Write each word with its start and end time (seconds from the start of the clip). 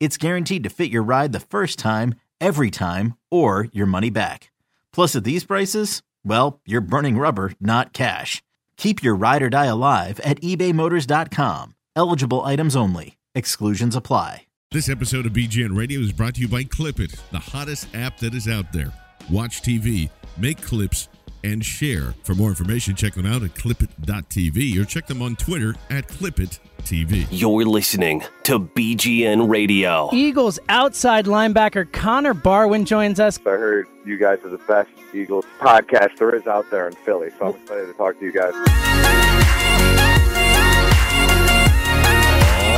it's 0.00 0.16
guaranteed 0.16 0.64
to 0.64 0.70
fit 0.70 0.90
your 0.90 1.02
ride 1.02 1.32
the 1.32 1.40
first 1.40 1.78
time, 1.78 2.14
every 2.40 2.70
time, 2.70 3.14
or 3.30 3.68
your 3.72 3.86
money 3.86 4.10
back. 4.10 4.50
Plus, 4.92 5.14
at 5.14 5.24
these 5.24 5.44
prices, 5.44 6.02
well, 6.24 6.60
you're 6.66 6.80
burning 6.80 7.18
rubber, 7.18 7.52
not 7.60 7.92
cash. 7.92 8.42
Keep 8.76 9.02
your 9.02 9.14
ride 9.14 9.42
or 9.42 9.50
die 9.50 9.66
alive 9.66 10.20
at 10.20 10.40
ebaymotors.com. 10.40 11.74
Eligible 11.96 12.44
items 12.44 12.76
only. 12.76 13.16
Exclusions 13.34 13.96
apply. 13.96 14.42
This 14.70 14.90
episode 14.90 15.24
of 15.24 15.32
BGN 15.32 15.74
Radio 15.76 16.00
is 16.00 16.12
brought 16.12 16.34
to 16.34 16.42
you 16.42 16.48
by 16.48 16.62
Clipit, 16.62 17.18
the 17.30 17.38
hottest 17.38 17.88
app 17.94 18.18
that 18.18 18.34
is 18.34 18.48
out 18.48 18.70
there. 18.70 18.92
Watch 19.30 19.62
TV, 19.62 20.10
make 20.36 20.60
clips, 20.60 21.08
and 21.44 21.64
share. 21.64 22.14
For 22.24 22.34
more 22.34 22.48
information, 22.50 22.94
check 22.94 23.14
them 23.14 23.26
out 23.26 23.42
at 23.42 23.54
clipit.tv 23.54 24.80
or 24.80 24.84
check 24.84 25.06
them 25.06 25.22
on 25.22 25.36
Twitter 25.36 25.74
at 25.90 26.08
clipit.tv. 26.08 27.26
You're 27.30 27.64
listening 27.64 28.22
to 28.44 28.58
BGN 28.60 29.48
Radio. 29.48 30.08
Eagles 30.12 30.58
outside 30.68 31.26
linebacker 31.26 31.90
Connor 31.92 32.34
Barwin 32.34 32.84
joins 32.84 33.20
us. 33.20 33.38
I 33.46 33.50
heard 33.50 33.86
you 34.04 34.16
guys 34.18 34.38
are 34.44 34.50
the 34.50 34.58
best 34.58 34.90
Eagles 35.14 35.44
podcast 35.58 36.16
there 36.18 36.34
is 36.34 36.46
out 36.46 36.70
there 36.70 36.86
in 36.88 36.94
Philly, 36.94 37.30
so 37.38 37.46
I'm 37.46 37.54
excited 37.62 37.86
to 37.86 37.92
talk 37.94 38.18
to 38.18 38.24
you 38.24 38.32
guys. 38.32 38.52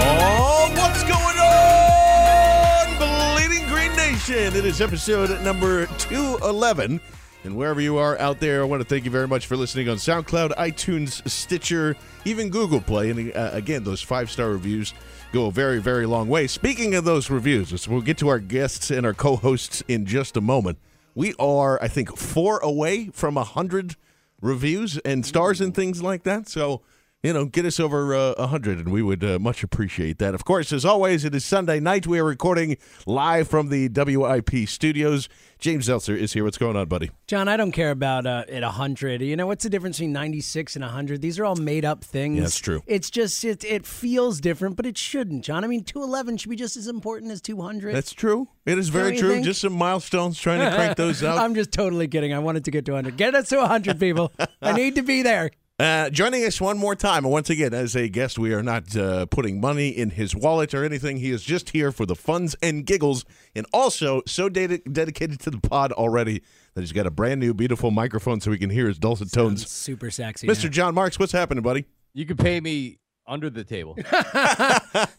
Oh, 0.02 0.70
what's 0.76 1.02
going 1.04 1.38
on, 1.38 3.36
Bleeding 3.36 3.66
Green 3.68 3.94
Nation? 3.96 4.54
It 4.56 4.64
is 4.64 4.80
episode 4.80 5.40
number 5.42 5.86
211. 5.98 7.00
And 7.42 7.56
wherever 7.56 7.80
you 7.80 7.96
are 7.96 8.18
out 8.18 8.38
there, 8.38 8.60
I 8.60 8.64
want 8.64 8.82
to 8.82 8.88
thank 8.88 9.06
you 9.06 9.10
very 9.10 9.26
much 9.26 9.46
for 9.46 9.56
listening 9.56 9.88
on 9.88 9.96
SoundCloud, 9.96 10.54
iTunes, 10.56 11.26
Stitcher, 11.28 11.96
even 12.26 12.50
Google 12.50 12.82
Play. 12.82 13.10
And 13.10 13.34
uh, 13.34 13.50
again, 13.54 13.82
those 13.82 14.02
five 14.02 14.30
star 14.30 14.50
reviews 14.50 14.92
go 15.32 15.46
a 15.46 15.50
very, 15.50 15.80
very 15.80 16.04
long 16.04 16.28
way. 16.28 16.46
Speaking 16.46 16.94
of 16.94 17.04
those 17.04 17.30
reviews, 17.30 17.88
we'll 17.88 18.02
get 18.02 18.18
to 18.18 18.28
our 18.28 18.38
guests 18.38 18.90
and 18.90 19.06
our 19.06 19.14
co 19.14 19.36
hosts 19.36 19.82
in 19.88 20.04
just 20.04 20.36
a 20.36 20.42
moment. 20.42 20.78
We 21.14 21.34
are, 21.38 21.82
I 21.82 21.88
think, 21.88 22.16
four 22.16 22.58
away 22.58 23.08
from 23.12 23.36
a 23.36 23.40
100 23.40 23.96
reviews 24.42 24.98
and 24.98 25.24
stars 25.24 25.62
and 25.62 25.74
things 25.74 26.02
like 26.02 26.24
that. 26.24 26.46
So, 26.46 26.82
you 27.22 27.34
know, 27.34 27.44
get 27.44 27.66
us 27.66 27.78
over 27.78 28.14
uh, 28.14 28.34
100, 28.38 28.78
and 28.78 28.90
we 28.90 29.02
would 29.02 29.22
uh, 29.22 29.38
much 29.38 29.62
appreciate 29.62 30.18
that. 30.18 30.34
Of 30.34 30.44
course, 30.44 30.72
as 30.72 30.86
always, 30.86 31.24
it 31.24 31.34
is 31.34 31.44
Sunday 31.44 31.78
night. 31.78 32.06
We 32.06 32.18
are 32.18 32.24
recording 32.24 32.78
live 33.04 33.46
from 33.46 33.68
the 33.68 33.88
WIP 33.88 34.66
studios. 34.66 35.28
James 35.58 35.88
Zeltzer 35.88 36.16
is 36.16 36.32
here. 36.32 36.44
What's 36.44 36.56
going 36.56 36.76
on, 36.76 36.88
buddy? 36.88 37.10
John, 37.26 37.46
I 37.46 37.58
don't 37.58 37.72
care 37.72 37.90
about 37.90 38.26
uh, 38.26 38.44
it 38.48 38.62
100. 38.62 39.20
You 39.20 39.36
know, 39.36 39.46
what's 39.46 39.62
the 39.62 39.68
difference 39.68 39.98
between 39.98 40.14
96 40.14 40.76
and 40.76 40.82
100? 40.82 41.20
These 41.20 41.38
are 41.38 41.44
all 41.44 41.56
made 41.56 41.84
up 41.84 42.02
things. 42.02 42.36
Yeah, 42.36 42.44
that's 42.44 42.58
true. 42.58 42.82
It's 42.86 43.10
just, 43.10 43.44
it, 43.44 43.62
it 43.64 43.84
feels 43.84 44.40
different, 44.40 44.76
but 44.76 44.86
it 44.86 44.96
shouldn't, 44.96 45.44
John. 45.44 45.62
I 45.62 45.66
mean, 45.66 45.84
211 45.84 46.38
should 46.38 46.48
be 46.48 46.56
just 46.56 46.78
as 46.78 46.88
important 46.88 47.30
as 47.32 47.42
200. 47.42 47.94
That's 47.94 48.14
true. 48.14 48.48
It 48.64 48.78
is 48.78 48.88
very 48.88 49.18
true. 49.18 49.32
think? 49.32 49.44
Just 49.44 49.60
some 49.60 49.74
milestones 49.74 50.38
trying 50.38 50.60
to 50.60 50.74
crank 50.74 50.96
those 50.96 51.22
out. 51.24 51.36
I'm 51.36 51.54
just 51.54 51.72
totally 51.72 52.08
kidding. 52.08 52.32
I 52.32 52.38
wanted 52.38 52.64
to 52.64 52.70
get 52.70 52.86
to 52.86 52.92
100. 52.92 53.18
Get 53.18 53.34
us 53.34 53.50
to 53.50 53.58
100, 53.58 54.00
people. 54.00 54.32
I 54.62 54.72
need 54.72 54.94
to 54.94 55.02
be 55.02 55.20
there. 55.20 55.50
Uh, 55.80 56.10
joining 56.10 56.44
us 56.44 56.60
one 56.60 56.76
more 56.76 56.94
time, 56.94 57.24
and 57.24 57.32
once 57.32 57.48
again, 57.48 57.72
as 57.72 57.96
a 57.96 58.06
guest, 58.06 58.38
we 58.38 58.52
are 58.52 58.62
not 58.62 58.94
uh, 58.94 59.24
putting 59.24 59.58
money 59.58 59.88
in 59.88 60.10
his 60.10 60.36
wallet 60.36 60.74
or 60.74 60.84
anything. 60.84 61.16
He 61.16 61.30
is 61.30 61.42
just 61.42 61.70
here 61.70 61.90
for 61.90 62.04
the 62.04 62.14
funs 62.14 62.54
and 62.62 62.84
giggles, 62.84 63.24
and 63.56 63.64
also 63.72 64.20
so 64.26 64.50
ded- 64.50 64.82
dedicated 64.92 65.40
to 65.40 65.50
the 65.50 65.58
pod 65.58 65.90
already 65.92 66.42
that 66.74 66.82
he's 66.82 66.92
got 66.92 67.06
a 67.06 67.10
brand 67.10 67.40
new, 67.40 67.54
beautiful 67.54 67.90
microphone 67.90 68.42
so 68.42 68.50
we 68.50 68.58
can 68.58 68.68
hear 68.68 68.88
his 68.88 68.98
dulcet 68.98 69.32
tones. 69.32 69.70
Super 69.70 70.10
sexy. 70.10 70.46
Mr. 70.46 70.64
now. 70.64 70.70
John 70.70 70.94
Marks, 70.94 71.18
what's 71.18 71.32
happening, 71.32 71.62
buddy? 71.62 71.86
You 72.12 72.26
can 72.26 72.36
pay 72.36 72.60
me 72.60 72.98
under 73.26 73.48
the 73.48 73.64
table. 73.64 73.96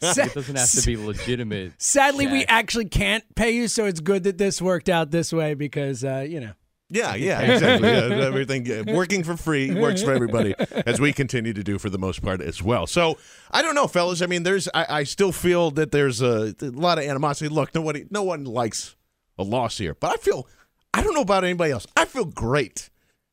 It 0.04 0.34
doesn't 0.34 0.56
have 0.58 0.70
to 0.70 0.86
be 0.86 0.96
legitimate. 0.96 1.74
Sadly, 1.80 2.28
we 2.28 2.46
actually 2.46 2.90
can't 2.90 3.24
pay 3.36 3.52
you, 3.52 3.68
so 3.68 3.86
it's 3.86 4.00
good 4.00 4.24
that 4.24 4.38
this 4.38 4.62
worked 4.62 4.90
out 4.90 5.10
this 5.10 5.34
way 5.34 5.56
because, 5.56 6.04
uh, 6.04 6.26
you 6.28 6.40
know. 6.40 6.52
Yeah, 6.92 7.16
yeah, 7.16 7.40
exactly. 7.40 7.90
Yeah, 7.92 8.26
everything 8.26 8.86
working 8.94 9.24
for 9.24 9.38
free 9.38 9.74
works 9.74 10.04
for 10.04 10.12
everybody, 10.12 10.54
as 10.86 11.00
we 11.00 11.14
continue 11.14 11.54
to 11.54 11.64
do 11.64 11.80
for 11.80 11.90
the 11.90 11.98
most 11.98 12.22
part 12.22 12.42
as 12.42 12.62
well. 12.62 12.86
So 12.86 13.18
I 13.50 13.62
don't 13.62 13.76
know, 13.76 13.88
fellas. 13.88 14.22
I 14.22 14.26
mean, 14.26 14.44
there's 14.44 14.68
I, 14.74 14.86
I 14.90 15.04
still 15.04 15.32
feel 15.32 15.72
that 15.72 15.92
there's 15.92 16.22
a, 16.22 16.54
a 16.62 16.66
lot 16.66 16.98
of 16.98 17.06
animosity. 17.06 17.48
Look, 17.48 17.74
nobody, 17.74 18.06
no 18.10 18.24
one 18.24 18.44
likes 18.44 18.96
a 19.38 19.44
loss 19.44 19.78
here, 19.78 19.96
but 19.96 20.12
I 20.12 20.18
feel 20.18 20.48
I 20.94 21.02
don't 21.02 21.14
know 21.14 21.22
about 21.22 21.46
anybody 21.46 21.72
else. 21.72 21.88
I 21.96 22.06
feel 22.06 22.26
great 22.26 22.90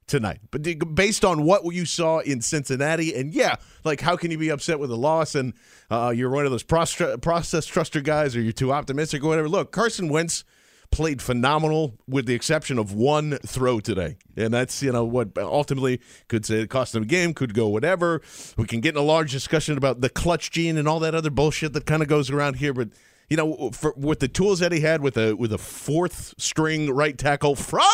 tonight, 0.06 0.38
but 0.50 0.62
based 0.94 1.24
on 1.24 1.42
what 1.42 1.64
you 1.74 1.84
saw 1.84 2.20
in 2.20 2.40
Cincinnati, 2.40 3.14
and 3.14 3.34
yeah, 3.34 3.56
like 3.84 4.00
how 4.00 4.16
can 4.16 4.30
you 4.30 4.38
be 4.38 4.50
upset 4.50 4.78
with 4.78 4.90
a 4.90 4.96
loss 4.96 5.34
and 5.34 5.52
uh, 5.90 6.12
you're 6.14 6.30
one 6.30 6.44
of 6.44 6.50
those 6.52 6.62
process, 6.62 7.18
process 7.20 7.68
truster 7.68 8.02
guys, 8.02 8.36
or 8.36 8.40
you're 8.40 8.52
too 8.52 8.72
optimistic 8.72 9.22
or 9.24 9.28
whatever? 9.28 9.48
Look, 9.48 9.72
Carson 9.72 10.08
Wentz 10.08 10.44
played 10.90 11.22
phenomenal 11.22 11.98
with 12.06 12.26
the 12.26 12.34
exception 12.34 12.78
of 12.78 12.92
one 12.92 13.38
throw 13.44 13.80
today. 13.80 14.16
And 14.36 14.52
that's, 14.52 14.82
you 14.82 14.92
know, 14.92 15.04
what 15.04 15.36
ultimately 15.36 16.00
could 16.28 16.44
say 16.46 16.60
it 16.62 16.70
cost 16.70 16.92
them 16.92 17.04
a 17.04 17.06
game, 17.06 17.34
could 17.34 17.54
go 17.54 17.68
whatever. 17.68 18.22
We 18.56 18.66
can 18.66 18.80
get 18.80 18.94
in 18.94 19.00
a 19.00 19.04
large 19.04 19.32
discussion 19.32 19.76
about 19.76 20.00
the 20.00 20.08
clutch 20.08 20.50
gene 20.50 20.76
and 20.76 20.88
all 20.88 21.00
that 21.00 21.14
other 21.14 21.30
bullshit 21.30 21.72
that 21.74 21.86
kind 21.86 22.02
of 22.02 22.08
goes 22.08 22.30
around 22.30 22.54
here. 22.54 22.72
But, 22.72 22.88
you 23.28 23.36
know, 23.36 23.70
for, 23.70 23.92
with 23.96 24.20
the 24.20 24.28
tools 24.28 24.58
that 24.60 24.72
he 24.72 24.80
had 24.80 25.02
with 25.02 25.16
a 25.16 25.34
with 25.34 25.52
a 25.52 25.58
fourth 25.58 26.34
string 26.38 26.90
right 26.90 27.16
tackle 27.16 27.54
from 27.54 27.88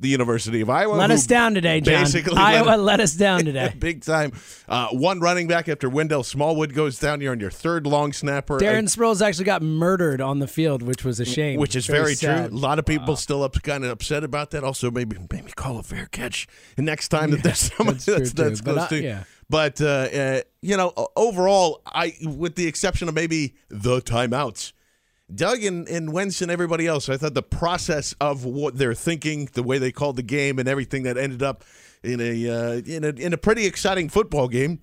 the 0.00 0.08
University 0.08 0.60
of 0.60 0.70
Iowa. 0.70 0.94
Let 0.94 1.10
us 1.10 1.26
down 1.26 1.54
today, 1.54 1.80
John. 1.80 2.04
Basically 2.04 2.36
Iowa 2.36 2.70
let- 2.70 2.80
let 2.80 3.00
us 3.00 3.14
down 3.14 3.44
today. 3.44 3.74
Big 3.78 4.02
time. 4.04 4.32
Uh, 4.68 4.88
one 4.88 5.20
running 5.20 5.46
back 5.48 5.68
after 5.68 5.88
Wendell 5.88 6.22
Smallwood 6.22 6.74
goes 6.74 6.98
down. 6.98 7.20
You're 7.20 7.32
on 7.32 7.40
your 7.40 7.50
third 7.50 7.86
long 7.86 8.12
snapper. 8.12 8.58
Darren 8.58 8.84
Sproles 8.84 9.20
actually 9.20 9.44
got 9.46 9.62
murdered 9.62 10.20
on 10.20 10.38
the 10.38 10.46
field, 10.48 10.82
which 10.82 11.04
was 11.04 11.20
a 11.20 11.24
shame. 11.24 11.58
Which 11.60 11.76
is 11.76 11.86
very, 11.86 12.14
sad. 12.14 12.48
true. 12.48 12.56
A 12.56 12.58
lot 12.58 12.78
of 12.78 12.84
people 12.86 13.16
still 13.16 13.42
up, 13.42 13.60
kind 13.62 13.84
of 13.84 13.90
upset 13.90 14.24
about 14.24 14.50
that. 14.50 14.64
Also, 14.64 14.90
maybe 14.90 15.16
maybe 15.30 15.52
call 15.52 15.78
a 15.78 15.82
fair 15.82 16.06
catch 16.06 16.46
the 16.76 16.82
next 16.82 17.08
time 17.08 17.30
that 17.30 17.42
there's 17.42 17.58
somebody 17.72 17.98
that's 17.98 18.06
that's, 18.06 18.32
that's 18.32 18.60
close 18.60 18.78
I- 18.78 18.88
to. 18.88 19.02
yeah. 19.02 19.24
But 19.50 19.80
uh, 19.80 19.86
uh, 19.86 20.40
you 20.60 20.76
know, 20.76 20.92
overall, 21.16 21.80
I, 21.86 22.12
with 22.22 22.54
the 22.54 22.66
exception 22.66 23.08
of 23.08 23.14
maybe 23.14 23.54
the 23.70 24.02
timeouts, 24.02 24.72
Doug 25.34 25.62
and, 25.62 25.88
and 25.88 26.12
Wentz 26.12 26.40
and 26.40 26.50
everybody 26.50 26.86
else, 26.86 27.08
I 27.08 27.16
thought 27.16 27.34
the 27.34 27.42
process 27.42 28.14
of 28.20 28.44
what 28.44 28.78
they're 28.78 28.94
thinking, 28.94 29.48
the 29.52 29.62
way 29.62 29.78
they 29.78 29.92
called 29.92 30.16
the 30.16 30.22
game, 30.22 30.58
and 30.58 30.68
everything 30.68 31.02
that 31.02 31.18
ended 31.18 31.42
up 31.42 31.64
in 32.02 32.20
a 32.20 32.48
uh, 32.48 32.72
in 32.86 33.04
a 33.04 33.08
in 33.08 33.32
a 33.32 33.38
pretty 33.38 33.66
exciting 33.66 34.08
football 34.08 34.48
game 34.48 34.80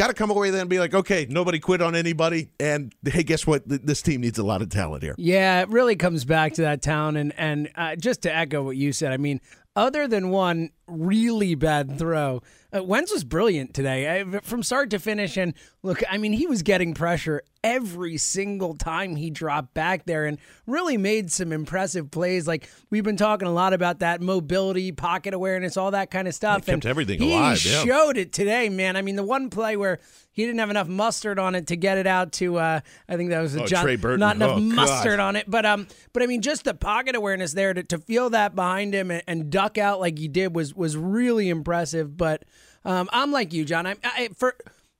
got 0.00 0.08
to 0.08 0.14
come 0.14 0.30
away 0.30 0.50
then 0.50 0.62
and 0.62 0.70
be 0.70 0.78
like, 0.78 0.94
okay, 0.94 1.26
nobody 1.28 1.58
quit 1.58 1.82
on 1.82 1.94
anybody, 1.94 2.48
and 2.58 2.94
hey, 3.04 3.22
guess 3.22 3.46
what? 3.46 3.62
This 3.66 4.00
team 4.00 4.22
needs 4.22 4.38
a 4.38 4.42
lot 4.42 4.62
of 4.62 4.70
talent 4.70 5.02
here. 5.02 5.14
Yeah, 5.18 5.60
it 5.60 5.68
really 5.68 5.96
comes 5.96 6.24
back 6.24 6.54
to 6.54 6.62
that 6.62 6.80
town, 6.82 7.16
and 7.16 7.34
and 7.36 7.70
uh, 7.76 7.96
just 7.96 8.22
to 8.22 8.34
echo 8.34 8.62
what 8.62 8.76
you 8.76 8.92
said, 8.92 9.12
I 9.12 9.18
mean, 9.18 9.40
other 9.76 10.08
than 10.08 10.30
one 10.30 10.70
really 10.90 11.54
bad 11.54 11.98
throw, 11.98 12.42
uh, 12.74 12.82
Wentz 12.84 13.12
was 13.12 13.24
brilliant 13.24 13.74
today 13.74 14.20
uh, 14.20 14.40
from 14.42 14.62
start 14.62 14.90
to 14.90 14.98
finish. 14.98 15.36
And 15.36 15.54
look, 15.82 16.02
I 16.10 16.18
mean, 16.18 16.32
he 16.32 16.46
was 16.46 16.62
getting 16.62 16.94
pressure 16.94 17.42
every 17.62 18.16
single 18.16 18.74
time 18.74 19.16
he 19.16 19.28
dropped 19.28 19.74
back 19.74 20.06
there, 20.06 20.24
and 20.24 20.38
really 20.66 20.96
made 20.96 21.30
some 21.30 21.52
impressive 21.52 22.10
plays. 22.10 22.46
Like 22.46 22.70
we've 22.90 23.04
been 23.04 23.16
talking 23.16 23.46
a 23.48 23.52
lot 23.52 23.72
about 23.72 23.98
that 23.98 24.20
mobility, 24.20 24.92
pocket 24.92 25.34
awareness, 25.34 25.76
all 25.76 25.90
that 25.90 26.10
kind 26.10 26.26
of 26.28 26.34
stuff. 26.34 26.64
kept 26.66 26.68
and 26.68 26.86
everything 26.86 27.20
he 27.20 27.32
alive, 27.34 27.62
yeah. 27.64 27.84
showed 27.84 28.16
it 28.16 28.32
today, 28.32 28.68
man. 28.68 28.96
I 28.96 29.02
mean, 29.02 29.16
the 29.16 29.24
one 29.24 29.50
play 29.50 29.76
where 29.76 29.98
he 30.32 30.46
didn't 30.46 30.60
have 30.60 30.70
enough 30.70 30.88
mustard 30.88 31.38
on 31.38 31.54
it 31.56 31.66
to 31.66 31.76
get 31.76 31.98
it 31.98 32.06
out 32.06 32.32
to, 32.34 32.56
uh, 32.56 32.80
I 33.08 33.16
think 33.16 33.30
that 33.30 33.40
was 33.40 33.56
a 33.56 33.64
Oh, 33.64 33.66
John, 33.66 33.82
Trey 33.82 33.96
Burton. 33.96 34.20
not 34.20 34.36
enough 34.36 34.52
Oh, 34.52 34.60
God. 34.60 34.62
mustard 34.62 35.20
on 35.20 35.34
it, 35.36 35.44
but 35.50 35.66
um, 35.66 35.86
but 36.12 36.22
I 36.22 36.26
mean, 36.26 36.40
just 36.40 36.64
the 36.64 36.72
pocket 36.72 37.14
awareness 37.16 37.52
there 37.52 37.74
to, 37.74 37.82
to 37.82 37.98
feel 37.98 38.30
that 38.30 38.54
behind 38.54 38.94
him 38.94 39.10
and, 39.10 39.22
and 39.26 39.50
duck 39.50 39.76
out 39.76 40.00
like 40.00 40.18
he 40.18 40.28
did 40.28 40.54
was 40.54 40.74
was 40.80 40.96
really 40.96 41.48
impressive. 41.48 42.16
But 42.16 42.44
um, 42.84 43.08
I'm 43.12 43.30
like 43.30 43.52
you, 43.52 43.64
John. 43.64 43.86
I, 43.86 43.96
I 44.02 44.30
for 44.34 44.56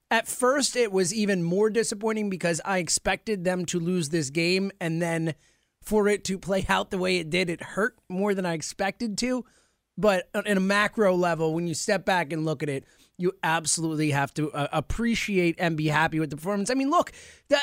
at 0.09 0.27
first 0.27 0.77
it 0.77 0.91
was 0.91 1.13
even 1.13 1.43
more 1.43 1.69
disappointing 1.69 2.29
because 2.29 2.61
I 2.63 2.77
expected 2.77 3.43
them 3.43 3.65
to 3.65 3.79
lose 3.79 4.09
this 4.09 4.29
game, 4.29 4.71
and 4.79 5.01
then 5.01 5.35
for 5.81 6.07
it 6.07 6.23
to 6.25 6.37
play 6.37 6.65
out 6.69 6.91
the 6.91 6.97
way 6.97 7.17
it 7.17 7.29
did, 7.29 7.49
it 7.49 7.61
hurt 7.61 7.97
more 8.07 8.33
than 8.33 8.45
I 8.45 8.53
expected 8.53 9.17
to. 9.17 9.43
But 9.97 10.29
in 10.45 10.57
a 10.57 10.61
macro 10.61 11.15
level, 11.15 11.53
when 11.53 11.67
you 11.67 11.73
step 11.73 12.05
back 12.05 12.31
and 12.31 12.45
look 12.45 12.63
at 12.63 12.69
it, 12.69 12.85
you 13.17 13.33
absolutely 13.43 14.11
have 14.11 14.33
to 14.33 14.51
uh, 14.51 14.67
appreciate 14.71 15.55
and 15.59 15.77
be 15.77 15.87
happy 15.87 16.19
with 16.19 16.31
the 16.31 16.35
performance. 16.35 16.71
I 16.71 16.73
mean, 16.73 16.89
look, 16.89 17.11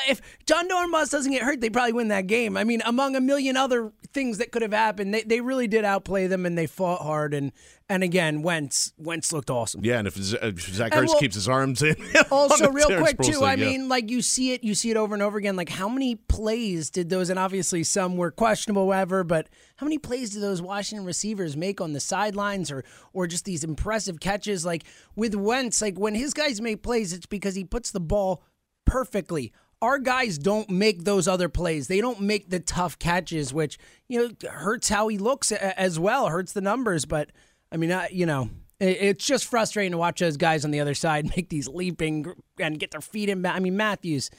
if 0.07 0.21
Jon 0.45 0.69
Dorenbos 0.69 1.11
doesn't 1.11 1.31
get 1.31 1.41
hurt, 1.41 1.59
they 1.59 1.69
probably 1.69 1.93
win 1.93 2.07
that 2.09 2.27
game. 2.27 2.55
I 2.55 2.63
mean, 2.63 2.81
among 2.85 3.15
a 3.15 3.21
million 3.21 3.57
other 3.57 3.91
things 4.13 4.37
that 4.37 4.51
could 4.51 4.61
have 4.61 4.73
happened, 4.73 5.13
they, 5.13 5.23
they 5.23 5.41
really 5.41 5.67
did 5.67 5.83
outplay 5.83 6.27
them 6.27 6.45
and 6.45 6.57
they 6.57 6.67
fought 6.67 7.01
hard. 7.01 7.33
And 7.33 7.51
and 7.89 8.03
again, 8.03 8.43
Wentz 8.43 8.93
Wentz 8.97 9.33
looked 9.33 9.49
awesome. 9.49 9.83
Yeah, 9.83 9.97
and 9.97 10.07
if, 10.07 10.15
Zach 10.15 10.91
Ertz 10.91 11.07
well- 11.07 11.19
keeps 11.19 11.35
his 11.35 11.49
arms 11.49 11.81
in, 11.81 11.95
Also, 12.31 12.69
real 12.71 12.87
quick 12.99 13.17
too. 13.17 13.33
thing, 13.33 13.43
I 13.43 13.55
yeah. 13.55 13.65
mean, 13.69 13.89
like 13.89 14.09
you 14.09 14.21
see 14.21 14.53
it, 14.53 14.63
you 14.63 14.75
see 14.75 14.91
it 14.91 14.97
over 14.97 15.13
and 15.15 15.23
over 15.23 15.37
again. 15.37 15.55
Like 15.55 15.69
how 15.69 15.89
many 15.89 16.15
plays 16.15 16.89
did 16.89 17.09
those? 17.09 17.29
And 17.29 17.39
obviously, 17.39 17.83
some 17.83 18.15
were 18.15 18.31
questionable, 18.31 18.85
whatever. 18.87 19.23
But 19.23 19.49
how 19.77 19.85
many 19.85 19.97
plays 19.97 20.29
did 20.29 20.41
those 20.41 20.61
Washington 20.61 21.05
receivers 21.05 21.57
make 21.57 21.81
on 21.81 21.93
the 21.93 21.99
sidelines, 21.99 22.69
or 22.71 22.83
or 23.13 23.25
just 23.27 23.45
these 23.45 23.63
impressive 23.63 24.19
catches? 24.19 24.65
Like 24.65 24.83
with 25.15 25.33
Wentz, 25.33 25.81
like 25.81 25.97
when 25.97 26.13
his 26.13 26.33
guys 26.33 26.61
make 26.61 26.83
plays, 26.83 27.11
it's 27.11 27.25
because 27.25 27.55
he 27.55 27.63
puts 27.63 27.91
the 27.91 27.99
ball 27.99 28.43
perfectly. 28.85 29.51
Our 29.81 29.97
guys 29.97 30.37
don't 30.37 30.69
make 30.69 31.05
those 31.05 31.25
other 31.25 31.47
plays. 31.47 31.87
They 31.87 32.01
don't 32.01 32.19
make 32.19 32.49
the 32.49 32.59
tough 32.59 32.99
catches, 32.99 33.53
which 33.53 33.77
you 34.09 34.19
know 34.19 34.49
hurts 34.49 34.89
how 34.89 35.07
he 35.07 35.17
looks 35.17 35.51
as 35.53 35.97
well. 35.97 36.27
Hurts 36.27 36.51
the 36.51 36.59
numbers, 36.61 37.05
but 37.05 37.31
I 37.71 37.77
mean, 37.77 37.91
uh, 37.91 38.05
you 38.11 38.25
know, 38.25 38.49
it- 38.79 38.97
it's 39.01 39.25
just 39.25 39.45
frustrating 39.45 39.91
to 39.91 39.97
watch 39.97 40.19
those 40.19 40.37
guys 40.37 40.65
on 40.65 40.71
the 40.71 40.79
other 40.79 40.93
side 40.95 41.29
make 41.35 41.49
these 41.49 41.67
leaping 41.67 42.33
and 42.59 42.79
get 42.79 42.91
their 42.91 43.01
feet 43.01 43.29
in. 43.29 43.45
I 43.45 43.59
mean, 43.59 43.77
Matthews, 43.77 44.29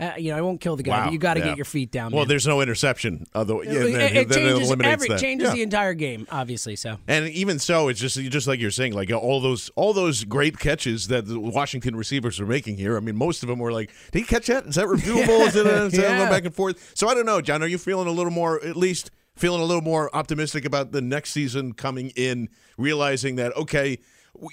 uh, 0.00 0.10
you 0.18 0.32
know, 0.32 0.36
I 0.36 0.40
won't 0.40 0.60
kill 0.60 0.74
the 0.74 0.82
guy, 0.82 0.98
Wow, 0.98 1.04
but 1.04 1.12
you 1.12 1.18
got 1.20 1.34
to 1.34 1.40
yeah. 1.40 1.46
get 1.46 1.56
your 1.56 1.64
feet 1.64 1.92
down. 1.92 2.10
Well, 2.10 2.26
there's 2.26 2.48
no 2.48 2.60
interception. 2.60 3.26
Although, 3.32 3.62
yeah, 3.62 3.70
it, 3.84 4.16
it 4.16 4.30
changes 4.32 4.66
eliminates 4.68 4.92
every 4.92 5.08
that. 5.10 5.20
changes 5.20 5.48
Yeah. 5.50 5.54
the 5.54 5.62
entire 5.62 5.94
game, 5.94 6.26
obviously. 6.32 6.74
So 6.74 6.98
And 7.06 7.28
even 7.28 7.60
so, 7.60 7.86
it's 7.86 8.00
just 8.00 8.16
just 8.18 8.48
like 8.48 8.58
you're 8.58 8.72
saying, 8.72 8.92
like 8.92 9.12
all 9.12 9.40
those 9.40 9.70
all 9.76 9.92
those 9.92 10.24
great 10.24 10.58
catches 10.58 11.06
that 11.08 11.26
the 11.28 11.38
Washington 11.38 11.94
receivers 11.94 12.40
are 12.40 12.46
making 12.46 12.76
here. 12.76 12.96
I 12.96 13.00
mean, 13.00 13.14
most 13.16 13.44
of 13.44 13.48
them 13.48 13.60
were 13.60 13.70
like, 13.72 13.92
"Did 14.10 14.18
he 14.18 14.24
catch 14.24 14.48
that? 14.48 14.66
Is 14.66 14.74
that 14.74 14.86
reviewable? 14.86 15.46
Is 15.46 15.54
it, 15.54 15.64
is 15.64 15.94
it 15.94 16.00
Yeah. 16.02 16.28
back 16.28 16.44
and 16.44 16.52
forth?" 16.54 16.90
So 16.94 17.06
I 17.08 17.14
don't 17.14 17.24
know, 17.24 17.40
John. 17.40 17.62
Are 17.62 17.68
you 17.68 17.78
feeling 17.78 18.08
a 18.08 18.12
little 18.12 18.32
more, 18.32 18.62
at 18.64 18.74
least 18.76 19.12
feeling 19.36 19.60
a 19.60 19.64
little 19.64 19.82
more 19.82 20.14
optimistic 20.14 20.64
about 20.64 20.92
the 20.92 21.00
next 21.00 21.32
season 21.32 21.72
coming 21.72 22.10
in, 22.16 22.48
realizing 22.78 23.36
that 23.36 23.56
okay. 23.56 23.98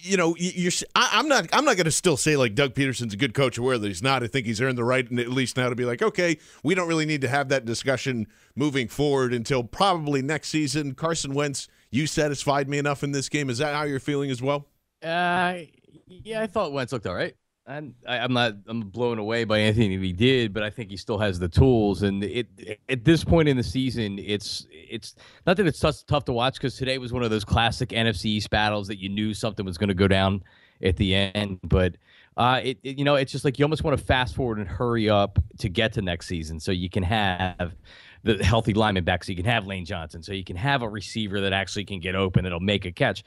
You 0.03 0.15
know, 0.15 0.35
you're. 0.37 0.71
I, 0.93 1.19
am 1.19 1.27
not. 1.27 1.47
I'm 1.51 1.65
not 1.65 1.75
going 1.75 1.85
to 1.85 1.91
still 1.91 2.15
say 2.15 2.37
like 2.37 2.53
Doug 2.53 2.75
Pederson's 2.75 3.15
a 3.15 3.17
good 3.17 3.33
coach 3.33 3.57
or 3.57 3.63
whether 3.63 3.87
he's 3.87 4.03
not. 4.03 4.21
I 4.21 4.27
think 4.27 4.45
he's 4.45 4.61
earned 4.61 4.77
the 4.77 4.83
right, 4.83 5.09
and 5.09 5.19
at 5.19 5.29
least 5.29 5.57
now 5.57 5.69
to 5.69 5.75
be 5.75 5.85
like, 5.85 6.03
okay, 6.03 6.37
we 6.61 6.75
don't 6.75 6.87
really 6.87 7.07
need 7.07 7.21
to 7.21 7.27
have 7.27 7.49
that 7.49 7.65
discussion 7.65 8.27
moving 8.55 8.87
forward 8.87 9.33
until 9.33 9.63
probably 9.63 10.21
next 10.21 10.49
season. 10.49 10.93
Carson 10.93 11.33
Wentz, 11.33 11.67
you 11.89 12.05
satisfied 12.05 12.69
me 12.69 12.77
enough 12.77 13.03
in 13.03 13.11
this 13.11 13.27
game. 13.27 13.49
Is 13.49 13.57
that 13.57 13.73
how 13.73 13.81
you're 13.81 13.99
feeling 13.99 14.29
as 14.29 14.39
well? 14.39 14.67
Uh, 15.01 15.61
yeah, 16.07 16.41
I 16.41 16.45
thought 16.45 16.73
Wentz 16.73 16.93
looked 16.93 17.07
all 17.07 17.15
right. 17.15 17.33
And 17.71 17.93
I, 18.07 18.17
I'm 18.19 18.33
not 18.33 18.53
I'm 18.67 18.81
blown 18.81 19.17
away 19.17 19.43
by 19.45 19.61
anything 19.61 19.91
that 19.91 20.03
he 20.05 20.13
did, 20.13 20.53
but 20.53 20.63
I 20.63 20.69
think 20.69 20.91
he 20.91 20.97
still 20.97 21.17
has 21.17 21.39
the 21.39 21.47
tools. 21.47 22.03
And 22.03 22.23
it 22.23 22.47
at 22.89 23.05
this 23.05 23.23
point 23.23 23.47
in 23.47 23.57
the 23.57 23.63
season, 23.63 24.19
it's 24.19 24.67
it's 24.71 25.15
not 25.47 25.57
that 25.57 25.67
it's 25.67 25.79
tough, 25.79 26.05
tough 26.05 26.25
to 26.25 26.33
watch 26.33 26.55
because 26.55 26.75
today 26.75 26.97
was 26.97 27.13
one 27.13 27.23
of 27.23 27.29
those 27.29 27.45
classic 27.45 27.89
NFC 27.89 28.25
East 28.25 28.49
battles 28.49 28.87
that 28.87 28.99
you 28.99 29.09
knew 29.09 29.33
something 29.33 29.65
was 29.65 29.77
going 29.77 29.87
to 29.87 29.93
go 29.93 30.07
down 30.07 30.43
at 30.83 30.97
the 30.97 31.15
end. 31.15 31.59
But 31.63 31.95
uh, 32.35 32.59
it, 32.63 32.79
it 32.83 32.97
you 32.97 33.05
know 33.05 33.15
it's 33.15 33.31
just 33.31 33.45
like 33.45 33.57
you 33.57 33.63
almost 33.65 33.83
want 33.83 33.97
to 33.97 34.03
fast 34.03 34.35
forward 34.35 34.57
and 34.57 34.67
hurry 34.67 35.09
up 35.09 35.39
to 35.59 35.69
get 35.69 35.93
to 35.93 36.01
next 36.01 36.27
season 36.27 36.59
so 36.59 36.71
you 36.71 36.89
can 36.89 37.03
have 37.03 37.75
the 38.23 38.43
healthy 38.43 38.73
lineman 38.73 39.03
back, 39.03 39.23
so 39.23 39.31
you 39.31 39.35
can 39.35 39.45
have 39.45 39.65
Lane 39.65 39.85
Johnson, 39.85 40.21
so 40.21 40.33
you 40.33 40.43
can 40.43 40.55
have 40.55 40.83
a 40.83 40.89
receiver 40.89 41.41
that 41.41 41.53
actually 41.53 41.85
can 41.85 41.99
get 41.99 42.15
open 42.15 42.43
that'll 42.43 42.59
make 42.59 42.85
a 42.85 42.91
catch. 42.91 43.23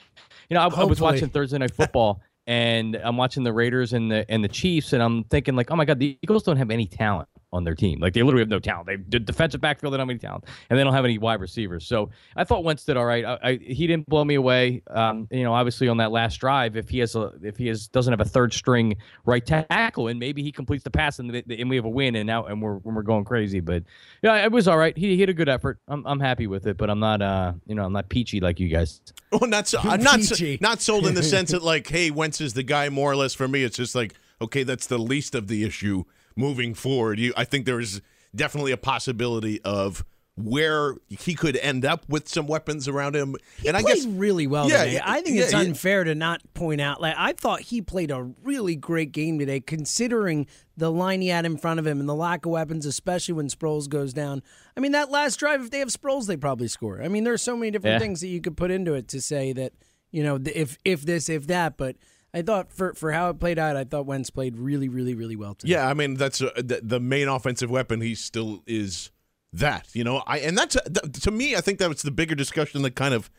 You 0.49 0.55
know, 0.55 0.61
I, 0.61 0.82
I 0.82 0.85
was 0.85 1.00
watching 1.00 1.29
Thursday 1.31 1.58
Night 1.58 1.75
Football. 1.75 2.20
And 2.46 2.96
I'm 2.96 3.17
watching 3.17 3.43
the 3.43 3.52
Raiders 3.52 3.93
and 3.93 4.11
the 4.11 4.31
and 4.31 4.44
the 4.44 4.49
Chiefs, 4.49 4.93
and 4.93 5.02
I'm 5.02 5.25
thinking 5.25 5.56
like, 5.56 5.70
oh 5.70 5.76
my 5.76 5.85
god, 5.85 5.99
the 5.99 6.19
Eagles 6.23 6.43
don't 6.43 6.58
have 6.58 6.70
any 6.70 6.87
talent 6.87 7.29
on 7.55 7.65
their 7.65 7.75
team. 7.75 8.01
Like 8.01 8.12
they 8.12 8.23
literally 8.23 8.43
have 8.43 8.49
no 8.49 8.59
talent. 8.59 8.87
They 8.87 8.97
did 8.97 9.25
defensive 9.25 9.61
backfield, 9.61 9.95
they 9.95 9.97
don't 9.97 10.09
have 10.09 10.11
any 10.11 10.19
talent, 10.19 10.45
and 10.69 10.79
they 10.79 10.83
don't 10.83 10.93
have 10.93 11.05
any 11.05 11.19
wide 11.19 11.41
receivers. 11.41 11.87
So 11.87 12.11
I 12.37 12.45
thought 12.45 12.65
Wentz 12.65 12.85
did 12.85 12.97
all 12.97 13.05
right. 13.05 13.25
I, 13.25 13.39
I, 13.43 13.56
he 13.56 13.87
didn't 13.87 14.06
blow 14.06 14.25
me 14.25 14.35
away. 14.35 14.83
Um, 14.89 15.29
you 15.31 15.45
know, 15.45 15.55
obviously 15.55 15.89
on 15.89 15.99
that 15.99 16.11
last 16.11 16.37
drive, 16.37 16.77
if 16.77 16.89
he 16.89 16.99
has 16.99 17.15
a 17.15 17.33
if 17.43 17.56
he 17.56 17.69
has 17.69 17.87
doesn't 17.87 18.12
have 18.12 18.21
a 18.21 18.29
third 18.29 18.53
string 18.53 18.97
right 19.25 19.45
tackle, 19.47 20.09
and 20.09 20.19
maybe 20.19 20.43
he 20.43 20.51
completes 20.51 20.83
the 20.83 20.91
pass 20.91 21.21
and, 21.21 21.31
the, 21.31 21.45
and 21.61 21.71
we 21.71 21.77
have 21.77 21.85
a 21.85 21.89
win, 21.91 22.17
and 22.17 22.27
now 22.27 22.45
and 22.47 22.61
we're 22.61 22.79
we're 22.79 23.03
going 23.03 23.25
crazy. 23.25 23.61
But 23.61 23.85
yeah, 24.23 24.45
it 24.45 24.50
was 24.50 24.67
all 24.67 24.77
right. 24.77 24.97
He, 24.97 25.15
he 25.15 25.21
had 25.21 25.31
a 25.31 25.35
good 25.35 25.49
effort. 25.49 25.79
I'm 25.87 26.05
I'm 26.07 26.21
happy 26.21 26.49
with 26.49 26.67
it, 26.67 26.77
but 26.77 26.91
I'm 26.91 27.00
not 27.00 27.23
uh 27.23 27.53
you 27.67 27.77
know 27.77 27.85
I'm 27.85 27.93
not 27.93 28.09
peachy 28.09 28.41
like 28.41 28.61
you 28.61 28.69
guys. 28.69 29.00
Well, 29.35 29.50
not 29.50 29.67
so, 29.67 29.81
I'm 29.81 30.00
not 30.00 30.21
so, 30.21 30.57
not 30.61 30.81
sold 30.81 31.09
in 31.09 31.15
the 31.15 31.23
sense 31.35 31.50
that 31.50 31.61
like, 31.61 31.89
hey, 31.89 32.12
Wentz 32.12 32.41
is 32.41 32.55
the 32.55 32.62
guy 32.62 32.89
more 32.89 33.11
or 33.11 33.17
less 33.17 33.35
for 33.35 33.49
me. 33.49 33.65
It's 33.65 33.77
just 33.77 33.97
like, 33.97 34.15
okay, 34.41 34.62
that's 34.62 34.87
the 34.87 34.97
least 34.97 35.35
of 35.35 35.49
the 35.49 35.65
issue 35.65 36.05
moving 36.37 36.75
forward. 36.75 37.19
You, 37.19 37.33
I 37.37 37.45
think 37.45 37.67
there 37.67 37.81
is 37.81 38.01
definitely 38.35 38.73
a 38.73 38.77
possibility 38.77 39.61
of 39.63 40.05
where 40.37 40.97
he 41.09 41.33
could 41.37 41.57
end 41.59 41.85
up 41.85 42.05
with 42.09 42.29
some 42.29 42.49
weapons 42.49 42.88
around 42.88 43.14
him. 43.14 43.37
and 43.64 43.76
I 43.76 43.83
guess 43.83 44.05
really 44.05 44.49
well 44.49 44.69
Yeah, 44.69 44.85
today. 44.85 45.00
I 45.00 45.21
think 45.21 45.37
yeah, 45.37 45.43
it's 45.45 45.53
yeah. 45.53 45.61
unfair 45.61 46.03
to 46.03 46.12
not 46.17 46.41
point 46.55 46.81
out. 46.81 47.00
Like 47.00 47.14
I 47.17 47.35
thought 47.35 47.61
he 47.61 47.81
played 47.81 48.11
a 48.11 48.21
really 48.43 48.75
great 48.75 49.12
game 49.12 49.38
today, 49.38 49.61
considering 49.61 50.49
the 50.76 50.91
line 50.91 51.21
he 51.21 51.29
had 51.29 51.47
in 51.47 51.57
front 51.57 51.79
of 51.79 51.87
him 51.87 52.00
and 52.00 52.09
the 52.09 52.17
lack 52.17 52.47
of 52.47 52.50
weapons, 52.50 52.85
especially 52.85 53.35
when 53.35 53.47
Sproles 53.47 53.88
goes 53.88 54.12
down. 54.12 54.43
I 54.76 54.81
mean, 54.81 54.91
that 54.91 55.09
last 55.09 55.37
drive, 55.37 55.61
if 55.62 55.71
they 55.71 55.79
have 55.79 55.88
Sproles, 55.91 56.26
they 56.26 56.37
probably 56.37 56.67
score. 56.67 57.00
I 57.00 57.07
mean, 57.07 57.23
there's 57.23 57.43
so 57.43 57.57
many 57.57 57.71
different 57.71 57.95
Yeah. 57.95 57.99
things 58.00 58.21
that 58.21 58.26
you 58.29 58.41
could 58.41 58.57
put 58.57 58.73
into 58.73 58.95
it 58.95 59.07
to 59.11 59.21
say 59.21 59.53
that 59.53 59.73
you 60.11 60.25
know 60.25 60.41
if 60.45 60.79
if 60.85 61.03
this 61.03 61.29
if 61.29 61.47
that, 61.47 61.76
but. 61.76 61.95
I 62.35 62.43
thought 62.43 62.73
for, 62.73 62.93
for 62.95 63.12
how 63.12 63.31
it 63.31 63.38
played 63.38 63.59
out, 63.61 63.76
I 63.76 63.85
thought 63.85 64.07
Wentz 64.07 64.29
played 64.29 64.59
really, 64.59 64.88
really, 64.88 65.14
really 65.14 65.37
well 65.37 65.55
today. 65.55 65.73
Yeah, 65.73 65.88
I 65.88 65.95
mean 65.95 66.14
that's 66.14 66.43
uh, 66.43 66.50
the, 66.57 66.81
the 66.83 66.99
main 66.99 67.29
offensive 67.29 67.71
weapon. 67.71 68.00
He 68.00 68.17
still 68.17 68.62
is 68.67 69.12
that, 69.53 69.87
you 69.95 70.03
know. 70.03 70.23
I 70.26 70.41
and 70.41 70.59
that's 70.59 70.75
uh, 70.75 70.81
th- 70.81 71.23
to 71.23 71.31
me. 71.31 71.55
I 71.55 71.61
think 71.61 71.79
that 71.79 71.88
was 71.88 72.03
the 72.03 72.11
bigger 72.11 72.35
discussion 72.35 72.83
that 72.83 72.97
kind 72.97 73.14
of 73.14 73.31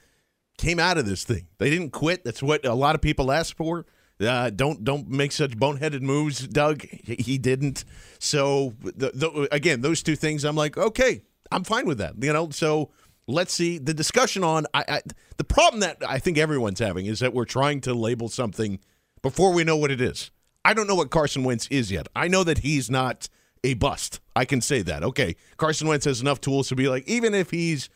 came 0.57 0.79
out 0.79 0.97
of 0.97 1.05
this 1.05 1.25
thing. 1.25 1.47
They 1.57 1.69
didn't 1.69 1.89
quit. 1.91 2.23
That's 2.23 2.41
what 2.41 2.65
a 2.65 2.73
lot 2.73 2.95
of 2.95 3.01
people 3.01 3.31
asked 3.33 3.55
for. 3.57 3.85
Uh, 4.17 4.49
don't 4.49 4.85
don't 4.85 5.09
make 5.09 5.33
such 5.33 5.57
boneheaded 5.57 6.01
moves, 6.01 6.47
Doug. 6.47 6.83
He, 6.83 7.15
he 7.15 7.37
didn't. 7.37 7.83
So 8.17 8.73
the, 8.81 9.11
the, 9.13 9.49
again, 9.51 9.81
those 9.81 10.01
two 10.01 10.15
things, 10.15 10.45
I'm 10.45 10.55
like, 10.55 10.77
okay, 10.77 11.23
I'm 11.51 11.65
fine 11.65 11.85
with 11.85 11.97
that. 11.97 12.13
You 12.21 12.31
know, 12.31 12.49
so 12.49 12.91
let's 13.27 13.53
see 13.53 13.77
the 13.77 13.93
discussion 13.93 14.43
on. 14.43 14.65
I, 14.73 14.85
I 14.87 15.01
the 15.37 15.43
problem 15.43 15.81
that 15.81 15.97
I 16.07 16.19
think 16.19 16.37
everyone's 16.37 16.79
having 16.79 17.05
is 17.05 17.19
that 17.19 17.33
we're 17.33 17.45
trying 17.45 17.81
to 17.81 17.93
label 17.93 18.29
something 18.29 18.79
before 19.21 19.53
we 19.53 19.63
know 19.63 19.77
what 19.77 19.91
it 19.91 20.01
is. 20.01 20.31
I 20.63 20.73
don't 20.73 20.87
know 20.87 20.95
what 20.95 21.11
Carson 21.11 21.43
Wentz 21.43 21.67
is 21.67 21.91
yet. 21.91 22.07
I 22.15 22.27
know 22.27 22.43
that 22.43 22.59
he's 22.59 22.89
not 22.89 23.29
a 23.63 23.73
bust. 23.75 24.19
I 24.35 24.45
can 24.45 24.61
say 24.61 24.81
that. 24.83 25.03
Okay, 25.03 25.35
Carson 25.57 25.87
Wentz 25.87 26.05
has 26.05 26.21
enough 26.21 26.41
tools 26.41 26.69
to 26.69 26.75
be 26.75 26.87
like, 26.87 27.07
even 27.07 27.33
if 27.33 27.51
he's 27.51 27.89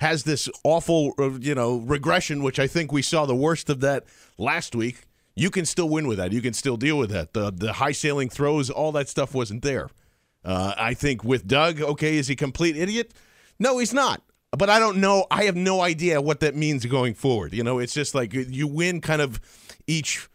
has 0.00 0.24
this 0.24 0.48
awful, 0.64 1.14
uh, 1.18 1.30
you 1.38 1.54
know, 1.54 1.76
regression, 1.78 2.42
which 2.42 2.58
I 2.58 2.66
think 2.66 2.92
we 2.92 3.02
saw 3.02 3.26
the 3.26 3.34
worst 3.34 3.70
of 3.70 3.80
that 3.80 4.04
last 4.38 4.74
week. 4.74 5.02
You 5.36 5.50
can 5.50 5.64
still 5.64 5.88
win 5.88 6.06
with 6.06 6.18
that. 6.18 6.32
You 6.32 6.40
can 6.40 6.52
still 6.52 6.76
deal 6.76 6.96
with 6.96 7.10
that. 7.10 7.32
The 7.32 7.50
the 7.50 7.74
high 7.74 7.92
sailing 7.92 8.28
throws, 8.28 8.70
all 8.70 8.92
that 8.92 9.08
stuff 9.08 9.34
wasn't 9.34 9.62
there. 9.62 9.88
Uh, 10.44 10.74
I 10.76 10.94
think 10.94 11.24
with 11.24 11.46
Doug, 11.46 11.80
okay, 11.80 12.16
is 12.16 12.28
he 12.28 12.36
complete 12.36 12.76
idiot? 12.76 13.12
No, 13.58 13.78
he's 13.78 13.94
not. 13.94 14.22
But 14.56 14.70
I 14.70 14.78
don't 14.78 14.98
know. 14.98 15.26
I 15.30 15.44
have 15.44 15.56
no 15.56 15.80
idea 15.80 16.20
what 16.20 16.40
that 16.40 16.54
means 16.54 16.86
going 16.86 17.14
forward. 17.14 17.52
You 17.52 17.64
know, 17.64 17.78
it's 17.78 17.94
just 17.94 18.14
like 18.14 18.32
you 18.32 18.66
win 18.66 19.00
kind 19.00 19.22
of 19.22 19.40
each 19.86 20.28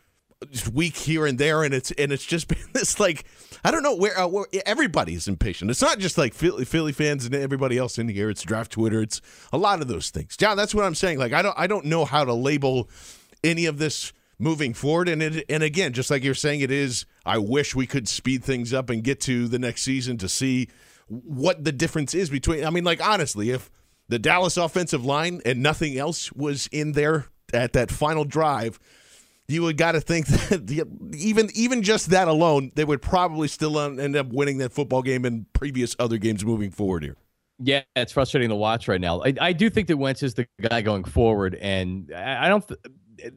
week 0.73 0.95
here 0.95 1.25
and 1.25 1.37
there, 1.37 1.63
and 1.63 1.73
it's 1.73 1.91
and 1.91 2.11
it's 2.11 2.25
just 2.25 2.47
been 2.49 2.57
this 2.73 2.99
like 2.99 3.25
I 3.63 3.71
don't 3.71 3.83
know 3.83 3.95
where, 3.95 4.17
uh, 4.17 4.27
where 4.27 4.45
everybody's 4.65 5.27
impatient. 5.27 5.69
It's 5.69 5.81
not 5.81 5.99
just 5.99 6.17
like 6.17 6.33
Philly, 6.33 6.65
Philly 6.65 6.93
fans 6.93 7.25
and 7.25 7.35
everybody 7.35 7.77
else 7.77 7.97
in 7.97 8.07
here. 8.07 8.29
It's 8.29 8.43
draft 8.43 8.71
Twitter. 8.71 9.01
It's 9.01 9.21
a 9.51 9.57
lot 9.57 9.81
of 9.81 9.87
those 9.87 10.09
things. 10.09 10.37
John, 10.37 10.57
that's 10.57 10.73
what 10.73 10.85
I'm 10.85 10.95
saying. 10.95 11.19
Like 11.19 11.33
I 11.33 11.41
don't 11.41 11.57
I 11.57 11.67
don't 11.67 11.85
know 11.85 12.05
how 12.05 12.23
to 12.23 12.33
label 12.33 12.89
any 13.43 13.65
of 13.65 13.77
this 13.77 14.13
moving 14.39 14.73
forward. 14.73 15.09
And 15.09 15.21
it, 15.21 15.45
and 15.49 15.61
again, 15.61 15.93
just 15.93 16.09
like 16.09 16.23
you're 16.23 16.33
saying, 16.33 16.61
it 16.61 16.71
is. 16.71 17.05
I 17.25 17.37
wish 17.37 17.75
we 17.75 17.85
could 17.85 18.07
speed 18.07 18.43
things 18.43 18.73
up 18.73 18.89
and 18.89 19.03
get 19.03 19.19
to 19.21 19.47
the 19.47 19.59
next 19.59 19.83
season 19.83 20.17
to 20.17 20.29
see 20.29 20.69
what 21.07 21.63
the 21.63 21.71
difference 21.71 22.13
is 22.13 22.29
between. 22.29 22.63
I 22.63 22.69
mean, 22.69 22.83
like 22.83 23.05
honestly, 23.05 23.51
if 23.51 23.69
the 24.09 24.19
Dallas 24.19 24.57
offensive 24.57 25.05
line 25.05 25.41
and 25.45 25.63
nothing 25.63 25.97
else 25.97 26.31
was 26.33 26.67
in 26.71 26.91
there 26.91 27.27
at 27.53 27.73
that 27.73 27.89
final 27.91 28.25
drive, 28.25 28.79
you 29.47 29.63
would 29.63 29.77
got 29.77 29.93
to 29.93 30.01
think 30.01 30.27
that 30.49 30.67
the, 30.67 30.83
even 31.15 31.49
even 31.53 31.81
just 31.81 32.09
that 32.09 32.27
alone, 32.27 32.71
they 32.75 32.85
would 32.85 33.01
probably 33.01 33.47
still 33.47 33.79
end 33.79 34.15
up 34.15 34.27
winning 34.27 34.57
that 34.57 34.73
football 34.73 35.01
game 35.01 35.25
and 35.25 35.51
previous 35.53 35.95
other 35.99 36.17
games 36.17 36.43
moving 36.43 36.71
forward 36.71 37.03
here. 37.03 37.15
Yeah, 37.61 37.81
it's 37.95 38.13
frustrating 38.13 38.49
to 38.49 38.55
watch 38.55 38.87
right 38.87 39.01
now. 39.01 39.21
I, 39.21 39.33
I 39.41 39.53
do 39.53 39.69
think 39.69 39.87
that 39.89 39.97
Wentz 39.97 40.23
is 40.23 40.33
the 40.33 40.47
guy 40.61 40.81
going 40.81 41.03
forward, 41.03 41.55
and 41.55 42.11
I, 42.15 42.45
I 42.45 42.49
don't. 42.49 42.65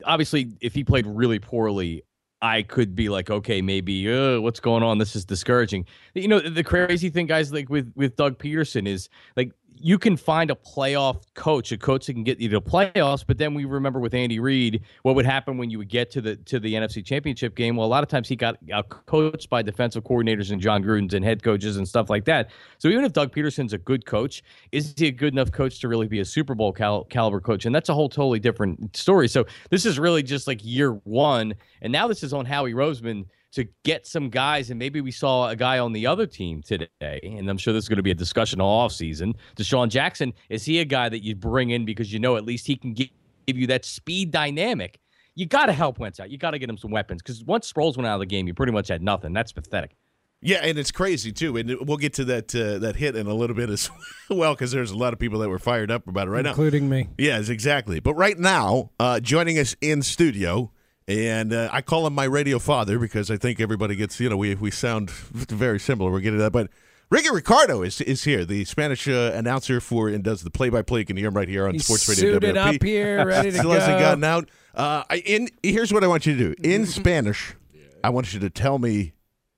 Obviously, 0.04 0.52
if 0.60 0.74
he 0.74 0.84
played 0.84 1.06
really 1.08 1.40
poorly, 1.40 2.04
I 2.40 2.62
could 2.62 2.94
be 2.94 3.08
like, 3.08 3.30
okay, 3.30 3.62
maybe 3.62 4.12
uh, 4.12 4.40
what's 4.40 4.60
going 4.60 4.82
on? 4.82 4.98
This 4.98 5.16
is 5.16 5.24
discouraging. 5.24 5.86
You 6.14 6.28
know, 6.28 6.40
the 6.40 6.62
crazy 6.62 7.08
thing, 7.08 7.26
guys, 7.26 7.52
like 7.52 7.68
with 7.68 7.92
with 7.96 8.16
Doug 8.16 8.38
Pederson 8.38 8.86
is 8.86 9.08
like 9.36 9.52
you 9.82 9.98
can 9.98 10.16
find 10.16 10.50
a 10.50 10.54
playoff 10.54 11.22
coach, 11.34 11.72
a 11.72 11.76
coach 11.76 12.06
that 12.06 12.14
can 12.14 12.22
get 12.22 12.38
you 12.38 12.48
to 12.50 12.60
playoffs. 12.60 13.24
But 13.26 13.38
then 13.38 13.52
we 13.52 13.64
remember 13.64 13.98
with 13.98 14.14
Andy 14.14 14.38
Reid, 14.38 14.82
what 15.02 15.14
would 15.16 15.26
happen 15.26 15.58
when 15.58 15.70
you 15.70 15.78
would 15.78 15.88
get 15.88 16.10
to 16.12 16.20
the 16.20 16.36
to 16.36 16.60
the 16.60 16.74
NFC 16.74 17.04
Championship 17.04 17.54
game? 17.54 17.76
Well, 17.76 17.86
a 17.86 17.88
lot 17.88 18.02
of 18.02 18.08
times 18.08 18.28
he 18.28 18.36
got 18.36 18.58
coached 19.06 19.50
by 19.50 19.62
defensive 19.62 20.04
coordinators 20.04 20.52
and 20.52 20.60
Jon 20.60 20.82
Gruden's 20.82 21.14
and 21.14 21.24
head 21.24 21.42
coaches 21.42 21.76
and 21.76 21.86
stuff 21.86 22.08
like 22.08 22.24
that. 22.26 22.50
So 22.78 22.88
even 22.88 23.04
if 23.04 23.12
Doug 23.12 23.34
Pederson's 23.34 23.72
a 23.72 23.78
good 23.78 24.06
coach, 24.06 24.42
is 24.70 24.94
he 24.96 25.08
a 25.08 25.12
good 25.12 25.34
enough 25.34 25.50
coach 25.50 25.80
to 25.80 25.88
really 25.88 26.06
be 26.06 26.20
a 26.20 26.24
Super 26.24 26.54
Bowl 26.54 26.72
cal- 26.72 27.04
caliber 27.04 27.40
coach? 27.40 27.66
And 27.66 27.74
that's 27.74 27.88
a 27.88 27.94
whole 27.94 28.08
totally 28.08 28.38
different 28.38 28.96
story. 28.96 29.28
So 29.28 29.44
this 29.70 29.84
is 29.84 29.98
really 29.98 30.22
just 30.22 30.46
like 30.46 30.60
year 30.64 30.92
one, 31.04 31.54
and 31.80 31.92
now 31.92 32.06
this 32.06 32.22
is 32.22 32.32
on 32.32 32.44
Howie 32.44 32.74
Roseman 32.74 33.26
to 33.52 33.66
get 33.84 34.06
some 34.06 34.30
guys, 34.30 34.70
and 34.70 34.78
maybe 34.78 35.00
we 35.00 35.10
saw 35.10 35.48
a 35.48 35.56
guy 35.56 35.78
on 35.78 35.92
the 35.92 36.06
other 36.06 36.26
team 36.26 36.62
today, 36.62 36.88
and 37.00 37.48
I'm 37.48 37.58
sure 37.58 37.72
this 37.72 37.84
is 37.84 37.88
going 37.88 37.98
to 37.98 38.02
be 38.02 38.10
a 38.10 38.14
discussion 38.14 38.60
all 38.60 38.88
offseason. 38.88 39.34
DeSean 39.56 39.88
Jackson, 39.88 40.32
is 40.48 40.64
he 40.64 40.80
a 40.80 40.84
guy 40.84 41.08
that 41.08 41.22
you 41.22 41.36
bring 41.36 41.70
in 41.70 41.84
because 41.84 42.12
you 42.12 42.18
know 42.18 42.36
at 42.36 42.44
least 42.44 42.66
he 42.66 42.76
can 42.76 42.94
give, 42.94 43.08
give 43.46 43.58
you 43.58 43.66
that 43.68 43.84
speed 43.84 44.30
dynamic? 44.30 44.98
You 45.34 45.46
got 45.46 45.66
to 45.66 45.72
help 45.72 45.98
Wentz 45.98 46.20
out. 46.20 46.30
You 46.30 46.38
got 46.38 46.50
to 46.52 46.58
get 46.58 46.68
him 46.68 46.76
some 46.76 46.90
weapons 46.90 47.22
because 47.22 47.44
once 47.44 47.70
Sproles 47.70 47.96
went 47.96 48.06
out 48.06 48.14
of 48.14 48.20
the 48.20 48.26
game, 48.26 48.46
you 48.46 48.54
pretty 48.54 48.72
much 48.72 48.88
had 48.88 49.02
nothing. 49.02 49.32
That's 49.32 49.52
pathetic. 49.52 49.96
Yeah, 50.44 50.58
and 50.58 50.76
it's 50.76 50.90
crazy 50.90 51.30
too, 51.30 51.56
and 51.56 51.76
we'll 51.86 51.98
get 51.98 52.14
to 52.14 52.24
that 52.24 52.52
uh, 52.52 52.78
that 52.80 52.96
hit 52.96 53.14
in 53.14 53.28
a 53.28 53.34
little 53.34 53.54
bit 53.54 53.70
as 53.70 53.88
well 54.28 54.54
because 54.54 54.72
there's 54.72 54.90
a 54.90 54.96
lot 54.96 55.12
of 55.12 55.20
people 55.20 55.38
that 55.38 55.48
were 55.48 55.60
fired 55.60 55.90
up 55.90 56.08
about 56.08 56.26
it 56.26 56.30
right 56.30 56.44
including 56.44 56.88
now, 56.88 56.96
including 56.96 57.16
me. 57.16 57.24
Yes, 57.24 57.48
exactly. 57.48 58.00
But 58.00 58.14
right 58.14 58.36
now, 58.36 58.90
uh, 58.98 59.20
joining 59.20 59.56
us 59.58 59.76
in 59.80 60.02
studio 60.02 60.72
and 61.18 61.52
uh, 61.52 61.68
I 61.72 61.82
call 61.82 62.06
him 62.06 62.14
my 62.14 62.24
radio 62.24 62.58
father 62.58 62.98
because 62.98 63.30
I 63.30 63.36
think 63.36 63.60
everybody 63.60 63.96
gets, 63.96 64.18
you 64.20 64.28
know, 64.28 64.36
we 64.36 64.54
we 64.54 64.70
sound 64.70 65.10
very 65.10 65.78
similar. 65.80 66.10
We're 66.10 66.20
getting 66.20 66.38
that, 66.40 66.52
but 66.52 66.68
Rickie 67.10 67.30
Ricardo 67.30 67.82
is 67.82 68.00
is 68.00 68.24
here, 68.24 68.44
the 68.44 68.64
Spanish 68.64 69.06
uh, 69.08 69.32
announcer 69.34 69.80
for 69.80 70.08
and 70.08 70.24
does 70.24 70.42
the 70.42 70.50
play 70.50 70.68
by 70.70 70.82
play. 70.82 71.00
You 71.00 71.04
can 71.06 71.16
hear 71.16 71.28
him 71.28 71.34
right 71.36 71.48
here 71.48 71.66
on 71.66 71.74
He's 71.74 71.84
Sports 71.86 72.08
Radio. 72.08 72.34
Suited 72.34 72.54
WRP. 72.56 72.74
up 72.76 72.82
here, 72.82 73.26
ready 73.26 73.50
to 73.50 73.56
Still 73.58 73.70
go. 73.70 73.78
hasn't 73.80 73.98
gotten 74.00 74.24
out. 74.24 74.48
Uh, 74.74 75.04
in 75.26 75.48
here's 75.62 75.92
what 75.92 76.02
I 76.04 76.06
want 76.06 76.24
you 76.26 76.34
to 76.36 76.54
do 76.54 76.54
in 76.62 76.86
Spanish. 77.00 77.54
I 78.02 78.08
want 78.10 78.32
you 78.32 78.40
to 78.40 78.50
tell 78.50 78.78
me 78.78 79.12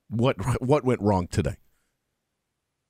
what 0.09 0.37
what 0.61 0.85
went 0.85 1.01
wrong 1.01 1.27
today. 1.29 1.57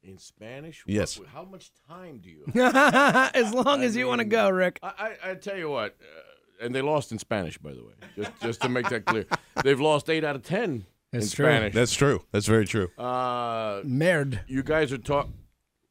In 0.02 0.18
Spanish? 0.18 0.84
Yes. 0.86 1.18
What- 1.18 1.28
how 1.28 1.44
much 1.44 1.70
time 1.88 2.18
do 2.22 2.28
you? 2.30 2.44
as 2.62 3.54
long 3.54 3.82
as 3.82 3.96
you 3.96 4.06
want 4.06 4.18
to 4.18 4.24
go, 4.26 4.50
Rick. 4.50 4.78
I, 4.82 5.16
I, 5.24 5.30
I 5.30 5.34
tell 5.34 5.56
you 5.56 5.70
what, 5.70 5.96
uh, 6.00 6.20
and 6.64 6.74
they 6.74 6.82
lost 6.82 7.12
in 7.12 7.18
Spanish, 7.18 7.58
by 7.58 7.72
the 7.72 7.84
way. 7.84 7.92
Just 8.16 8.30
just 8.40 8.60
to 8.62 8.68
make 8.68 8.88
that 8.88 9.04
clear, 9.04 9.26
they've 9.62 9.80
lost 9.80 10.08
eight 10.10 10.24
out 10.24 10.34
of 10.36 10.42
ten 10.42 10.86
That's 11.12 11.26
in 11.26 11.30
true. 11.36 11.46
Spanish. 11.46 11.74
That's 11.74 11.94
true. 11.94 12.24
That's 12.32 12.46
very 12.46 12.66
true. 12.66 12.88
uh, 12.98 13.82
Merd. 13.82 14.40
you 14.48 14.62
guys 14.62 14.92
are 14.92 14.98
talking. 14.98 15.34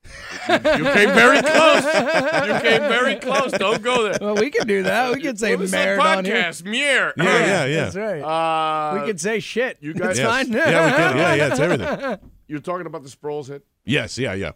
you 0.49 0.59
came 0.59 1.13
very 1.13 1.41
close. 1.41 1.83
You 1.85 2.59
came 2.59 2.81
very 2.81 3.15
close. 3.15 3.53
Don't 3.53 3.81
go 3.81 4.03
there. 4.03 4.17
Well, 4.19 4.35
we 4.35 4.49
can 4.49 4.67
do 4.67 4.83
that. 4.83 5.15
We 5.15 5.21
can 5.21 5.37
say 5.37 5.51
well, 5.51 5.59
this 5.59 5.69
is 5.69 5.73
a 5.73 5.77
merd 5.77 5.99
on 6.01 6.25
here. 6.25 6.35
podcast. 6.35 6.65
Mier. 6.65 7.13
Yeah, 7.15 7.23
yeah, 7.23 7.65
yeah. 7.65 7.83
That's 7.89 7.95
right. 7.95 8.21
Uh, 8.21 8.99
we 8.99 9.07
can 9.07 9.17
say 9.17 9.39
shit. 9.39 9.77
you 9.79 9.93
guys- 9.93 10.11
It's 10.11 10.19
Yes. 10.19 10.29
fine. 10.29 10.51
Yeah, 10.51 10.65
we 10.85 10.91
can. 10.91 11.17
Yeah, 11.17 11.33
yeah, 11.35 11.47
it's 11.51 11.59
everything. 11.59 12.29
You're 12.49 12.59
talking 12.59 12.85
about 12.85 13.03
the 13.03 13.09
Sproles 13.09 13.47
hit. 13.47 13.63
Yes, 13.85 14.17
yeah, 14.17 14.33
yeah. 14.33 14.51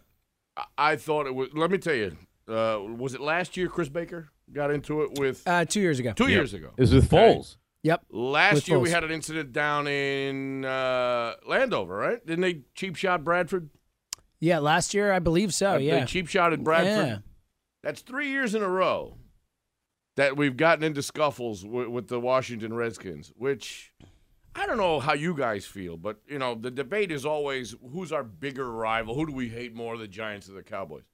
I, 0.54 0.64
I 0.76 0.96
thought 0.96 1.26
it 1.26 1.34
was. 1.34 1.48
Let 1.54 1.70
me 1.70 1.78
tell 1.78 1.94
you. 1.94 2.14
Uh, 2.46 2.80
was 2.96 3.14
it 3.14 3.20
last 3.22 3.56
year? 3.56 3.68
Chris 3.68 3.88
Baker 3.88 4.28
got 4.52 4.70
into 4.70 5.02
it 5.02 5.18
with 5.18 5.42
Uh, 5.46 5.64
two 5.64 5.80
years 5.80 5.98
ago. 5.98 6.12
two 6.12 6.28
years 6.28 6.54
ago. 6.54 6.70
It 6.76 6.80
was 6.80 6.94
with 6.94 7.12
Okay. 7.12 7.34
Foles. 7.34 7.56
Yep. 7.84 8.04
Last 8.10 8.54
With 8.54 8.68
year 8.68 8.78
we 8.80 8.90
had 8.90 9.04
an 9.04 9.10
incident 9.12 9.52
down 9.52 9.86
in 9.86 10.64
uh, 10.64 11.34
Landover, 11.46 11.94
right? 11.96 12.24
Didn't 12.26 12.40
they 12.42 12.62
cheap 12.74 12.96
shot 12.96 13.22
Bradford? 13.24 13.70
Yeah, 14.40 14.58
last 14.58 14.94
year 14.94 15.12
I 15.12 15.20
believe 15.20 15.54
so. 15.54 15.74
Uh, 15.74 15.78
yeah. 15.78 16.00
They 16.00 16.06
cheap 16.06 16.28
shotted 16.28 16.64
Bradford. 16.64 17.06
Yeah. 17.06 17.18
That's 17.82 18.02
three 18.02 18.30
years 18.30 18.54
in 18.54 18.62
a 18.62 18.68
row 18.68 19.16
that 20.16 20.36
we've 20.36 20.56
gotten 20.56 20.82
into 20.84 21.02
scuffles 21.02 21.64
with, 21.64 21.86
with 21.88 22.08
the 22.08 22.18
Washington 22.18 22.74
Redskins, 22.74 23.32
which 23.36 23.92
I 24.56 24.66
don't 24.66 24.76
know 24.76 24.98
how 24.98 25.12
you 25.14 25.34
guys 25.36 25.64
feel, 25.64 25.96
but 25.96 26.18
you 26.26 26.38
know 26.40 26.56
the 26.56 26.72
debate 26.72 27.12
is 27.12 27.24
always 27.24 27.76
who's 27.92 28.10
our 28.10 28.24
bigger 28.24 28.70
rival? 28.72 29.14
Who 29.14 29.26
do 29.26 29.32
we 29.32 29.48
hate 29.48 29.74
more, 29.74 29.96
the 29.96 30.08
Giants 30.08 30.48
or 30.48 30.52
the 30.54 30.64
Cowboys? 30.64 31.04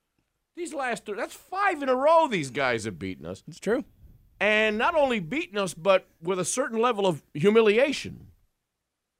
These 0.56 0.72
last 0.74 1.04
three, 1.04 1.16
that's 1.16 1.34
five 1.34 1.82
in 1.82 1.88
a 1.88 1.94
row 1.96 2.28
these 2.28 2.50
guys 2.50 2.84
have 2.84 2.98
beaten 2.98 3.26
us, 3.26 3.42
It's 3.48 3.58
true. 3.58 3.84
and 4.40 4.78
not 4.78 4.94
only 4.94 5.18
beaten 5.20 5.58
us, 5.58 5.74
but 5.74 6.06
with 6.22 6.38
a 6.38 6.44
certain 6.44 6.78
level 6.80 7.06
of 7.06 7.22
humiliation. 7.34 8.28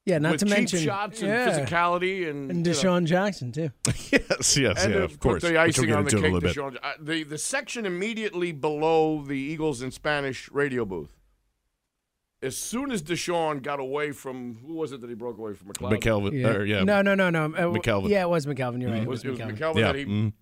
Yeah, 0.06 0.18
not 0.18 0.32
with 0.32 0.40
to 0.40 0.46
cheap 0.46 0.54
mention 0.56 0.80
shots 0.80 1.20
and 1.22 1.28
yeah. 1.30 1.48
physicality 1.48 2.28
and 2.28 2.50
and 2.50 2.66
you 2.66 2.72
know. 2.74 2.78
DeSean 2.78 3.04
Jackson 3.06 3.52
too. 3.52 3.70
yes, 4.12 4.56
yes, 4.56 4.84
And 4.84 4.92
yeah, 4.94 5.00
of 5.00 5.18
course. 5.18 5.42
Put 5.42 5.48
the 5.48 5.58
Which 5.58 5.78
icing 5.78 5.92
on 5.94 6.04
the 6.04 6.10
into 6.10 6.18
a 6.18 6.20
cake. 6.20 6.32
little 6.32 6.40
bit. 6.40 6.56
DeSean, 6.56 6.78
uh, 6.82 6.92
the 7.00 7.22
the 7.24 7.38
section 7.38 7.86
immediately 7.86 8.52
below 8.52 9.22
the 9.22 9.32
Eagles 9.38 9.80
and 9.80 9.94
Spanish 9.94 10.50
radio 10.52 10.84
booth. 10.84 11.16
As 12.42 12.54
soon 12.58 12.90
as 12.92 13.02
DeSean 13.02 13.62
got 13.62 13.80
away 13.80 14.12
from 14.12 14.58
who 14.66 14.74
was 14.74 14.92
it 14.92 15.00
that 15.00 15.08
he 15.08 15.14
broke 15.16 15.38
away 15.38 15.54
from 15.54 15.68
McLeod? 15.68 15.98
McKelvin, 15.98 16.38
Yeah. 16.38 16.48
or, 16.48 16.64
yeah, 16.66 16.84
No, 16.84 17.00
no, 17.00 17.14
no, 17.14 17.30
no. 17.30 17.46
Uh, 17.46 17.72
McKelvin. 17.72 18.10
Yeah, 18.10 18.24
it 18.24 18.28
was 18.28 18.44
McKelvin. 18.44 18.82
You're 18.82 18.90
right. 18.90 19.02
It 19.02 19.08
Was, 19.08 19.24
was, 19.24 19.40
it 19.40 19.46
was 19.46 19.54
McKelvin. 19.54 19.58
McKelvin 19.58 19.76
yeah. 19.78 19.86
that 19.86 19.94
he, 19.94 20.04
mhm. 20.04 20.32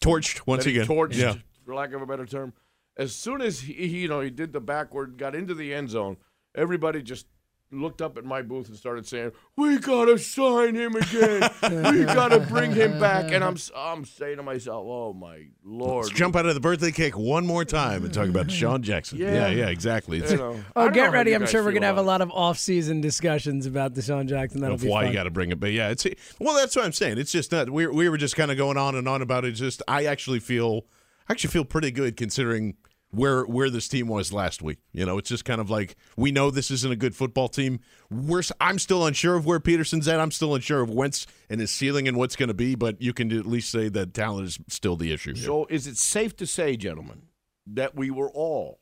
Torched 0.00 0.46
once 0.46 0.66
again. 0.66 0.86
torched, 0.86 1.14
Yeah. 1.16 1.34
for 1.64 1.74
lack 1.74 1.92
of 1.92 2.02
a 2.02 2.06
better 2.06 2.26
term. 2.26 2.52
As 2.96 3.14
soon 3.14 3.40
as 3.40 3.60
he, 3.60 3.72
he, 3.74 3.98
you 4.00 4.08
know, 4.08 4.20
he 4.20 4.30
did 4.30 4.52
the 4.52 4.60
backward, 4.60 5.16
got 5.18 5.34
into 5.34 5.54
the 5.54 5.72
end 5.74 5.90
zone. 5.90 6.16
Everybody 6.54 7.02
just 7.02 7.26
looked 7.72 8.02
up 8.02 8.18
at 8.18 8.24
my 8.24 8.42
booth 8.42 8.68
and 8.68 8.76
started 8.76 9.06
saying, 9.06 9.32
"We 9.56 9.78
gotta 9.78 10.18
sign 10.18 10.74
him 10.74 10.96
again. 10.96 11.50
we 11.62 12.04
gotta 12.04 12.40
bring 12.40 12.72
him 12.72 12.98
back." 12.98 13.30
And 13.32 13.44
I'm, 13.44 13.54
s- 13.54 13.70
I'm 13.76 14.04
saying 14.04 14.38
to 14.38 14.42
myself, 14.42 14.84
"Oh 14.88 15.12
my 15.12 15.46
lord!" 15.64 16.06
Let's 16.06 16.16
jump 16.18 16.36
out 16.36 16.46
of 16.46 16.54
the 16.54 16.60
birthday 16.60 16.90
cake 16.90 17.16
one 17.16 17.46
more 17.46 17.64
time 17.64 18.04
and 18.04 18.12
talk 18.12 18.28
about 18.28 18.48
DeSean 18.48 18.80
Jackson. 18.80 19.18
Yeah. 19.18 19.32
Yeah, 19.32 19.48
yeah, 19.48 19.68
exactly. 19.68 20.18
You 20.18 20.36
know, 20.36 20.60
Oh, 20.76 20.88
get 20.90 21.12
ready. 21.12 21.32
I'm 21.34 21.46
sure 21.46 21.62
we're 21.62 21.70
going 21.72 21.82
to 21.82 21.86
have 21.86 21.98
a 21.98 22.02
lot 22.02 22.20
of 22.20 22.30
off-season 22.30 23.00
discussions 23.00 23.66
about 23.66 23.94
DeSean 23.94 24.26
Jackson. 24.28 24.60
That'll 24.60 24.74
of 24.74 24.82
be 24.82 24.88
why 24.88 25.02
fun. 25.04 25.12
you 25.12 25.18
got 25.18 25.24
to 25.24 25.30
bring 25.30 25.50
it. 25.50 25.60
But 25.60 25.72
yeah, 25.72 25.90
it's 25.90 26.06
well, 26.38 26.54
that's 26.56 26.74
what 26.74 26.84
I'm 26.84 26.92
saying. 26.92 27.18
It's 27.18 27.32
just 27.32 27.52
not. 27.52 27.70
We 27.70 27.86
we 27.86 28.08
were 28.08 28.18
just 28.18 28.36
kind 28.36 28.50
of 28.50 28.56
going 28.56 28.76
on 28.78 28.94
and 28.94 29.08
on 29.08 29.22
about 29.22 29.44
it. 29.44 29.52
Just 29.52 29.82
I 29.86 30.04
actually 30.06 30.40
feel 30.40 30.86
I 31.28 31.32
actually 31.32 31.50
feel 31.50 31.64
pretty 31.64 31.92
good 31.92 32.16
considering 32.16 32.74
where 33.10 33.44
where 33.44 33.70
this 33.70 33.88
team 33.88 34.08
was 34.08 34.32
last 34.32 34.62
week. 34.62 34.78
You 34.92 35.04
know, 35.04 35.18
it's 35.18 35.28
just 35.28 35.44
kind 35.44 35.60
of 35.60 35.70
like 35.70 35.96
we 36.16 36.30
know 36.30 36.50
this 36.50 36.70
isn't 36.70 36.92
a 36.92 36.96
good 36.96 37.14
football 37.14 37.48
team. 37.48 37.80
We're 38.10 38.42
I'm 38.60 38.78
still 38.78 39.06
unsure 39.06 39.36
of 39.36 39.46
where 39.46 39.60
Pederson's 39.60 40.08
at. 40.08 40.20
I'm 40.20 40.30
still 40.30 40.54
unsure 40.54 40.80
of 40.80 40.90
Wentz 40.90 41.26
and 41.48 41.60
his 41.60 41.70
ceiling 41.70 42.08
and 42.08 42.16
what's 42.16 42.36
going 42.36 42.48
to 42.48 42.54
be. 42.54 42.74
But 42.74 43.00
you 43.00 43.12
can 43.12 43.36
at 43.36 43.46
least 43.46 43.70
say 43.70 43.88
that 43.88 44.14
talent 44.14 44.46
is 44.46 44.58
still 44.68 44.96
the 44.96 45.12
issue. 45.12 45.34
here. 45.34 45.44
So, 45.44 45.66
is 45.68 45.86
it 45.86 45.96
safe 45.96 46.36
to 46.36 46.46
say, 46.46 46.76
gentlemen, 46.76 47.22
that 47.66 47.94
we 47.94 48.10
were 48.10 48.30
all, 48.30 48.80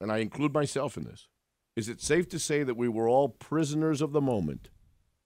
and 0.00 0.10
I 0.10 0.18
include 0.18 0.52
myself 0.52 0.96
in 0.96 1.04
this, 1.04 1.28
is 1.76 1.88
it 1.88 2.00
safe 2.00 2.28
to 2.30 2.38
say 2.38 2.62
that 2.62 2.76
we 2.76 2.88
were 2.88 3.08
all 3.08 3.28
prisoners 3.28 4.00
of 4.00 4.12
the 4.12 4.20
moment 4.20 4.68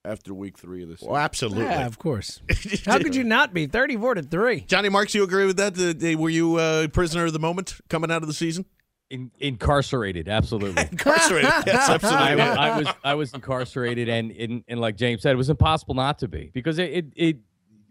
after 0.05 0.35
week 0.35 0.59
three 0.59 0.83
of 0.83 0.89
this? 0.89 1.01
Well, 1.03 1.17
absolutely. 1.17 1.65
Yeah, 1.65 1.87
of 1.87 1.99
course. 1.99 2.41
How 2.87 2.99
could 2.99 3.15
you 3.15 3.25
not 3.25 3.55
be 3.55 3.67
34 3.67 4.15
to 4.17 4.23
three? 4.23 4.61
Johnny 4.61 4.89
Marks, 4.89 5.15
you 5.15 5.23
agree 5.23 5.47
with 5.47 5.57
that? 5.59 6.17
Were 6.19 6.31
you 6.31 6.57
uh, 6.57 6.89
prisoner 6.89 7.25
of 7.27 7.33
the 7.33 7.39
moment 7.39 7.81
coming 7.89 8.11
out 8.11 8.23
of 8.23 8.29
the 8.29 8.35
season? 8.35 8.65
In, 9.11 9.31
incarcerated, 9.41 10.27
absolutely. 10.29 10.83
Incarcerated. 10.91 11.51
yes, 11.67 11.89
I, 11.89 11.95
absolutely. 11.95 12.37
was- 12.37 12.57
I 12.57 12.79
was 12.79 12.87
I 13.05 13.15
was 13.15 13.35
incarcerated, 13.35 14.09
and, 14.09 14.31
and 14.33 14.65
and 14.69 14.81
like 14.81 14.97
James 14.97 15.21
said, 15.21 15.33
it 15.33 15.37
was 15.37 15.51
impossible 15.51 15.95
not 15.95 16.19
to 16.21 16.29
be 16.29 16.51
because 16.55 16.79
it, 16.79 16.91
it 16.91 17.07
it 17.15 17.37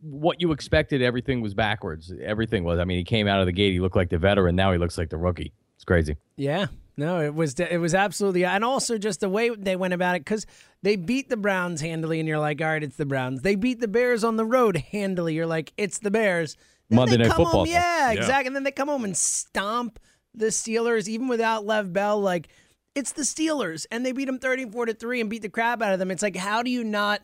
what 0.02 0.42
you 0.42 0.52
expected, 0.52 1.04
everything 1.04 1.40
was 1.42 1.54
backwards. 1.54 2.12
Everything 2.24 2.64
was. 2.64 2.80
I 2.80 2.86
mean, 2.86 2.98
he 2.98 3.04
came 3.04 3.28
out 3.28 3.40
of 3.40 3.46
the 3.46 3.52
gate, 3.52 3.72
he 3.72 3.80
looked 3.80 3.96
like 3.96 4.10
the 4.10 4.18
veteran. 4.18 4.56
Now 4.56 4.72
he 4.72 4.80
looks 4.80 4.98
like 4.98 5.10
the 5.12 5.18
rookie. 5.18 5.54
It's 5.76 5.84
crazy. 5.86 6.18
Yeah. 6.38 6.66
No, 7.02 7.20
it 7.20 7.34
was 7.34 7.60
it 7.60 7.80
was 7.80 7.96
absolutely, 7.96 8.46
and 8.46 8.64
also 8.64 8.98
just 8.98 9.22
the 9.22 9.30
way 9.30 9.50
they 9.50 9.76
went 9.76 9.94
about 9.94 10.16
it 10.16 10.20
because 10.20 10.46
they 10.84 10.96
beat 10.96 11.30
the 11.30 11.36
Browns 11.38 11.82
handily, 11.82 12.20
and 12.20 12.28
you're 12.30 12.40
like, 12.40 12.62
all 12.62 12.68
right, 12.68 12.84
it's 12.84 12.96
the 12.96 13.06
Browns. 13.08 13.42
They 13.42 13.56
beat 13.56 13.80
the 13.80 13.88
Bears 13.88 14.24
on 14.24 14.36
the 14.36 14.46
road 14.46 14.78
handily. 14.78 15.34
You're 15.34 15.48
like, 15.48 15.74
it's 15.78 15.98
the 16.00 16.12
Bears. 16.12 16.56
Then 16.90 16.98
Monday 16.98 17.18
Night 17.18 17.30
come 17.30 17.38
Football, 17.38 17.66
Home, 17.66 17.68
yeah, 17.68 18.12
Yeah. 18.12 18.20
exactly. 18.20 18.48
And 18.48 18.56
then 18.56 18.64
they 18.64 18.72
come 18.72 18.88
home 18.88 19.04
and 19.04 19.18
stomp 19.18 20.00
the 20.36 20.48
Steelers, 20.48 21.08
even 21.08 21.28
without 21.28 21.66
Lev 21.66 21.92
Bell. 21.92 22.22
Like, 22.22 22.50
it's 22.94 23.14
the 23.14 23.24
Steelers, 23.24 23.86
and 23.92 24.06
they 24.06 24.12
beat 24.12 24.26
them 24.26 24.38
34 24.40 24.86
to 24.88 24.94
three 24.94 25.22
and 25.22 25.30
beat 25.30 25.42
the 25.42 25.50
crap 25.50 25.82
out 25.82 25.94
of 25.94 26.00
them. 26.00 26.12
It's 26.12 26.22
like, 26.22 26.36
how 26.36 26.62
do 26.62 26.70
you 26.70 26.84
not 26.84 27.22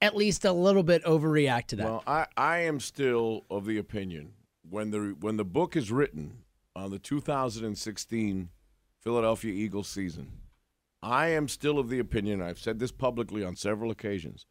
at 0.00 0.14
least 0.14 0.44
a 0.44 0.52
little 0.52 0.82
bit 0.82 1.02
overreact 1.04 1.66
to 1.68 1.76
that? 1.76 1.84
Well, 1.84 2.02
I, 2.06 2.26
I 2.36 2.58
am 2.60 2.78
still 2.78 3.44
of 3.50 3.64
the 3.66 3.78
opinion 3.78 4.34
when 4.68 4.90
the 4.90 5.16
when 5.20 5.36
the 5.36 5.44
book 5.44 5.74
is 5.74 5.90
written 5.90 6.44
on 6.76 6.90
the 6.90 6.98
2016 6.98 8.50
Philadelphia 9.06 9.52
Eagles 9.52 9.86
season, 9.86 10.32
I 11.00 11.28
am 11.28 11.46
still 11.46 11.78
of 11.78 11.88
the 11.88 12.00
opinion. 12.00 12.42
I've 12.42 12.58
said 12.58 12.80
this 12.80 12.90
publicly 12.90 13.44
on 13.44 13.54
several 13.54 13.92
occasions. 13.92 14.46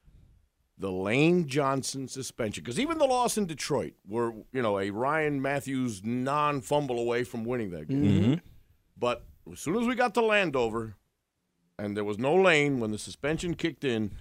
The 0.78 0.90
Lane 0.90 1.46
Johnson 1.46 2.08
suspension, 2.08 2.64
because 2.64 2.80
even 2.80 2.98
the 2.98 3.06
loss 3.06 3.38
in 3.38 3.48
Detroit, 3.48 3.96
were 4.08 4.32
you 4.54 4.62
know 4.62 4.80
a 4.80 4.92
Ryan 4.92 5.42
Mathews 5.42 6.06
non-fumble 6.06 6.98
away 6.98 7.26
from 7.26 7.44
winning 7.44 7.72
that 7.72 7.90
game. 7.90 8.06
Mm-hmm. 8.06 8.34
But 8.98 9.26
as 9.52 9.60
soon 9.60 9.76
as 9.76 9.88
we 9.88 9.94
got 9.94 10.14
to 10.14 10.22
Landover, 10.22 10.96
and 11.78 11.98
there 11.98 12.06
was 12.06 12.18
no 12.18 12.34
lane 12.34 12.80
when 12.80 12.92
the 12.92 12.98
suspension 12.98 13.56
kicked 13.56 13.84
in, 13.84 14.12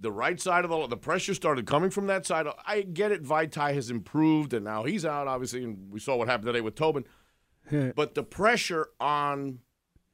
the 0.00 0.12
right 0.12 0.40
side 0.40 0.64
of 0.64 0.70
the 0.70 0.86
the 0.86 0.96
pressure 0.96 1.34
started 1.34 1.66
coming 1.66 1.90
from 1.90 2.06
that 2.06 2.24
side. 2.24 2.46
I 2.66 2.80
get 2.80 3.12
it. 3.12 3.22
Vaitai 3.22 3.74
has 3.74 3.90
improved, 3.90 4.54
and 4.54 4.64
now 4.64 4.84
he's 4.84 5.04
out, 5.04 5.28
obviously, 5.28 5.62
and 5.62 5.92
we 5.92 6.00
saw 6.00 6.16
what 6.16 6.28
happened 6.28 6.46
today 6.46 6.62
with 6.62 6.74
Tobin. 6.74 7.04
but 7.96 8.14
the 8.14 8.22
pressure 8.22 8.88
on 9.00 9.60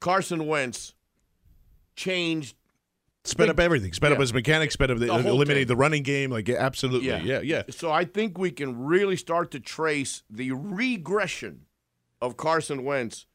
Carson 0.01 0.47
Wentz 0.47 0.95
changed. 1.97 2.57
Sped 3.25 3.51
up 3.51 3.61
everything. 3.61 3.93
Sped 3.93 4.13
up 4.13 4.21
his 4.21 4.33
mechanics. 4.33 4.75
Sped 4.75 4.91
up 4.91 4.99
the, 4.99 5.07
The 5.07 5.29
eliminated 5.29 5.69
the 5.69 5.77
running 5.77 6.03
game. 6.03 6.31
Like 6.31 6.49
absolutely. 6.49 7.09
Yeah, 7.09 7.41
yeah. 7.41 7.63
So 7.71 7.91
I 7.93 8.05
think 8.05 8.39
we 8.39 8.51
can 8.51 8.85
really 8.85 9.17
start 9.17 9.51
to 9.51 9.61
trace 9.61 10.23
the 10.31 10.53
regression 10.53 11.67
of 12.23 12.37
Carson 12.37 12.85
Wentz 12.85 13.27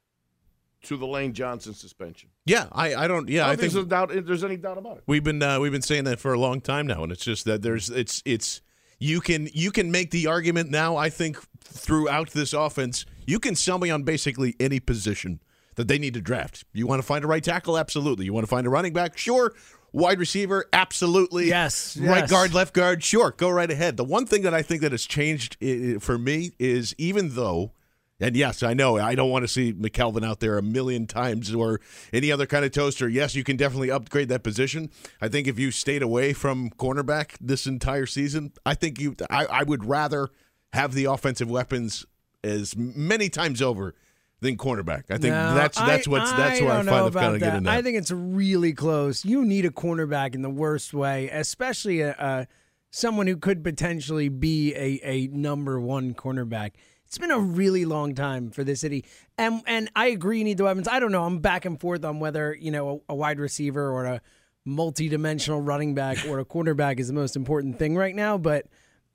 to 0.83 0.97
the 0.97 1.07
Lane 1.07 1.33
Johnson 1.33 1.73
suspension. 1.73 2.29
Yeah, 2.45 2.67
I, 2.71 2.95
I 2.95 3.07
don't. 3.07 3.29
Yeah, 3.29 3.45
I 3.45 3.51
I 3.51 3.55
think 3.55 3.71
think 3.71 3.73
there's, 3.73 3.85
doubt, 3.85 4.25
there's 4.25 4.43
any 4.43 4.57
doubt 4.57 4.77
about 4.77 4.97
it. 4.97 5.03
We've 5.07 5.23
been 5.23 5.41
uh, 5.41 5.59
we've 5.59 5.71
been 5.71 5.81
saying 5.81 6.03
that 6.05 6.19
for 6.19 6.33
a 6.33 6.39
long 6.39 6.59
time 6.61 6.87
now, 6.87 7.03
and 7.03 7.11
it's 7.11 7.23
just 7.23 7.45
that 7.45 7.61
there's 7.61 7.89
it's 7.89 8.21
it's 8.25 8.61
you 8.99 9.21
can 9.21 9.49
you 9.53 9.71
can 9.71 9.91
make 9.91 10.11
the 10.11 10.27
argument 10.27 10.69
now. 10.69 10.97
I 10.97 11.09
think 11.09 11.37
throughout 11.61 12.31
this 12.31 12.53
offense, 12.53 13.05
you 13.25 13.39
can 13.39 13.55
sell 13.55 13.77
me 13.79 13.89
on 13.89 14.03
basically 14.03 14.55
any 14.59 14.79
position 14.79 15.41
that 15.75 15.87
they 15.87 15.97
need 15.97 16.13
to 16.13 16.21
draft. 16.21 16.63
You 16.73 16.87
want 16.87 17.01
to 17.01 17.05
find 17.05 17.23
a 17.23 17.27
right 17.27 17.43
tackle, 17.43 17.77
absolutely. 17.77 18.25
You 18.25 18.33
want 18.33 18.43
to 18.43 18.49
find 18.49 18.67
a 18.67 18.69
running 18.69 18.93
back, 18.93 19.17
sure. 19.17 19.53
Wide 19.91 20.19
receiver, 20.19 20.65
absolutely. 20.73 21.47
Yes, 21.47 21.97
Right 21.97 22.21
yes. 22.21 22.31
guard, 22.31 22.53
left 22.53 22.73
guard, 22.73 23.03
sure. 23.03 23.31
Go 23.31 23.49
right 23.49 23.69
ahead. 23.69 23.95
The 23.97 24.03
one 24.03 24.25
thing 24.25 24.41
that 24.43 24.53
I 24.53 24.61
think 24.63 24.81
that 24.81 24.91
has 24.91 25.05
changed 25.05 25.57
for 26.01 26.17
me 26.17 26.53
is 26.59 26.95
even 26.97 27.35
though 27.35 27.71
and 28.19 28.37
yes, 28.37 28.63
I 28.63 28.73
know 28.73 28.97
I 28.97 29.15
don't 29.15 29.31
want 29.31 29.43
to 29.43 29.47
see 29.49 29.73
McKelvin 29.73 30.23
out 30.25 30.39
there 30.39 30.57
a 30.57 30.61
million 30.61 31.07
times 31.07 31.53
or 31.53 31.81
any 32.13 32.31
other 32.31 32.45
kind 32.45 32.63
of 32.63 32.71
toaster. 32.71 33.09
Yes, 33.09 33.35
you 33.35 33.43
can 33.43 33.57
definitely 33.57 33.91
upgrade 33.91 34.29
that 34.29 34.43
position. 34.43 34.91
I 35.19 35.27
think 35.27 35.45
if 35.47 35.59
you 35.59 35.71
stayed 35.71 36.01
away 36.01 36.31
from 36.31 36.69
cornerback 36.69 37.35
this 37.41 37.67
entire 37.67 38.05
season, 38.05 38.53
I 38.65 38.75
think 38.75 38.99
you 38.99 39.15
I, 39.29 39.45
I 39.45 39.63
would 39.63 39.83
rather 39.85 40.29
have 40.71 40.93
the 40.93 41.05
offensive 41.05 41.49
weapons 41.49 42.05
as 42.43 42.75
many 42.77 43.29
times 43.29 43.61
over 43.61 43.95
than 44.41 44.57
cornerback. 44.57 45.03
I 45.09 45.17
think 45.17 45.33
No, 45.33 45.55
that's 45.55 45.77
that's 45.77 46.07
I- 46.07 46.11
what's 46.11 46.31
that's 46.33 46.59
where 46.61 46.71
I 46.71 46.75
don't 46.77 46.85
know 46.85 46.91
find 47.09 47.13
kind 47.13 47.33
of 47.35 47.39
that. 47.39 47.51
getting 47.53 47.67
I 47.67 47.81
think 47.81 47.97
it's 47.97 48.11
really 48.11 48.73
close. 48.73 49.23
You 49.23 49.45
need 49.45 49.65
a 49.65 49.69
cornerback 49.69 50.35
in 50.35 50.41
the 50.41 50.49
worst 50.49 50.93
way, 50.93 51.29
especially 51.29 52.01
a, 52.01 52.11
a 52.19 52.47
someone 52.91 53.25
who 53.27 53.37
could 53.37 53.63
potentially 53.63 54.29
be 54.29 54.73
a, 54.75 54.99
a 55.03 55.27
number 55.27 55.79
one 55.79 56.13
cornerback. 56.13 56.71
It's 57.05 57.17
been 57.17 57.31
a 57.31 57.39
really 57.39 57.85
long 57.85 58.15
time 58.15 58.49
for 58.49 58.63
this 58.63 58.81
city, 58.81 59.05
and 59.37 59.61
and 59.67 59.89
I 59.95 60.07
agree 60.07 60.39
you 60.39 60.43
need 60.43 60.57
the 60.57 60.63
weapons. 60.65 60.87
I 60.87 60.99
don't 60.99 61.11
know. 61.11 61.23
I'm 61.23 61.39
back 61.39 61.63
and 61.63 61.79
forth 61.79 62.03
on 62.03 62.19
whether 62.19 62.53
you 62.59 62.71
know 62.71 63.03
a, 63.07 63.13
a 63.13 63.15
wide 63.15 63.39
receiver 63.39 63.89
or 63.91 64.05
a 64.05 64.21
multi-dimensional 64.65 65.61
running 65.61 65.93
back 65.93 66.25
or 66.27 66.39
a 66.39 66.45
quarterback 66.45 66.99
is 66.99 67.07
the 67.07 67.13
most 67.13 67.35
important 67.35 67.77
thing 67.77 67.95
right 67.95 68.15
now. 68.15 68.37
But 68.37 68.65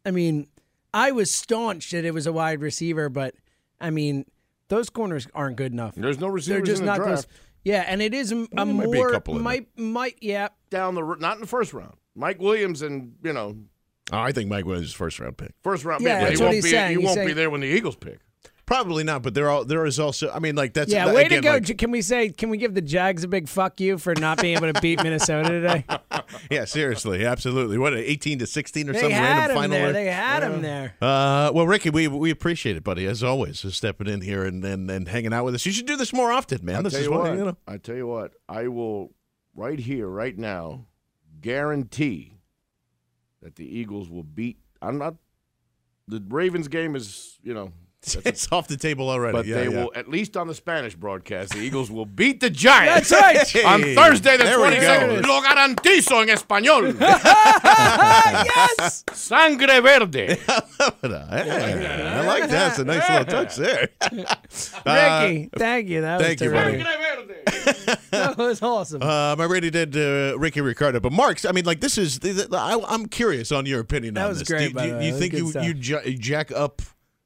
I 0.04 0.10
mean, 0.10 0.46
I 0.94 1.10
was 1.12 1.30
staunch 1.30 1.90
that 1.90 2.04
it 2.04 2.12
was 2.14 2.26
a 2.26 2.32
wide 2.32 2.60
receiver, 2.60 3.08
but 3.08 3.34
I 3.80 3.90
mean, 3.90 4.24
those 4.68 4.90
corners 4.90 5.26
aren't 5.34 5.56
good 5.56 5.72
enough. 5.72 5.94
There's 5.94 6.18
no 6.18 6.26
They're 6.26 6.32
receivers 6.34 6.68
just 6.68 6.80
in 6.80 6.86
the 6.86 6.92
not 6.92 6.96
draft. 6.98 7.24
close. 7.28 7.38
Yeah, 7.64 7.84
and 7.86 8.00
it 8.00 8.14
is 8.14 8.32
a, 8.32 8.46
a 8.56 8.64
might 8.64 8.66
more 8.66 8.92
be 8.92 9.00
a 9.00 9.10
couple 9.10 9.36
in 9.36 9.42
might 9.42 9.68
might 9.78 10.16
yeah. 10.20 10.48
Down 10.70 10.94
the 10.94 11.02
not 11.20 11.34
in 11.36 11.40
the 11.40 11.46
first 11.46 11.72
round. 11.74 11.94
Mike 12.14 12.40
Williams 12.40 12.82
and 12.82 13.14
you 13.22 13.32
know 13.32 13.56
Oh, 14.10 14.18
I 14.18 14.32
think 14.32 14.48
Mike 14.48 14.64
Williams 14.64 14.88
is 14.88 14.94
first 14.94 15.20
round 15.20 15.36
pick. 15.36 15.52
first 15.62 15.84
round. 15.84 16.02
Yeah, 16.02 16.20
pick. 16.20 16.28
that's 16.28 16.38
he 16.38 16.42
what 16.42 16.46
won't 16.46 16.54
he's 16.54 16.64
be. 16.64 16.70
saying. 16.70 16.88
He 16.90 16.96
He's 16.96 17.04
won't 17.04 17.18
be 17.18 17.24
saying- 17.26 17.36
there 17.36 17.50
when 17.50 17.60
the 17.60 17.66
Eagles 17.66 17.96
pick. 17.96 18.20
Probably 18.68 19.02
not, 19.02 19.22
but 19.22 19.32
there 19.32 19.48
are 19.50 19.64
there 19.64 19.86
is 19.86 19.98
also. 19.98 20.30
I 20.30 20.40
mean, 20.40 20.54
like 20.54 20.74
that's 20.74 20.92
Yeah, 20.92 21.06
that- 21.06 21.14
way 21.14 21.24
again, 21.24 21.40
to 21.42 21.48
go. 21.48 21.52
like- 21.54 21.78
Can 21.78 21.90
we 21.90 22.02
say 22.02 22.28
can 22.28 22.50
we 22.50 22.58
give 22.58 22.74
the 22.74 22.82
Jags 22.82 23.24
a 23.24 23.28
big 23.28 23.48
fuck 23.48 23.80
you 23.80 23.96
for 23.96 24.14
not 24.16 24.42
being 24.42 24.58
able 24.58 24.70
to 24.70 24.78
beat 24.82 25.02
Minnesota 25.02 25.48
today? 25.48 25.84
yeah, 26.50 26.66
seriously, 26.66 27.24
absolutely. 27.24 27.78
What 27.78 27.94
eighteen 27.94 28.38
to 28.40 28.46
sixteen 28.46 28.90
or 28.90 28.92
They 28.92 29.00
some 29.00 29.10
had 29.10 29.22
random 29.22 29.50
him 29.50 29.56
final 29.62 29.70
there. 29.70 29.92
there? 29.94 30.04
They 30.04 30.10
had 30.12 30.42
him 30.42 30.60
there. 30.60 30.94
Uh, 31.00 31.50
well, 31.54 31.66
Ricky, 31.66 31.88
we 31.88 32.08
we 32.08 32.30
appreciate 32.30 32.76
it, 32.76 32.84
buddy, 32.84 33.06
as 33.06 33.22
always, 33.22 33.62
for 33.62 33.70
stepping 33.70 34.06
in 34.06 34.20
here 34.20 34.44
and, 34.44 34.62
and, 34.62 34.90
and 34.90 35.08
hanging 35.08 35.32
out 35.32 35.46
with 35.46 35.54
us. 35.54 35.64
You 35.64 35.72
should 35.72 35.86
do 35.86 35.96
this 35.96 36.12
more 36.12 36.30
often, 36.30 36.62
man. 36.62 36.76
I'll 36.76 36.82
this 36.82 36.92
tell 36.92 37.00
is 37.00 37.06
you 37.06 37.12
one, 37.12 37.20
what. 37.20 37.38
you 37.38 37.44
know. 37.46 37.56
I 37.66 37.78
tell 37.78 37.96
you 37.96 38.06
what. 38.06 38.32
I 38.50 38.68
will 38.68 39.14
right 39.56 39.78
here, 39.78 40.06
right 40.08 40.36
now, 40.36 40.84
guarantee 41.40 42.34
that 43.40 43.56
the 43.56 43.64
Eagles 43.64 44.10
will 44.10 44.22
beat. 44.24 44.58
I'm 44.82 44.98
not. 44.98 45.14
The 46.06 46.22
Ravens 46.28 46.68
game 46.68 46.94
is, 46.96 47.38
you 47.42 47.54
know, 47.54 47.72
It's 48.24 48.50
off 48.52 48.68
the 48.68 48.76
table 48.76 49.10
already. 49.10 49.32
but 49.36 49.44
yeah, 49.46 49.56
they 49.56 49.64
yeah. 49.64 49.84
will 49.84 49.92
at 49.94 50.08
least 50.08 50.36
on 50.36 50.46
the 50.46 50.54
Spanish 50.54 50.94
broadcast. 50.94 51.52
The 51.52 51.58
Eagles 51.58 51.90
will 51.90 52.06
beat 52.06 52.40
the 52.40 52.48
Giants. 52.48 53.10
That's 53.10 53.54
right. 53.54 53.64
On 53.74 53.82
Thursday, 53.82 54.36
the 54.36 54.44
there 54.44 54.58
we 54.60 54.66
22nd. 54.68 55.22
go. 55.24 55.28
Lo 55.28 55.40
garantizo 55.42 56.22
en 56.22 56.28
español. 56.28 56.94
yes. 58.78 59.04
Sangre 59.12 59.80
verde. 59.80 60.38
I 61.02 62.22
like 62.26 62.48
that. 62.48 62.70
It's 62.70 62.78
a 62.78 62.84
nice 62.84 63.08
little 63.08 63.24
touch 63.24 63.56
there. 63.56 63.88
Ricky, 64.86 65.50
thank 65.56 65.88
you. 65.88 66.00
That 66.02 66.18
was 66.18 66.24
Uh, 66.24 66.28
thank 66.28 66.40
you, 66.40 66.50
buddy. 66.50 66.78
terrific. 66.82 68.10
That 68.10 68.38
was 68.38 68.62
awesome. 68.62 69.02
Um, 69.02 69.40
I 69.40 69.44
already 69.44 69.70
did 69.70 69.96
uh, 69.96 70.38
Rickie 70.38 70.60
Ricardo, 70.60 71.00
but 71.00 71.12
Mark's. 71.12 71.44
I 71.44 71.52
mean, 71.52 71.64
like 71.64 71.80
this 71.80 71.98
is. 71.98 72.20
I, 72.52 72.80
I'm 72.88 73.06
curious 73.06 73.52
on 73.52 73.66
your 73.66 73.80
opinion 73.80 74.14
That 74.14 74.24
on 74.24 74.28
was 74.30 74.38
this. 74.40 74.48
great, 74.48 74.68
Do, 74.68 74.74
by 74.74 74.86
do- 74.86 74.92
the 74.92 74.94
do 74.94 74.98
way. 75.00 75.06
you 75.08 75.18
think 75.18 75.32
good 75.32 75.40
you 75.40 75.50
stuff. 75.50 76.06
you 76.06 76.14
jack 76.14 76.52
up 76.52 76.80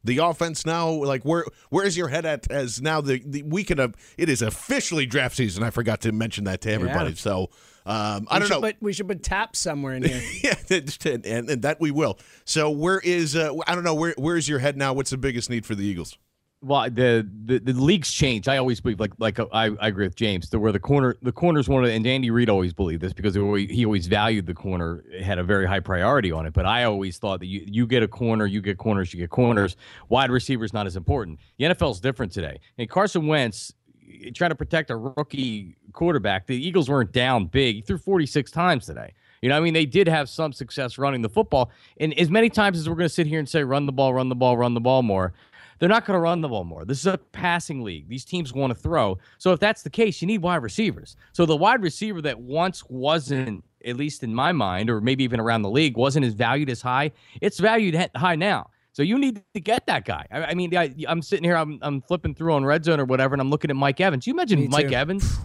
the 0.04 0.18
offense 0.18 0.66
now? 0.66 0.90
Like 0.90 1.24
where 1.24 1.44
where 1.70 1.84
is 1.86 1.96
your 1.96 2.08
head 2.08 2.24
at? 2.26 2.50
As 2.50 2.80
now 2.82 3.00
the, 3.00 3.22
the 3.24 3.42
weekend 3.42 3.80
of 3.80 3.94
it 4.18 4.28
is 4.28 4.42
officially 4.42 5.06
draft 5.06 5.36
season. 5.36 5.62
I 5.62 5.70
forgot 5.70 6.00
to 6.02 6.12
mention 6.12 6.44
that 6.44 6.60
to 6.62 6.72
everybody. 6.72 7.14
So 7.14 7.50
um, 7.84 8.28
I 8.30 8.36
We 8.36 8.40
don't 8.40 8.50
know. 8.50 8.60
Put, 8.60 8.76
we 8.80 8.92
should 8.92 9.08
put 9.08 9.22
taps 9.22 9.58
somewhere 9.58 9.94
in 9.94 10.02
here. 10.04 10.22
yeah, 10.42 10.54
and, 10.70 11.26
and, 11.26 11.50
and 11.50 11.62
that 11.62 11.80
we 11.80 11.90
will. 11.90 12.18
So 12.44 12.70
where 12.70 13.00
is 13.00 13.34
uh, 13.36 13.54
I 13.66 13.74
don't 13.74 13.84
know 13.84 13.94
where 13.94 14.14
where 14.16 14.36
is 14.36 14.48
your 14.48 14.60
head 14.60 14.76
now? 14.76 14.92
What's 14.92 15.10
the 15.10 15.18
biggest 15.18 15.50
need 15.50 15.66
for 15.66 15.74
the 15.74 15.84
Eagles? 15.84 16.16
Well, 16.64 16.84
the, 16.84 17.28
the 17.44 17.58
the 17.58 17.72
league's 17.72 18.12
change 18.12 18.46
I 18.46 18.56
always 18.56 18.80
believe, 18.80 19.00
like 19.00 19.12
like 19.18 19.40
I, 19.40 19.46
I 19.80 19.88
agree 19.88 20.06
with 20.06 20.14
James, 20.14 20.48
the, 20.48 20.60
where 20.60 20.70
the 20.70 20.78
corner 20.78 21.16
the 21.20 21.32
corner's 21.32 21.68
one 21.68 21.84
and 21.84 22.06
Andy 22.06 22.30
Reid 22.30 22.48
always 22.48 22.72
believed 22.72 23.02
this 23.02 23.12
because 23.12 23.34
he 23.34 23.40
always, 23.40 23.68
he 23.68 23.84
always 23.84 24.06
valued 24.06 24.46
the 24.46 24.54
corner, 24.54 25.02
it 25.10 25.22
had 25.22 25.40
a 25.40 25.42
very 25.42 25.66
high 25.66 25.80
priority 25.80 26.30
on 26.30 26.46
it. 26.46 26.52
But 26.52 26.64
I 26.64 26.84
always 26.84 27.18
thought 27.18 27.40
that 27.40 27.46
you 27.46 27.64
you 27.66 27.84
get 27.84 28.04
a 28.04 28.08
corner, 28.08 28.46
you 28.46 28.62
get 28.62 28.78
corners, 28.78 29.12
you 29.12 29.18
get 29.18 29.30
corners. 29.30 29.74
Wide 30.08 30.30
receiver's 30.30 30.72
not 30.72 30.86
as 30.86 30.94
important. 30.94 31.40
The 31.58 31.64
NFL's 31.64 31.98
different 31.98 32.30
today. 32.30 32.60
And 32.78 32.88
Carson 32.88 33.26
Wentz 33.26 33.74
eh, 34.08 34.30
trying 34.32 34.50
to 34.50 34.56
protect 34.56 34.90
a 34.90 34.96
rookie 34.96 35.76
quarterback. 35.92 36.46
The 36.46 36.56
Eagles 36.56 36.88
weren't 36.88 37.10
down 37.10 37.46
big. 37.46 37.74
He 37.74 37.80
threw 37.82 37.98
46 37.98 38.52
times 38.52 38.86
today. 38.86 39.14
You 39.42 39.48
know, 39.48 39.56
I 39.56 39.60
mean, 39.60 39.74
they 39.74 39.86
did 39.86 40.06
have 40.06 40.28
some 40.28 40.52
success 40.52 40.98
running 40.98 41.20
the 41.20 41.28
football. 41.28 41.72
And 41.98 42.16
as 42.16 42.30
many 42.30 42.48
times 42.48 42.78
as 42.78 42.88
we're 42.88 42.94
going 42.94 43.08
to 43.08 43.14
sit 43.14 43.26
here 43.26 43.40
and 43.40 43.48
say, 43.48 43.64
run 43.64 43.86
the 43.86 43.92
ball, 43.92 44.14
run 44.14 44.28
the 44.28 44.36
ball, 44.36 44.56
run 44.56 44.74
the 44.74 44.80
ball 44.80 45.02
more, 45.02 45.34
they're 45.82 45.88
not 45.88 46.06
going 46.06 46.14
to 46.14 46.20
run 46.20 46.40
the 46.40 46.48
ball 46.48 46.62
more. 46.62 46.84
This 46.84 47.00
is 47.00 47.06
a 47.06 47.18
passing 47.18 47.82
league. 47.82 48.08
These 48.08 48.24
teams 48.24 48.52
want 48.52 48.70
to 48.70 48.74
throw. 48.80 49.18
So 49.38 49.52
if 49.52 49.58
that's 49.58 49.82
the 49.82 49.90
case, 49.90 50.22
you 50.22 50.28
need 50.28 50.40
wide 50.40 50.62
receivers. 50.62 51.16
So 51.32 51.44
the 51.44 51.56
wide 51.56 51.82
receiver 51.82 52.22
that 52.22 52.38
once 52.38 52.84
wasn't, 52.88 53.64
at 53.84 53.96
least 53.96 54.22
in 54.22 54.32
my 54.32 54.52
mind, 54.52 54.90
or 54.90 55.00
maybe 55.00 55.24
even 55.24 55.40
around 55.40 55.62
the 55.62 55.70
league, 55.70 55.96
wasn't 55.96 56.24
as 56.24 56.34
valued 56.34 56.70
as 56.70 56.82
high, 56.82 57.10
it's 57.40 57.58
valued 57.58 57.96
high 58.14 58.36
now. 58.36 58.70
So 58.92 59.02
you 59.02 59.18
need 59.18 59.42
to 59.54 59.60
get 59.60 59.86
that 59.86 60.04
guy. 60.04 60.24
I, 60.30 60.44
I 60.44 60.54
mean, 60.54 60.72
I, 60.76 60.94
I'm 61.08 61.20
sitting 61.20 61.42
here, 61.42 61.56
I'm, 61.56 61.80
I'm 61.82 62.00
flipping 62.00 62.36
through 62.36 62.52
on 62.52 62.64
Red 62.64 62.84
Zone 62.84 63.00
or 63.00 63.04
whatever, 63.04 63.34
and 63.34 63.40
I'm 63.40 63.50
looking 63.50 63.68
at 63.68 63.76
Mike 63.76 64.00
Evans. 64.00 64.24
You 64.24 64.34
imagine 64.34 64.68
Mike. 64.70 64.92
Evans 64.92 65.36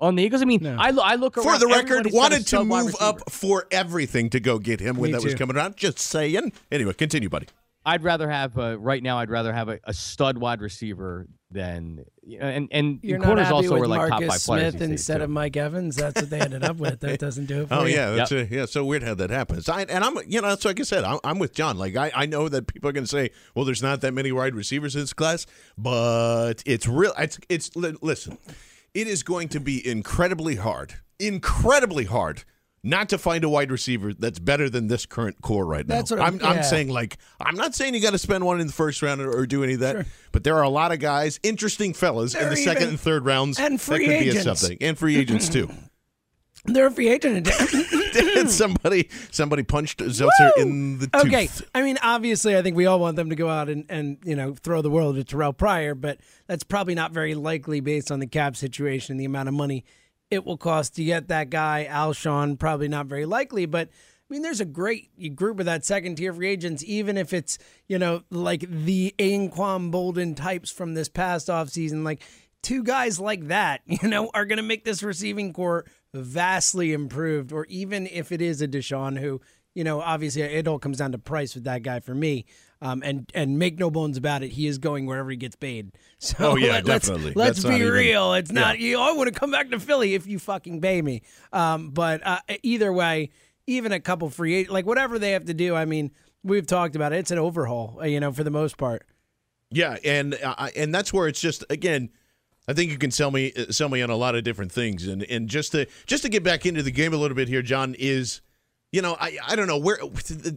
on 0.00 0.16
the 0.16 0.24
Eagles? 0.24 0.42
I 0.42 0.46
mean, 0.46 0.66
I, 0.66 0.90
lo- 0.90 1.04
I 1.04 1.14
look 1.14 1.38
around, 1.38 1.46
For 1.46 1.58
the 1.60 1.68
record, 1.68 2.08
everybody's 2.08 2.50
got 2.50 2.62
a 2.62 2.64
wanted 2.64 2.86
to 2.88 2.88
move 2.88 2.96
up 3.00 3.30
for 3.30 3.68
everything 3.70 4.30
to 4.30 4.40
go 4.40 4.58
get 4.58 4.80
him 4.80 4.96
when 4.96 5.12
Me 5.12 5.16
that 5.16 5.22
was 5.22 5.36
coming 5.36 5.54
around. 5.54 5.76
Just 5.76 6.00
saying. 6.00 6.50
Anyway, 6.72 6.92
continue, 6.94 7.28
buddy. 7.28 7.46
I'd 7.84 8.04
rather 8.04 8.28
have 8.28 8.58
uh, 8.58 8.78
right 8.78 9.02
now. 9.02 9.18
I'd 9.18 9.30
rather 9.30 9.52
have 9.52 9.68
a, 9.68 9.80
a 9.84 9.94
stud 9.94 10.36
wide 10.38 10.60
receiver 10.60 11.26
than 11.50 12.04
you 12.22 12.38
know, 12.38 12.46
and 12.46 12.68
and 12.70 13.00
You're 13.02 13.14
and 13.16 13.22
not 13.22 13.26
corners 13.28 13.44
happy 13.46 13.54
also 13.54 13.70
with 13.72 13.80
were 13.80 13.88
like 13.88 14.08
top 14.10 14.20
Marcus 14.20 14.28
five 14.28 14.44
players 14.44 14.72
Smith 14.72 14.72
these 14.74 14.80
days, 14.80 14.90
instead 14.90 15.18
too. 15.18 15.24
of 15.24 15.30
Mike 15.30 15.56
Evans. 15.56 15.96
That's 15.96 16.20
what 16.20 16.30
they 16.30 16.40
ended 16.40 16.62
up 16.62 16.76
with. 16.76 17.00
That 17.00 17.18
doesn't 17.26 17.46
do 17.46 17.62
it 17.62 17.68
for 17.68 17.74
Oh 17.74 17.84
you. 17.86 17.94
yeah, 17.96 18.10
that's 18.10 18.32
uh, 18.32 18.46
yeah. 18.50 18.66
So 18.66 18.84
weird 18.84 19.02
how 19.02 19.14
that 19.14 19.30
happens. 19.30 19.68
I, 19.68 19.82
and 19.82 20.04
I'm, 20.04 20.16
you 20.26 20.40
know, 20.42 20.54
so 20.56 20.68
like 20.68 20.78
I 20.78 20.82
said. 20.82 21.04
I'm, 21.04 21.18
I'm 21.24 21.38
with 21.38 21.54
John. 21.54 21.78
Like 21.78 21.96
I, 21.96 22.12
I 22.14 22.26
know 22.26 22.48
that 22.50 22.66
people 22.66 22.90
are 22.90 22.92
going 22.92 23.04
to 23.04 23.10
say, 23.10 23.30
well, 23.54 23.64
there's 23.64 23.82
not 23.82 24.02
that 24.02 24.12
many 24.12 24.30
wide 24.30 24.54
receivers 24.54 24.94
in 24.94 25.00
this 25.00 25.12
class, 25.14 25.46
but 25.78 26.62
it's 26.66 26.86
real. 26.86 27.12
It's, 27.18 27.38
it's 27.48 27.74
listen. 27.74 28.36
It 28.92 29.06
is 29.06 29.22
going 29.22 29.48
to 29.48 29.60
be 29.60 29.84
incredibly 29.88 30.56
hard, 30.56 30.94
incredibly 31.18 32.04
hard, 32.04 32.44
not 32.82 33.10
to 33.10 33.18
find 33.18 33.44
a 33.44 33.48
wide 33.48 33.70
receiver 33.70 34.14
that's 34.14 34.38
better 34.38 34.70
than 34.70 34.86
this 34.86 35.04
current 35.04 35.42
core 35.42 35.66
right 35.66 35.86
now. 35.86 35.96
That's 35.96 36.10
what 36.10 36.20
I'm- 36.20 36.40
I'm, 36.42 36.58
I'm 36.58 36.62
saying. 36.62 36.88
Like 36.88 37.18
I'm 37.40 37.54
not 37.56 37.74
saying 37.74 37.94
you 37.94 38.00
got 38.00 38.12
to 38.12 38.18
spend 38.18 38.44
one 38.44 38.60
in 38.60 38.66
the 38.66 38.72
first 38.72 39.02
round 39.02 39.20
or, 39.20 39.30
or 39.36 39.46
do 39.46 39.62
any 39.62 39.74
of 39.74 39.80
that, 39.80 40.06
but 40.32 40.44
there 40.44 40.56
are 40.56 40.62
a 40.62 40.70
lot 40.70 40.90
of 40.92 40.98
guys, 40.98 41.38
interesting 41.42 41.92
fellas 41.92 42.34
in 42.34 42.40
the 42.48 42.52
are 42.52 42.56
second 42.56 42.82
even- 42.82 42.88
and 42.90 43.00
third 43.00 43.24
rounds 43.26 43.58
and 43.58 43.74
that 43.74 43.80
free 43.80 43.98
could 44.06 44.08
be 44.20 44.28
a 44.28 44.30
agents. 44.32 44.60
something, 44.60 44.78
and 44.80 44.98
free 44.98 45.16
agents 45.16 45.48
too. 45.48 45.68
They're 46.66 46.88
a 46.88 46.90
free 46.90 47.08
agent. 47.08 47.48
Did 48.12 48.50
somebody 48.50 49.08
somebody 49.30 49.62
punched 49.62 50.00
Zeltzer 50.00 50.50
in 50.58 50.98
the 50.98 51.06
tooth? 51.06 51.24
Okay, 51.26 51.48
I 51.74 51.82
mean, 51.82 51.96
obviously, 52.02 52.54
I 52.54 52.60
think 52.60 52.76
we 52.76 52.84
all 52.84 53.00
want 53.00 53.16
them 53.16 53.30
to 53.30 53.36
go 53.36 53.48
out 53.48 53.70
and, 53.70 53.86
and 53.88 54.18
you 54.24 54.36
know 54.36 54.54
throw 54.54 54.82
the 54.82 54.90
world 54.90 55.16
at 55.16 55.26
Terrelle 55.26 55.56
Pryor, 55.56 55.94
but 55.94 56.18
that's 56.46 56.62
probably 56.62 56.94
not 56.94 57.12
very 57.12 57.34
likely 57.34 57.80
based 57.80 58.10
on 58.12 58.20
the 58.20 58.26
cap 58.26 58.56
situation, 58.56 59.14
and 59.14 59.20
the 59.20 59.24
amount 59.24 59.48
of 59.48 59.54
money 59.54 59.84
it 60.30 60.44
will 60.44 60.56
cost 60.56 60.96
to 60.96 61.04
get 61.04 61.28
that 61.28 61.50
guy 61.50 61.86
Alshon. 61.90 62.58
Probably 62.58 62.88
not 62.88 63.06
very 63.06 63.26
likely, 63.26 63.66
but 63.66 63.88
I 63.88 64.32
mean, 64.32 64.42
there's 64.42 64.60
a 64.60 64.66
great 64.66 65.34
group 65.34 65.58
of 65.58 65.66
that 65.66 65.84
second 65.84 66.16
tier 66.16 66.32
free 66.32 66.48
agents, 66.48 66.84
even 66.84 67.16
if 67.16 67.32
it's 67.32 67.58
you 67.88 67.98
know 67.98 68.22
like 68.30 68.64
the 68.68 69.14
Anquan 69.18 69.90
Boldin 69.92 70.36
types 70.36 70.70
from 70.70 70.94
this 70.94 71.08
past 71.08 71.48
offseason, 71.48 72.04
like. 72.04 72.22
Two 72.62 72.84
guys 72.84 73.18
like 73.18 73.46
that, 73.46 73.80
you 73.86 74.06
know, 74.06 74.30
are 74.34 74.44
going 74.44 74.58
to 74.58 74.62
make 74.62 74.84
this 74.84 75.02
receiving 75.02 75.54
corps 75.54 75.86
vastly 76.12 76.92
improved. 76.92 77.54
Or 77.54 77.64
even 77.70 78.06
if 78.06 78.32
it 78.32 78.42
is 78.42 78.60
a 78.60 78.68
DeSean, 78.68 79.18
who 79.18 79.40
you 79.74 79.84
know, 79.84 80.00
obviously 80.00 80.42
it 80.42 80.66
all 80.66 80.78
comes 80.78 80.98
down 80.98 81.12
to 81.12 81.18
price 81.18 81.54
with 81.54 81.64
that 81.64 81.82
guy 81.82 82.00
for 82.00 82.14
me. 82.14 82.44
Um, 82.82 83.02
and 83.04 83.30
and 83.34 83.58
make 83.58 83.78
no 83.78 83.90
bones 83.90 84.16
about 84.16 84.42
it, 84.42 84.52
he 84.52 84.66
is 84.66 84.78
going 84.78 85.04
wherever 85.04 85.30
he 85.30 85.36
gets 85.36 85.54
paid. 85.56 85.92
So 86.18 86.52
Oh, 86.52 86.56
yeah, 86.56 86.72
let, 86.84 86.84
definitely. 86.86 87.32
let's 87.34 87.62
not 87.62 87.70
be 87.70 87.76
even- 87.76 87.92
real. 87.92 88.32
It's 88.34 88.50
not 88.52 88.78
yeah. 88.80 88.86
you. 88.88 89.00
I 89.00 89.12
want 89.12 89.32
to 89.32 89.38
come 89.38 89.50
back 89.50 89.70
to 89.70 89.78
Philly 89.80 90.14
if 90.14 90.26
you 90.26 90.38
fucking 90.38 90.80
pay 90.80 91.00
me. 91.02 91.22
Um, 91.52 91.90
but 91.90 92.26
uh, 92.26 92.38
either 92.62 92.92
way, 92.92 93.30
even 93.66 93.92
a 93.92 94.00
couple 94.00 94.28
free 94.30 94.66
like 94.66 94.86
whatever 94.86 95.18
they 95.18 95.32
have 95.32 95.44
to 95.46 95.54
do. 95.54 95.74
I 95.74 95.84
mean, 95.84 96.10
we've 96.42 96.66
talked 96.66 96.96
about 96.96 97.12
it. 97.12 97.16
It's 97.20 97.30
an 97.30 97.38
overhaul, 97.38 97.98
uh, 98.00 98.06
you 98.06 98.18
know, 98.20 98.32
for 98.32 98.44
the 98.44 98.50
most 98.50 98.76
part. 98.78 99.06
Yeah, 99.70 99.96
and 100.04 100.34
uh, 100.34 100.54
I- 100.58 100.72
and 100.74 100.94
that's 100.94 101.12
where 101.12 101.28
it's 101.28 101.40
just 101.40 101.64
again. 101.70 102.08
I 102.68 102.72
think 102.72 102.90
you 102.92 102.98
can 102.98 103.10
sell 103.10 103.30
me 103.30 103.52
uh, 103.56 103.72
sell 103.72 103.88
me 103.88 104.00
on 104.02 104.10
a 104.10 104.16
lot 104.16 104.34
of 104.34 104.42
different 104.44 104.72
things, 104.72 105.06
and 105.06 105.22
and 105.24 105.48
just 105.48 105.72
to 105.72 105.86
just 106.06 106.22
to 106.22 106.28
get 106.30 106.42
back 106.44 106.64
into 106.66 106.82
the 106.82 106.90
game 106.92 107.12
a 107.12 107.16
little 107.16 107.34
bit 107.36 107.48
here, 107.48 107.62
John 107.62 107.94
is, 107.98 108.40
you 108.92 109.02
know, 109.02 109.16
I 109.20 109.38
I 109.46 109.54
don't 109.56 109.66
know 109.66 109.78
where 109.78 109.98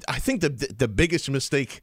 I 0.08 0.20
think 0.20 0.42
the 0.42 0.50
the 0.50 0.88
biggest 0.88 1.30
mistake 1.30 1.82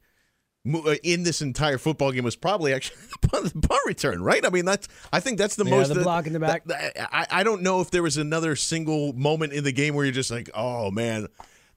in 0.63 1.23
this 1.23 1.41
entire 1.41 1.77
football 1.77 2.11
game 2.11 2.23
was 2.23 2.35
probably 2.35 2.73
actually 2.73 2.97
the 3.21 3.27
punt, 3.27 3.53
return, 3.87 4.21
right? 4.23 4.45
I 4.45 4.49
mean, 4.49 4.65
that's 4.65 4.87
I 5.11 5.19
think 5.19 5.37
that's 5.37 5.55
the 5.55 5.65
Yeah, 5.65 5.71
most 5.71 5.93
the 5.93 5.99
uh, 5.99 6.03
block 6.03 6.27
in 6.27 6.33
the 6.33 6.39
back. 6.39 6.65
that- 6.65 6.93
that- 6.95 7.09
I 7.13 7.25
I 7.39 7.43
don't 7.43 7.61
know 7.63 7.81
if 7.81 7.91
there 7.91 8.03
was 8.03 8.17
another 8.17 8.55
single 8.55 9.13
moment 9.13 9.53
in 9.53 9.63
the 9.63 9.71
game 9.71 9.95
where 9.95 10.05
you're 10.05 10.13
just 10.13 10.29
like, 10.31 10.49
oh 10.53 10.91
man, 10.91 11.27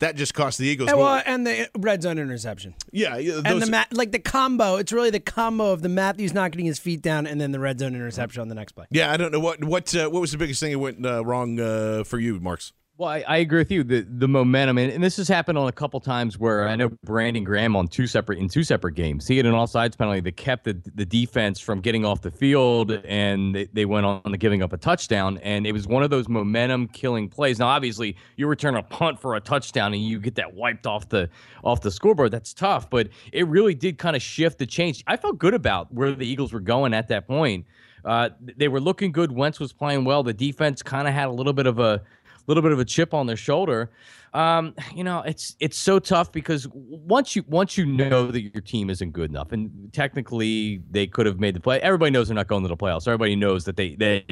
that 0.00 0.16
just 0.16 0.34
cost 0.34 0.58
the 0.58 0.66
Eagles. 0.66 0.90
And, 0.90 0.98
well, 0.98 1.22
and 1.24 1.46
the 1.46 1.70
red 1.78 2.02
zone 2.02 2.18
interception. 2.18 2.74
yeah, 2.92 3.16
yeah, 3.16 3.40
and 3.44 3.62
the 3.62 3.70
ma- 3.70 3.84
like 3.92 4.12
the 4.12 4.18
combo. 4.18 4.76
It's 4.76 4.92
really 4.92 5.10
the 5.10 5.20
combo 5.20 5.72
of 5.72 5.80
the 5.82 5.88
Matthews 5.88 6.34
not 6.34 6.50
getting 6.50 6.66
his 6.66 6.78
feet 6.78 7.00
down 7.00 7.26
and 7.26 7.40
then 7.40 7.52
the 7.52 7.60
red 7.60 7.78
zone 7.78 7.94
interception 7.94 8.42
on 8.42 8.48
the 8.48 8.54
next 8.54 8.72
play. 8.72 8.84
yeah, 8.90 9.10
I 9.12 9.16
don't 9.16 9.32
know 9.32 9.40
what 9.40 9.64
what 9.64 9.94
uh, 9.96 10.08
what 10.10 10.20
was 10.20 10.32
the 10.32 10.38
biggest 10.38 10.60
thing 10.60 10.72
that 10.72 10.78
went 10.78 11.04
uh, 11.06 11.24
wrong 11.24 11.58
uh, 11.58 12.04
for 12.04 12.18
you, 12.18 12.38
Marks. 12.40 12.72
Well, 12.96 13.08
I, 13.08 13.24
I 13.26 13.36
agree 13.38 13.58
with 13.58 13.72
you. 13.72 13.82
The 13.82 14.06
the 14.08 14.28
momentum, 14.28 14.78
and, 14.78 14.92
and 14.92 15.02
this 15.02 15.16
has 15.16 15.26
happened 15.26 15.58
on 15.58 15.66
a 15.66 15.72
couple 15.72 15.98
times 15.98 16.38
where 16.38 16.68
I 16.68 16.76
know 16.76 16.90
Brandon 17.02 17.42
Graham 17.42 17.74
on 17.74 17.88
two 17.88 18.06
separate 18.06 18.38
in 18.38 18.48
two 18.48 18.62
separate 18.62 18.94
games. 18.94 19.26
He 19.26 19.36
had 19.36 19.46
an 19.46 19.52
offsides 19.52 19.98
penalty 19.98 20.20
that 20.20 20.36
kept 20.36 20.62
the 20.62 20.80
the 20.94 21.04
defense 21.04 21.58
from 21.58 21.80
getting 21.80 22.04
off 22.04 22.20
the 22.20 22.30
field, 22.30 22.92
and 22.92 23.52
they, 23.52 23.64
they 23.72 23.84
went 23.84 24.06
on 24.06 24.22
to 24.22 24.36
giving 24.36 24.62
up 24.62 24.72
a 24.72 24.76
touchdown. 24.76 25.38
And 25.38 25.66
it 25.66 25.72
was 25.72 25.88
one 25.88 26.04
of 26.04 26.10
those 26.10 26.28
momentum 26.28 26.86
killing 26.86 27.28
plays. 27.28 27.58
Now, 27.58 27.66
obviously, 27.66 28.16
you 28.36 28.46
return 28.46 28.76
a 28.76 28.82
punt 28.84 29.20
for 29.20 29.34
a 29.34 29.40
touchdown 29.40 29.92
and 29.92 30.00
you 30.00 30.20
get 30.20 30.36
that 30.36 30.54
wiped 30.54 30.86
off 30.86 31.08
the 31.08 31.28
off 31.64 31.80
the 31.80 31.90
scoreboard. 31.90 32.30
That's 32.30 32.54
tough, 32.54 32.88
but 32.90 33.08
it 33.32 33.48
really 33.48 33.74
did 33.74 33.98
kind 33.98 34.14
of 34.14 34.22
shift 34.22 34.58
the 34.58 34.66
change. 34.66 35.02
I 35.08 35.16
felt 35.16 35.38
good 35.38 35.54
about 35.54 35.92
where 35.92 36.12
the 36.12 36.28
Eagles 36.28 36.52
were 36.52 36.60
going 36.60 36.94
at 36.94 37.08
that 37.08 37.26
point. 37.26 37.66
Uh, 38.04 38.28
they 38.56 38.68
were 38.68 38.80
looking 38.80 39.10
good. 39.10 39.32
Wentz 39.32 39.58
was 39.58 39.72
playing 39.72 40.04
well. 40.04 40.22
The 40.22 40.34
defense 40.34 40.82
kind 40.82 41.08
of 41.08 41.14
had 41.14 41.26
a 41.26 41.32
little 41.32 41.54
bit 41.54 41.66
of 41.66 41.78
a 41.78 42.02
little 42.46 42.62
bit 42.62 42.72
of 42.72 42.78
a 42.78 42.84
chip 42.84 43.14
on 43.14 43.26
their 43.26 43.36
shoulder. 43.36 43.90
Um, 44.34 44.74
you 44.92 45.04
know, 45.04 45.20
it's 45.20 45.54
it's 45.60 45.78
so 45.78 46.00
tough 46.00 46.32
because 46.32 46.66
once 46.72 47.36
you 47.36 47.44
once 47.46 47.78
you 47.78 47.86
know 47.86 48.26
that 48.32 48.40
your 48.40 48.62
team 48.62 48.90
isn't 48.90 49.12
good 49.12 49.30
enough, 49.30 49.52
and 49.52 49.92
technically 49.92 50.82
they 50.90 51.06
could 51.06 51.24
have 51.24 51.38
made 51.38 51.54
the 51.54 51.60
play. 51.60 51.80
Everybody 51.80 52.10
knows 52.10 52.26
they're 52.26 52.34
not 52.34 52.48
going 52.48 52.62
to 52.62 52.68
the 52.68 52.76
playoffs. 52.76 53.06
Everybody 53.06 53.36
knows 53.36 53.64
that 53.66 53.76
they 53.76 53.94
that 53.96 54.24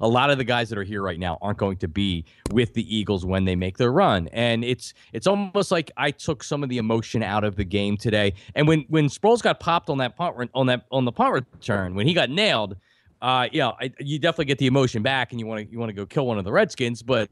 a 0.00 0.06
lot 0.06 0.30
of 0.30 0.38
the 0.38 0.44
guys 0.44 0.68
that 0.68 0.78
are 0.78 0.84
here 0.84 1.02
right 1.02 1.18
now 1.18 1.38
aren't 1.42 1.58
going 1.58 1.76
to 1.78 1.88
be 1.88 2.24
with 2.52 2.72
the 2.74 2.96
Eagles 2.96 3.26
when 3.26 3.44
they 3.44 3.56
make 3.56 3.78
their 3.78 3.90
run. 3.90 4.28
And 4.28 4.64
it's 4.64 4.94
it's 5.12 5.26
almost 5.26 5.72
like 5.72 5.90
I 5.96 6.12
took 6.12 6.44
some 6.44 6.62
of 6.62 6.68
the 6.68 6.78
emotion 6.78 7.24
out 7.24 7.42
of 7.42 7.56
the 7.56 7.64
game 7.64 7.96
today. 7.96 8.34
And 8.54 8.68
when 8.68 8.84
when 8.88 9.06
Sproles 9.06 9.42
got 9.42 9.58
popped 9.58 9.90
on 9.90 9.98
that 9.98 10.14
punt 10.14 10.50
on 10.54 10.66
that 10.66 10.84
on 10.92 11.04
the 11.04 11.12
punt 11.12 11.32
return, 11.32 11.96
when 11.96 12.06
he 12.06 12.14
got 12.14 12.30
nailed, 12.30 12.76
uh, 13.22 13.48
yeah, 13.50 13.72
I, 13.80 13.92
you 13.98 14.20
definitely 14.20 14.44
get 14.44 14.58
the 14.58 14.68
emotion 14.68 15.02
back, 15.02 15.32
and 15.32 15.40
you 15.40 15.48
want 15.48 15.66
to 15.66 15.72
you 15.72 15.80
want 15.80 15.90
to 15.90 15.94
go 15.94 16.06
kill 16.06 16.28
one 16.28 16.38
of 16.38 16.44
the 16.44 16.52
Redskins, 16.52 17.02
but. 17.02 17.28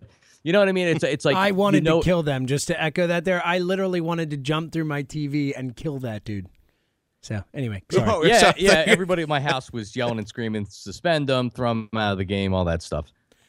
You 0.47 0.53
know 0.53 0.61
what 0.61 0.69
I 0.69 0.73
mean? 0.73 0.87
It's 0.87 1.03
it's 1.03 1.25
like 1.25 1.35
I 1.49 1.51
wanted 1.51 1.79
you 1.79 1.91
know, 1.91 2.01
to 2.01 2.05
kill 2.05 2.23
them. 2.23 2.47
Just 2.47 2.69
to 2.69 2.81
echo 2.81 3.09
that, 3.09 3.25
there, 3.25 3.45
I 3.45 3.59
literally 3.59 4.01
wanted 4.01 4.31
to 4.31 4.37
jump 4.37 4.71
through 4.71 4.85
my 4.85 5.03
TV 5.03 5.53
and 5.57 5.75
kill 5.75 5.99
that 5.99 6.25
dude. 6.25 6.47
So 7.21 7.43
anyway, 7.53 7.83
sorry. 7.91 8.09
Oh, 8.09 8.23
Yeah, 8.23 8.39
something. 8.39 8.65
yeah. 8.65 8.85
Everybody 8.87 9.23
at 9.23 9.29
my 9.29 9.41
house 9.41 9.73
was 9.73 9.97
yelling 9.97 10.19
and 10.19 10.29
screaming, 10.29 10.65
"Suspend 10.67 11.29
them! 11.29 11.51
Throw 11.51 11.71
them 11.71 11.89
out 11.97 12.13
of 12.13 12.19
the 12.19 12.25
game!" 12.25 12.55
All 12.55 12.65
that 12.67 12.81
stuff. 12.81 13.07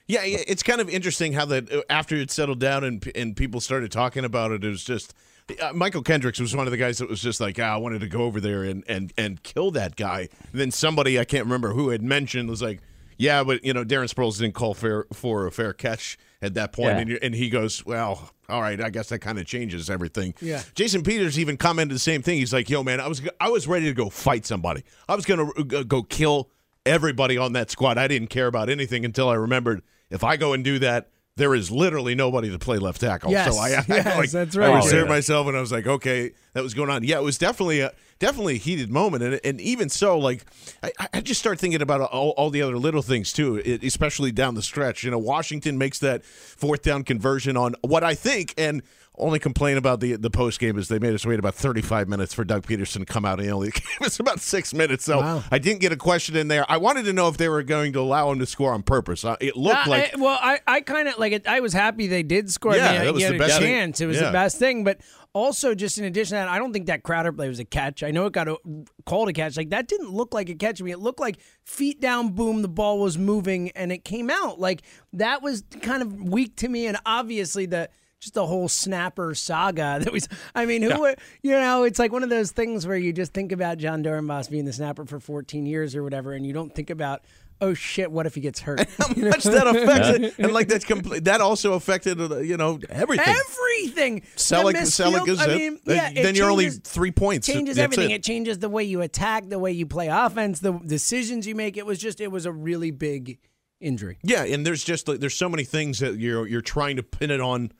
Yeah, 0.07 0.23
yeah, 0.23 0.39
it's 0.47 0.63
kind 0.63 0.81
of 0.81 0.89
interesting 0.89 1.33
how 1.33 1.45
that 1.45 1.71
uh, 1.71 1.83
after 1.88 2.15
it 2.15 2.31
settled 2.31 2.60
down 2.60 2.83
and 2.83 3.12
and 3.13 3.38
people 3.38 3.62
started 3.62 3.91
talking 3.91 4.25
about 4.25 4.51
it, 4.51 4.63
it 4.63 4.67
was 4.67 4.83
just 4.83 5.13
uh, 5.62 5.73
Mychal 5.73 6.03
Kendricks 6.03 6.39
was 6.39 6.55
one 6.55 6.65
of 6.65 6.71
the 6.71 6.77
guys 6.77 6.97
that 6.97 7.07
was 7.10 7.21
just 7.21 7.39
like, 7.39 7.60
ah, 7.60 7.75
I 7.75 7.77
wanted 7.77 7.99
to 8.01 8.07
go 8.07 8.23
over 8.23 8.41
there 8.41 8.63
and 8.63 8.83
and 8.88 9.13
and 9.19 9.43
kill 9.43 9.69
that 9.69 9.97
guy. 9.97 10.29
And 10.51 10.60
then 10.60 10.71
somebody 10.71 11.19
I 11.19 11.25
can't 11.25 11.45
remember 11.45 11.73
who 11.73 11.89
had 11.89 12.01
mentioned 12.01 12.49
was 12.49 12.63
like, 12.63 12.81
yeah, 13.17 13.43
but 13.43 13.63
you 13.63 13.71
know 13.71 13.86
Darren 13.86 14.12
Sproles 14.12 14.39
didn't 14.39 14.55
call 14.55 14.73
fair 14.73 15.05
for 15.13 15.45
a 15.45 15.51
fair 15.51 15.73
catch 15.73 16.17
at 16.41 16.54
that 16.54 16.71
point, 16.71 16.89
Yeah. 16.89 16.97
and 17.00 17.10
you- 17.10 17.19
and 17.21 17.34
he 17.36 17.50
goes, 17.50 17.86
well, 17.86 18.32
all 18.50 18.62
right, 18.62 18.80
I 18.80 18.89
guess 18.89 19.10
that 19.10 19.19
kind 19.19 19.39
of 19.39 19.45
changes 19.45 19.89
everything. 19.89 20.34
Yeah. 20.41 20.62
Jason 20.76 21.04
Peters 21.04 21.38
even 21.39 21.58
commented 21.58 21.95
the 21.95 22.00
same 22.00 22.21
thing. 22.21 22.38
He's 22.38 22.54
like, 22.54 22.69
yo, 22.69 22.84
man, 22.84 23.00
I 23.02 23.08
was 23.08 23.21
I 23.41 23.50
was 23.50 23.67
ready 23.67 23.86
to 23.86 23.93
go 23.93 24.10
fight 24.10 24.45
somebody. 24.45 24.84
I 25.10 25.15
was 25.15 25.26
gonna 25.26 25.50
uh, 25.50 25.84
go 25.84 26.04
kill 26.04 26.50
everybody 26.86 27.38
on 27.38 27.54
that 27.54 27.69
squad. 27.71 27.97
I 27.97 28.08
didn't 28.08 28.30
care 28.30 28.47
about 28.47 28.69
anything 28.69 29.04
until 29.04 29.30
I 29.30 29.34
remembered 29.36 29.82
if 30.10 30.23
I 30.23 30.38
go 30.38 30.54
and 30.54 30.63
do 30.63 30.80
that, 30.80 31.10
there 31.36 31.54
is 31.54 31.69
literally 31.69 32.15
nobody 32.15 32.50
to 32.50 32.58
play 32.58 32.78
left 32.78 33.02
tackle. 33.02 33.30
Yes, 33.32 33.54
so 33.54 33.60
I, 33.62 33.67
I 33.67 33.69
yes, 33.88 34.17
like, 34.17 34.32
that's 34.32 34.56
I 34.56 34.60
right. 34.60 34.76
reserved 34.84 35.08
Yeah. 35.10 35.13
myself, 35.15 35.47
and 35.47 35.58
I 35.58 35.60
was 35.62 35.71
like, 35.71 35.86
okay, 35.86 36.32
that 36.54 36.63
was 36.63 36.73
going 36.73 36.89
on. 36.89 37.04
Yeah, 37.04 37.17
it 37.17 37.23
was 37.23 37.38
definitely 37.38 37.82
a 37.82 37.91
definitely 38.19 38.56
a 38.56 38.60
heated 38.60 38.89
moment, 38.89 39.23
and 39.23 39.39
and 39.43 39.62
even 39.62 39.89
so, 39.89 40.17
like 40.17 40.45
I, 40.84 40.91
I 41.13 41.21
just 41.21 41.39
start 41.39 41.60
thinking 41.60 41.82
about 41.82 42.01
all, 42.01 42.32
all 42.32 42.49
the 42.49 42.62
other 42.62 42.77
little 42.77 43.01
things 43.01 43.32
too, 43.34 43.58
especially 43.84 44.32
down 44.32 44.56
the 44.56 44.62
stretch. 44.62 45.03
You 45.03 45.12
know, 45.12 45.17
Washington 45.19 45.77
makes 45.77 45.99
that 45.99 46.25
fourth 46.25 46.82
down 46.84 47.03
conversion 47.03 47.58
on 47.58 47.75
what 47.82 48.03
I 48.03 48.13
think 48.15 48.53
and. 48.58 48.82
Only 49.19 49.39
complain 49.39 49.77
about 49.77 49.99
the 49.99 50.15
the 50.15 50.30
post 50.30 50.60
game 50.60 50.77
is 50.77 50.89
they 50.89 50.99
made 50.99 51.15
us 51.15 51.25
wait 51.25 51.39
about 51.39 51.56
35 51.56 52.08
minutes 52.08 52.36
for 52.36 52.43
Doug 52.43 52.67
Pederson 52.67 52.99
to 52.99 53.06
come 53.06 53.25
out 53.25 53.39
and 53.39 53.49
only 53.49 53.71
gave 53.99 54.01
us 54.06 54.19
about 54.19 54.39
six 54.39 54.75
minutes. 54.75 55.06
So 55.06 55.17
Wow. 55.21 55.43
I 55.49 55.58
didn't 55.58 55.80
get 55.82 55.91
a 55.91 55.95
question 55.97 56.36
in 56.36 56.49
there. 56.49 56.67
I 56.69 56.77
wanted 56.77 57.06
to 57.06 57.13
know 57.13 57.27
if 57.27 57.36
they 57.36 57.49
were 57.49 57.63
going 57.63 57.93
to 57.93 57.99
allow 57.99 58.32
him 58.32 58.38
to 58.38 58.45
score 58.45 58.73
on 58.75 58.84
purpose. 58.84 59.25
Uh, 59.25 59.36
it 59.41 59.58
looked 59.58 59.88
Uh, 59.88 59.89
like 59.89 60.13
I- 60.13 60.21
well, 60.21 60.38
I, 60.39 60.60
I 60.67 60.82
kind 60.82 61.08
of 61.08 61.17
like 61.17 61.34
it. 61.34 61.47
I 61.47 61.62
was 61.62 61.73
happy 61.73 62.06
they 62.06 62.21
did 62.21 62.51
score. 62.51 62.75
Yeah, 62.75 62.89
I 62.89 62.91
mean, 62.91 63.06
that 63.06 63.13
was 63.15 63.23
the 63.23 63.36
a 63.36 63.39
best 63.39 63.58
thing. 63.58 63.62
chance. 63.67 64.01
It 64.01 64.06
was 64.06 64.17
Yeah. 64.17 64.25
the 64.27 64.32
best 64.34 64.60
thing. 64.60 64.84
But 64.84 64.99
also, 65.38 65.73
just 65.76 65.97
in 65.97 66.06
addition 66.06 66.36
to 66.36 66.39
that, 66.41 66.47
I 66.47 66.58
don't 66.60 66.73
think 66.73 66.88
that 66.88 67.04
Crowder 67.04 67.32
play 67.32 67.47
was 67.47 67.60
a 67.60 67.65
catch. 67.65 68.04
I 68.04 68.12
know 68.12 68.26
it 68.26 68.34
got 68.34 68.47
a, 68.47 68.58
called 69.06 69.30
a 69.30 69.34
catch. 69.34 69.56
Like 69.58 69.69
that 69.69 69.88
didn't 69.88 70.12
look 70.12 70.34
like 70.34 70.50
a 70.50 70.56
catch 70.56 70.78
to 70.80 70.84
me. 70.84 70.91
It 70.91 71.00
looked 71.00 71.19
like 71.19 71.38
feet 71.63 72.00
down, 72.02 72.30
boom, 72.34 72.62
the 72.62 72.67
ball 72.67 73.00
was 73.00 73.17
moving 73.17 73.71
and 73.71 73.91
it 73.91 74.04
came 74.04 74.30
out. 74.30 74.60
Like 74.60 74.82
that 75.13 75.41
was 75.41 75.63
kind 75.82 76.02
of 76.02 76.13
weak 76.13 76.56
to 76.58 76.67
me. 76.67 76.88
And 76.88 76.97
obviously 77.06 77.65
the 77.65 77.89
just 78.19 78.34
the 78.34 78.47
whole 78.47 78.67
snapper 78.67 79.36
saga 79.36 80.00
that 80.04 80.12
was. 80.12 80.28
I 80.56 80.65
mean, 80.65 80.82
who 80.82 80.89
Yeah. 81.06 81.13
you 81.43 81.52
know? 81.52 81.84
It's 81.84 82.00
like 82.00 82.12
one 82.12 82.23
of 82.23 82.30
those 82.30 82.52
things 82.52 82.88
where 82.88 82.97
you 82.97 83.13
just 83.13 83.32
think 83.34 83.52
about 83.52 83.78
Jon 83.78 84.04
Dorenbos 84.04 84.50
being 84.50 84.65
the 84.65 84.73
snapper 84.73 85.06
for 85.06 85.19
14 85.19 85.65
years 85.67 85.95
or 85.95 86.02
whatever, 86.04 86.34
and 86.34 86.43
you 86.45 86.52
don't 86.52 86.73
think 86.73 86.89
about, 86.89 87.21
oh 87.62 87.74
shit, 87.74 88.12
what 88.12 88.26
if 88.26 88.36
he 88.36 88.41
gets 88.41 88.60
hurt? 88.62 88.80
How 88.98 89.08
much 89.15 89.43
that 89.43 89.67
affects 89.67 90.10
it, 90.10 90.34
and 90.39 90.54
like 90.54 90.67
that's 90.67 90.86
complete. 90.86 91.26
That 91.26 91.41
also 91.41 91.74
affected 91.74 92.20
uh, 92.20 92.38
you 92.38 92.58
know 92.58 92.80
everything. 92.89 93.36
Everything. 93.36 94.24
Sell 94.36 94.63
The 94.63 94.70
it, 94.70 94.74
missed 94.74 94.93
sell 94.96 95.15
it, 95.15 95.24
field- 95.24 95.39
I 95.39 95.48
mean, 95.48 95.80
yeah, 95.86 96.10
it 96.10 96.24
then 96.24 96.36
you're 96.36 96.50
only 96.50 96.70
three 96.70 97.12
points. 97.12 97.48
It 97.50 97.54
changes 97.54 97.76
That's 97.76 97.84
everything. 97.86 98.12
It. 98.12 98.15
It. 98.15 98.24
changes 98.24 98.60
the 98.60 98.70
way 98.70 98.84
you 98.84 99.02
attack, 99.02 99.50
the 99.50 99.60
way 99.60 99.72
you 99.72 99.86
play 99.86 100.08
offense, 100.08 100.60
the 100.60 100.74
decisions 100.74 101.48
you 101.48 101.56
make. 101.56 101.78
It 101.78 101.86
was 101.86 102.00
just, 102.00 102.22
it 102.22 102.32
was 102.32 102.46
a 102.46 102.52
really 102.52 102.91
big 102.91 103.39
injury. 103.80 104.17
Yeah, 104.24 104.43
and 104.43 104.65
there's 104.65 104.84
just 104.84 105.08
like, 105.08 105.20
there's 105.20 105.36
so 105.36 105.50
many 105.50 105.63
things 105.63 106.00
that 106.00 106.17
you're 106.17 106.48
you're 106.48 106.62
trying 106.62 106.96
to 106.98 107.04
pin 107.04 107.32
it 107.32 107.41
on, 107.41 107.72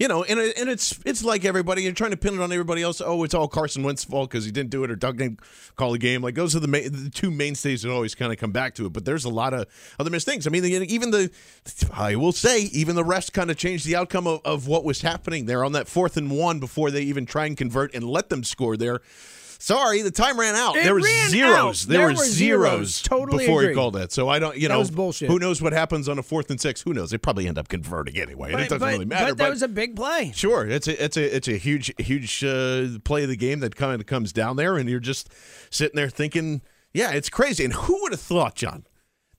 you 0.00 0.08
know, 0.08 0.24
and 0.24 0.40
and 0.40 0.70
it's 0.70 0.98
it's 1.04 1.22
like 1.22 1.44
everybody 1.44 1.82
you're 1.82 1.92
trying 1.92 2.12
to 2.12 2.16
pin 2.16 2.32
it 2.32 2.40
on 2.40 2.50
everybody 2.50 2.80
else. 2.80 3.02
Oh, 3.04 3.22
it's 3.22 3.34
all 3.34 3.46
Carson 3.46 3.82
Wentz's 3.82 4.06
fault 4.06 4.30
because 4.30 4.46
he 4.46 4.50
didn't 4.50 4.70
do 4.70 4.82
it 4.82 4.90
or 4.90 4.96
Doug 4.96 5.18
didn't 5.18 5.40
call 5.76 5.92
the 5.92 5.98
game. 5.98 6.22
Like 6.22 6.34
those 6.34 6.56
are 6.56 6.60
the 6.60 6.68
main, 6.68 6.90
the 6.90 7.10
two 7.10 7.30
mainstays 7.30 7.82
that 7.82 7.92
always 7.92 8.14
kind 8.14 8.32
of 8.32 8.38
come 8.38 8.50
back 8.50 8.74
to 8.76 8.86
it. 8.86 8.94
But 8.94 9.04
there's 9.04 9.26
a 9.26 9.28
lot 9.28 9.52
of 9.52 9.66
other 9.98 10.18
things. 10.18 10.46
I 10.46 10.50
mean, 10.50 10.64
even 10.64 11.10
the 11.10 11.30
I 11.92 12.16
will 12.16 12.32
say 12.32 12.62
even 12.72 12.96
the 12.96 13.04
refs 13.04 13.30
kind 13.30 13.50
of 13.50 13.58
changed 13.58 13.84
the 13.84 13.94
outcome 13.94 14.26
of, 14.26 14.40
of 14.42 14.66
what 14.66 14.84
was 14.84 15.02
happening 15.02 15.44
there 15.44 15.66
on 15.66 15.72
that 15.72 15.86
fourth 15.86 16.16
and 16.16 16.30
one 16.30 16.60
before 16.60 16.90
they 16.90 17.02
even 17.02 17.26
try 17.26 17.44
and 17.44 17.54
convert 17.54 17.94
and 17.94 18.02
let 18.02 18.30
them 18.30 18.42
score 18.42 18.78
there. 18.78 19.02
Sorry, 19.60 20.00
the 20.00 20.10
time 20.10 20.40
ran 20.40 20.54
out. 20.54 20.74
It 20.74 20.84
there 20.84 20.94
was 20.94 21.04
zeros. 21.28 21.86
There, 21.86 21.98
There 21.98 22.06
were 22.06 22.12
were 22.14 22.24
zeros, 22.24 22.68
zeros. 22.70 23.02
Totally 23.02 23.46
before 23.46 23.62
he 23.62 23.74
called 23.74 23.92
that. 23.94 24.10
So 24.10 24.26
I 24.26 24.38
don't, 24.38 24.56
you 24.56 24.68
That 24.68 24.74
know, 24.74 24.78
was 24.80 24.90
bullshit. 24.90 25.28
Who 25.28 25.38
knows 25.38 25.60
what 25.60 25.74
happens 25.74 26.08
on 26.08 26.18
a 26.18 26.22
fourth 26.22 26.50
and 26.50 26.58
six? 26.58 26.80
Who 26.80 26.94
knows? 26.94 27.10
They 27.10 27.18
probably 27.18 27.46
end 27.46 27.58
up 27.58 27.68
converting 27.68 28.16
anyway, 28.16 28.52
and 28.52 28.60
it 28.62 28.70
doesn't 28.70 28.80
but, 28.80 28.92
really 28.92 29.04
matter. 29.04 29.34
But 29.34 29.38
that 29.38 29.50
was 29.50 29.62
a 29.62 29.68
big 29.68 29.96
play. 29.96 30.32
Sure, 30.34 30.66
it's 30.66 30.88
a 30.88 31.04
it's 31.04 31.18
a 31.18 31.36
it's 31.36 31.46
a 31.46 31.58
huge 31.58 31.92
huge 31.98 32.42
uh, 32.42 32.86
play 33.04 33.24
of 33.24 33.28
the 33.28 33.36
game 33.36 33.60
that 33.60 33.76
kind 33.76 34.00
of 34.00 34.06
comes 34.06 34.32
down 34.32 34.56
there, 34.56 34.78
and 34.78 34.88
you're 34.88 34.98
just 34.98 35.28
sitting 35.68 35.94
there 35.96 36.08
thinking, 36.08 36.62
yeah, 36.94 37.10
it's 37.12 37.28
crazy. 37.28 37.62
And 37.62 37.74
who 37.74 38.00
would 38.02 38.12
have 38.12 38.20
thought, 38.20 38.54
John, 38.54 38.86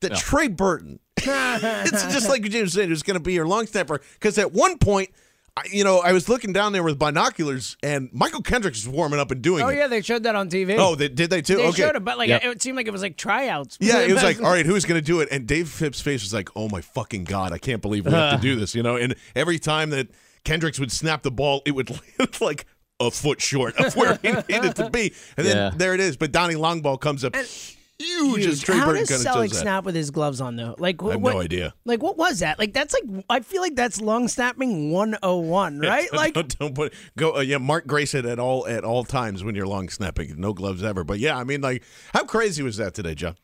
that 0.01 0.15
Trey 0.17 0.49
Burton, 0.49 0.99
it's 1.17 2.13
just 2.13 2.29
like 2.29 2.43
James 2.43 2.73
said, 2.73 2.85
it 2.85 2.89
was 2.89 3.01
going 3.01 3.17
to 3.17 3.23
be 3.23 3.33
your 3.33 3.47
long 3.47 3.65
snapper? 3.65 3.99
Because 4.13 4.37
at 4.37 4.53
one 4.53 4.77
point. 4.77 5.09
I, 5.57 5.63
you 5.69 5.83
know, 5.83 5.99
I 5.99 6.13
was 6.13 6.29
looking 6.29 6.53
down 6.53 6.71
there 6.71 6.81
with 6.81 6.97
binoculars, 6.97 7.75
and 7.83 8.09
Mychal 8.11 8.43
Kendricks 8.43 8.79
is 8.79 8.87
warming 8.87 9.19
up 9.19 9.31
and 9.31 9.41
doing 9.41 9.63
Oh 9.63 9.67
it. 9.67 9.75
yeah, 9.75 9.87
they 9.87 10.01
showed 10.01 10.23
that 10.23 10.33
on 10.35 10.49
TV. 10.49 10.77
Oh, 10.79 10.95
they, 10.95 11.09
did 11.09 11.29
they 11.29 11.41
too? 11.41 11.57
They 11.57 11.67
okay. 11.67 11.81
showed 11.81 11.95
it, 11.97 12.05
but 12.05 12.17
like 12.17 12.29
Yep. 12.29 12.43
it 12.45 12.61
seemed 12.61 12.77
like 12.77 12.87
it 12.87 12.91
was 12.93 13.01
like 13.01 13.17
tryouts. 13.17 13.77
Yeah, 13.81 13.99
it 13.99 14.13
was 14.13 14.23
like, 14.23 14.41
all 14.43 14.49
right, 14.49 14.65
who's 14.65 14.85
going 14.85 14.99
to 14.99 15.05
do 15.05 15.19
it? 15.19 15.27
And 15.29 15.45
Dave 15.45 15.67
Fipp's 15.67 15.99
face 15.99 16.21
was 16.23 16.33
like, 16.33 16.49
oh 16.55 16.69
my 16.69 16.79
fucking 16.79 17.25
god, 17.25 17.51
I 17.51 17.57
can't 17.57 17.81
believe 17.81 18.05
we 18.05 18.11
have 18.13 18.39
to 18.39 18.41
do 18.47 18.55
this, 18.55 18.73
you 18.73 18.81
know. 18.81 18.95
And 18.95 19.13
every 19.35 19.59
time 19.59 19.89
that 19.89 20.07
Kendricks 20.45 20.79
would 20.79 20.91
snap 20.91 21.21
the 21.21 21.31
ball, 21.31 21.61
it 21.65 21.71
would 21.71 21.89
land 22.19 22.39
like 22.39 22.65
a 23.01 23.11
foot 23.11 23.41
short 23.41 23.75
of 23.77 23.93
where 23.97 24.19
he 24.21 24.31
needed 24.47 24.75
to 24.77 24.89
be, 24.89 25.13
and 25.35 25.45
then 25.45 25.57
Yeah. 25.57 25.71
there 25.75 25.93
it 25.93 25.99
is. 25.99 26.15
But 26.15 26.31
Donnie 26.31 26.55
Longball 26.55 26.99
comes 27.01 27.25
up 27.25 27.35
huge, 28.01 28.45
as 28.45 28.61
Trey 28.61 28.77
How 28.77 28.85
Burton 28.87 29.05
does 29.05 29.23
kind 29.23 29.35
Selleck 29.35 29.53
snap 29.53 29.83
with 29.83 29.95
his 29.95 30.11
gloves 30.11 30.41
on 30.41 30.55
though? 30.55 30.75
Like 30.77 31.01
I 31.03 31.11
have 31.11 31.21
what, 31.21 31.33
no 31.33 31.41
idea. 31.41 31.73
Like 31.85 32.01
what 32.01 32.17
was 32.17 32.39
that? 32.39 32.59
Like 32.59 32.73
that's 32.73 32.93
like 32.93 33.23
I 33.29 33.39
feel 33.41 33.61
like 33.61 33.75
that's 33.75 34.01
long 34.01 34.27
snapping 34.27 34.91
101, 34.91 35.79
right? 35.81 36.11
Like 36.13 36.33
don't, 36.33 36.59
don't 36.59 36.75
put 36.75 36.93
go. 37.17 37.37
Uh, 37.37 37.41
yeah, 37.41 37.57
Mark 37.57 37.87
Grace 37.87 38.13
it 38.13 38.25
at 38.25 38.39
all 38.39 38.67
at 38.67 38.83
all 38.83 39.03
times 39.03 39.43
when 39.43 39.55
you're 39.55 39.67
long 39.67 39.89
snapping, 39.89 40.33
no 40.37 40.53
gloves 40.53 40.83
ever. 40.83 41.03
But 41.03 41.19
yeah, 41.19 41.37
I 41.37 41.43
mean, 41.43 41.61
like, 41.61 41.83
how 42.13 42.23
crazy 42.23 42.63
was 42.63 42.77
that 42.77 42.93
today, 42.93 43.15
Joe? 43.15 43.35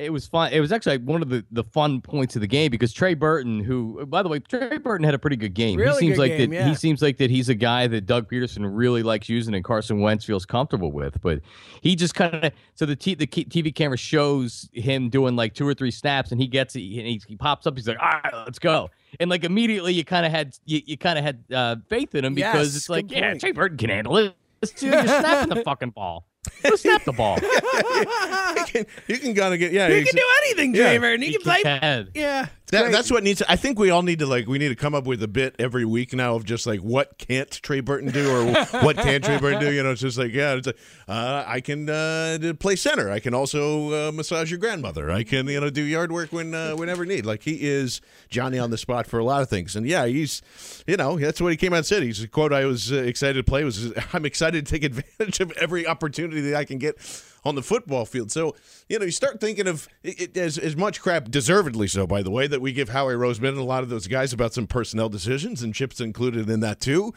It 0.00 0.10
was 0.12 0.26
fun. 0.26 0.52
It 0.52 0.60
was 0.60 0.72
actually 0.72 0.98
one 0.98 1.20
of 1.20 1.28
the, 1.28 1.44
the 1.50 1.62
fun 1.62 2.00
points 2.00 2.34
of 2.34 2.40
the 2.40 2.46
game 2.46 2.70
because 2.70 2.92
Trey 2.92 3.12
Burton, 3.14 3.60
who 3.60 4.06
by 4.06 4.22
the 4.22 4.28
way, 4.28 4.38
Trey 4.38 4.78
Burton 4.78 5.04
had 5.04 5.14
a 5.14 5.18
pretty 5.18 5.36
good 5.36 5.52
game. 5.52 5.78
Really 5.78 5.92
he 6.00 6.08
seems 6.08 6.18
like 6.18 6.30
game, 6.32 6.50
that. 6.50 6.56
yeah. 6.56 6.68
He 6.68 6.74
seems 6.74 7.02
like 7.02 7.18
that 7.18 7.30
he's 7.30 7.48
a 7.50 7.54
guy 7.54 7.86
that 7.86 8.06
Doug 8.06 8.30
Pederson 8.30 8.68
really 8.72 9.02
likes 9.02 9.28
using 9.28 9.54
and 9.54 9.62
Carson 9.62 10.00
Wentz 10.00 10.24
feels 10.24 10.46
comfortable 10.46 10.90
with. 10.90 11.20
But 11.20 11.40
he 11.82 11.94
just 11.94 12.14
kind 12.14 12.34
of 12.46 12.52
so 12.74 12.86
the 12.86 12.96
t- 12.96 13.14
the 13.14 13.26
TV 13.26 13.74
camera 13.74 13.98
shows 13.98 14.68
him 14.72 15.10
doing 15.10 15.36
like 15.36 15.54
two 15.54 15.68
or 15.68 15.74
three 15.74 15.90
snaps 15.90 16.32
and 16.32 16.40
he 16.40 16.46
gets 16.46 16.74
it 16.76 16.80
and 16.80 17.06
he, 17.06 17.20
he 17.28 17.36
pops 17.36 17.66
up. 17.66 17.76
He's 17.76 17.86
like, 17.86 17.98
all 18.00 18.20
right, 18.24 18.34
let's 18.46 18.58
go. 18.58 18.90
And 19.18 19.28
like 19.28 19.44
immediately 19.44 19.92
you 19.92 20.04
kind 20.04 20.24
of 20.24 20.32
had 20.32 20.56
you, 20.64 20.80
you 20.86 20.96
kind 20.96 21.18
of 21.18 21.24
had 21.24 21.44
uh, 21.52 21.76
faith 21.88 22.14
in 22.14 22.24
him 22.24 22.34
because 22.34 22.68
Yes, 22.68 22.76
it's 22.76 22.88
like, 22.88 23.10
yeah. 23.10 23.34
Trey 23.34 23.52
Burton 23.52 23.76
can 23.76 23.90
handle 23.90 24.16
it. 24.16 24.34
This 24.60 24.72
dude, 24.72 24.92
you're 24.92 25.02
snapping 25.04 25.54
the 25.54 25.62
fucking 25.62 25.90
ball. 25.90 26.26
Go 26.62 26.76
snap 26.76 27.04
the 27.04 27.12
ball. 27.12 27.38
you 27.42 28.64
can, 28.66 28.86
you 29.08 29.18
can 29.18 29.34
kind 29.34 29.52
of 29.54 29.60
get 29.60 29.72
yeah. 29.72 29.88
he 29.88 29.96
ex- 29.96 30.10
can 30.10 30.16
do 30.18 30.26
anything, 30.44 30.74
Yeah. 30.74 30.84
Trey 30.84 30.98
Burton. 30.98 31.20
He, 31.22 31.26
He 31.28 31.32
can 31.34 31.42
play. 31.42 31.62
can. 31.62 32.08
Yeah. 32.14 32.46
That, 32.70 32.92
that's 32.92 33.10
what 33.10 33.22
needs. 33.22 33.42
I 33.48 33.56
think 33.56 33.78
we 33.78 33.90
all 33.90 34.02
need 34.02 34.20
to 34.20 34.26
like. 34.26 34.46
We 34.46 34.58
need 34.58 34.68
to 34.68 34.76
come 34.76 34.94
up 34.94 35.04
with 35.04 35.22
a 35.22 35.28
bit 35.28 35.56
every 35.58 35.84
week 35.84 36.12
now 36.12 36.34
of 36.34 36.44
just 36.44 36.66
like 36.66 36.80
what 36.80 37.18
can't 37.18 37.50
Trey 37.50 37.80
Burton 37.80 38.10
do 38.10 38.30
or 38.30 38.52
what 38.82 38.96
can 38.96 39.22
Trey 39.22 39.38
Burton 39.38 39.60
do. 39.60 39.72
You 39.72 39.82
know, 39.82 39.92
it's 39.92 40.00
just 40.00 40.18
like 40.18 40.32
yeah, 40.32 40.54
it's 40.54 40.66
like, 40.66 40.78
uh, 41.08 41.44
I 41.46 41.60
can 41.60 41.88
uh, 41.88 42.54
play 42.58 42.76
center. 42.76 43.10
I 43.10 43.18
can 43.18 43.34
also 43.34 44.08
uh, 44.08 44.12
massage 44.12 44.50
your 44.50 44.58
grandmother. 44.58 45.10
I 45.10 45.24
can 45.24 45.46
you 45.48 45.60
know 45.60 45.70
do 45.70 45.82
yard 45.82 46.12
work 46.12 46.32
when 46.32 46.54
uh, 46.54 46.72
whenever 46.72 47.04
need. 47.04 47.26
Like 47.26 47.42
he 47.42 47.58
is 47.60 48.00
Johnny 48.28 48.58
on 48.58 48.70
the 48.70 48.78
spot 48.78 49.06
for 49.06 49.18
a 49.18 49.24
lot 49.24 49.42
of 49.42 49.48
things. 49.48 49.74
And 49.74 49.86
yeah, 49.86 50.06
he's 50.06 50.42
you 50.86 50.96
know 50.96 51.18
that's 51.18 51.40
what 51.40 51.50
he 51.50 51.56
came 51.56 51.72
out 51.72 51.78
and 51.78 51.86
said. 51.86 52.02
He's 52.02 52.22
a 52.22 52.28
quote 52.28 52.52
I 52.52 52.66
was 52.66 52.92
uh, 52.92 52.96
excited 52.96 53.34
to 53.34 53.44
play 53.44 53.64
was 53.64 53.92
I'm 54.12 54.24
excited 54.24 54.66
to 54.66 54.70
take 54.70 54.84
advantage 54.84 55.40
of 55.40 55.52
every 55.52 55.86
opportunity 55.86 56.40
that 56.42 56.56
I 56.56 56.64
can 56.64 56.78
get 56.78 56.98
on 57.44 57.54
the 57.54 57.62
football 57.62 58.04
field. 58.04 58.30
So, 58.30 58.54
you 58.88 58.98
know, 58.98 59.04
you 59.04 59.10
start 59.10 59.40
thinking 59.40 59.66
of 59.66 59.88
it, 60.02 60.20
it, 60.20 60.36
as, 60.36 60.58
as 60.58 60.76
much 60.76 61.00
crap, 61.00 61.30
deservedly 61.30 61.88
so, 61.88 62.06
by 62.06 62.22
the 62.22 62.30
way, 62.30 62.46
that 62.46 62.60
we 62.60 62.72
give 62.72 62.90
Howie 62.90 63.14
Roseman 63.14 63.50
and 63.50 63.58
a 63.58 63.64
lot 63.64 63.82
of 63.82 63.88
those 63.88 64.06
guys 64.06 64.32
about 64.32 64.52
some 64.52 64.66
personnel 64.66 65.08
decisions, 65.08 65.62
and 65.62 65.74
Chip's 65.74 66.00
included 66.00 66.48
in 66.48 66.60
that 66.60 66.80
too. 66.80 67.14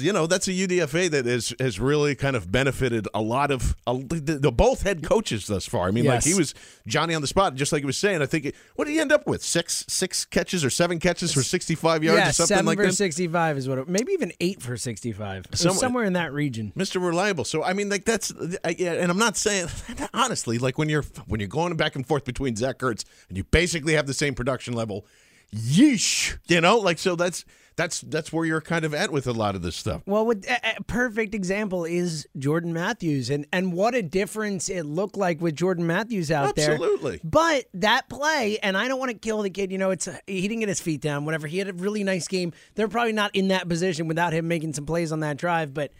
You 0.00 0.12
know, 0.12 0.26
that's 0.26 0.48
a 0.48 0.52
UDFA 0.52 1.10
that 1.10 1.26
has, 1.26 1.54
has 1.58 1.80
really 1.80 2.14
kind 2.14 2.36
of 2.36 2.50
benefited 2.50 3.08
a 3.14 3.20
lot 3.20 3.50
of 3.50 3.76
a, 3.86 3.96
the, 3.98 4.38
the 4.38 4.52
both 4.52 4.82
head 4.82 5.02
coaches 5.02 5.46
thus 5.46 5.66
far. 5.66 5.88
I 5.88 5.90
mean, 5.90 6.04
like 6.04 6.24
he 6.24 6.34
was 6.34 6.54
Johnny 6.86 7.14
on 7.14 7.20
the 7.20 7.26
spot, 7.26 7.54
just 7.54 7.72
like 7.72 7.82
he 7.82 7.86
was 7.86 7.96
saying. 7.96 8.22
I 8.22 8.26
think 8.26 8.46
it, 8.46 8.54
what 8.76 8.86
did 8.86 8.92
he 8.92 9.00
end 9.00 9.12
up 9.12 9.26
with? 9.26 9.42
Six 9.42 9.84
six 9.88 10.24
catches 10.24 10.64
or 10.64 10.70
seven 10.70 10.98
catches 10.98 11.32
for 11.32 11.42
sixty 11.42 11.74
five 11.74 12.02
yards 12.04 12.18
yeah, 12.20 12.28
or 12.28 12.32
something 12.32 12.56
seven 12.56 12.66
like 12.66 12.78
for 12.78 12.86
that. 12.86 12.92
65 12.92 13.58
is 13.58 13.68
what 13.68 13.78
it, 13.78 13.88
maybe 13.88 14.12
even 14.12 14.32
eight 14.40 14.62
for 14.62 14.76
65. 14.76 15.46
It 15.52 15.56
Somewhere- 15.56 15.78
somewhere 15.78 16.04
in 16.04 16.12
that 16.14 16.32
region. 16.32 16.72
Mr. 16.76 17.00
Reliable. 17.00 17.44
So 17.44 17.62
I 17.62 17.72
mean, 17.72 17.88
like 17.88 18.04
that's, 18.04 18.32
I, 18.64 18.74
yeah, 18.78 18.92
and 18.92 19.10
I'm 19.10 19.18
not 19.18 19.36
saying 19.36 19.68
honestly, 20.14 20.58
like 20.58 20.78
when 20.78 20.88
you're 20.88 21.04
when 21.26 21.40
you're 21.40 21.48
going 21.48 21.76
back 21.76 21.96
and 21.96 22.06
forth 22.06 22.24
between 22.24 22.56
Zach 22.56 22.78
Ertz 22.78 23.04
and 23.28 23.36
you 23.36 23.44
basically 23.44 23.94
have 23.94 24.06
the 24.06 24.14
same 24.14 24.34
production 24.34 24.74
level, 24.74 25.06
yeesh, 25.54 26.36
you 26.46 26.60
know, 26.60 26.78
like 26.78 26.98
so 26.98 27.16
that's 27.16 27.44
that's 27.78 28.00
that's 28.00 28.32
where 28.32 28.44
you're 28.44 28.60
kind 28.60 28.84
of 28.84 28.92
at 28.92 29.12
with 29.12 29.28
a 29.28 29.32
lot 29.32 29.54
of 29.54 29.62
this 29.62 29.76
stuff. 29.76 30.02
Well, 30.04 30.26
with 30.26 30.44
a, 30.50 30.78
a 30.78 30.82
perfect 30.82 31.32
example 31.32 31.84
is 31.84 32.26
Jordan 32.36 32.72
Matthews, 32.72 33.30
and 33.30 33.46
and 33.52 33.72
what 33.72 33.94
a 33.94 34.02
difference 34.02 34.68
it 34.68 34.82
looked 34.82 35.16
like 35.16 35.40
with 35.40 35.54
Jordan 35.54 35.86
Matthews 35.86 36.32
out 36.32 36.56
there. 36.56 36.72
Absolutely. 36.72 37.20
But 37.22 37.66
that 37.74 38.08
play, 38.08 38.58
and 38.64 38.76
I 38.76 38.88
don't 38.88 38.98
want 38.98 39.12
to 39.12 39.16
kill 39.16 39.42
the 39.42 39.50
kid. 39.50 39.70
You 39.70 39.78
know, 39.78 39.90
it's 39.90 40.08
he 40.26 40.42
didn't 40.42 40.58
get 40.58 40.68
his 40.68 40.80
feet 40.80 41.00
down. 41.00 41.24
Whatever. 41.24 41.46
He 41.46 41.58
had 41.58 41.68
a 41.68 41.72
really 41.72 42.02
nice 42.02 42.26
game. 42.26 42.52
They're 42.74 42.88
probably 42.88 43.12
not 43.12 43.30
in 43.34 43.48
that 43.48 43.68
position 43.68 44.08
without 44.08 44.32
him 44.32 44.48
making 44.48 44.74
some 44.74 44.84
plays 44.84 45.12
on 45.12 45.20
that 45.20 45.38
drive, 45.38 45.72
but. 45.72 45.92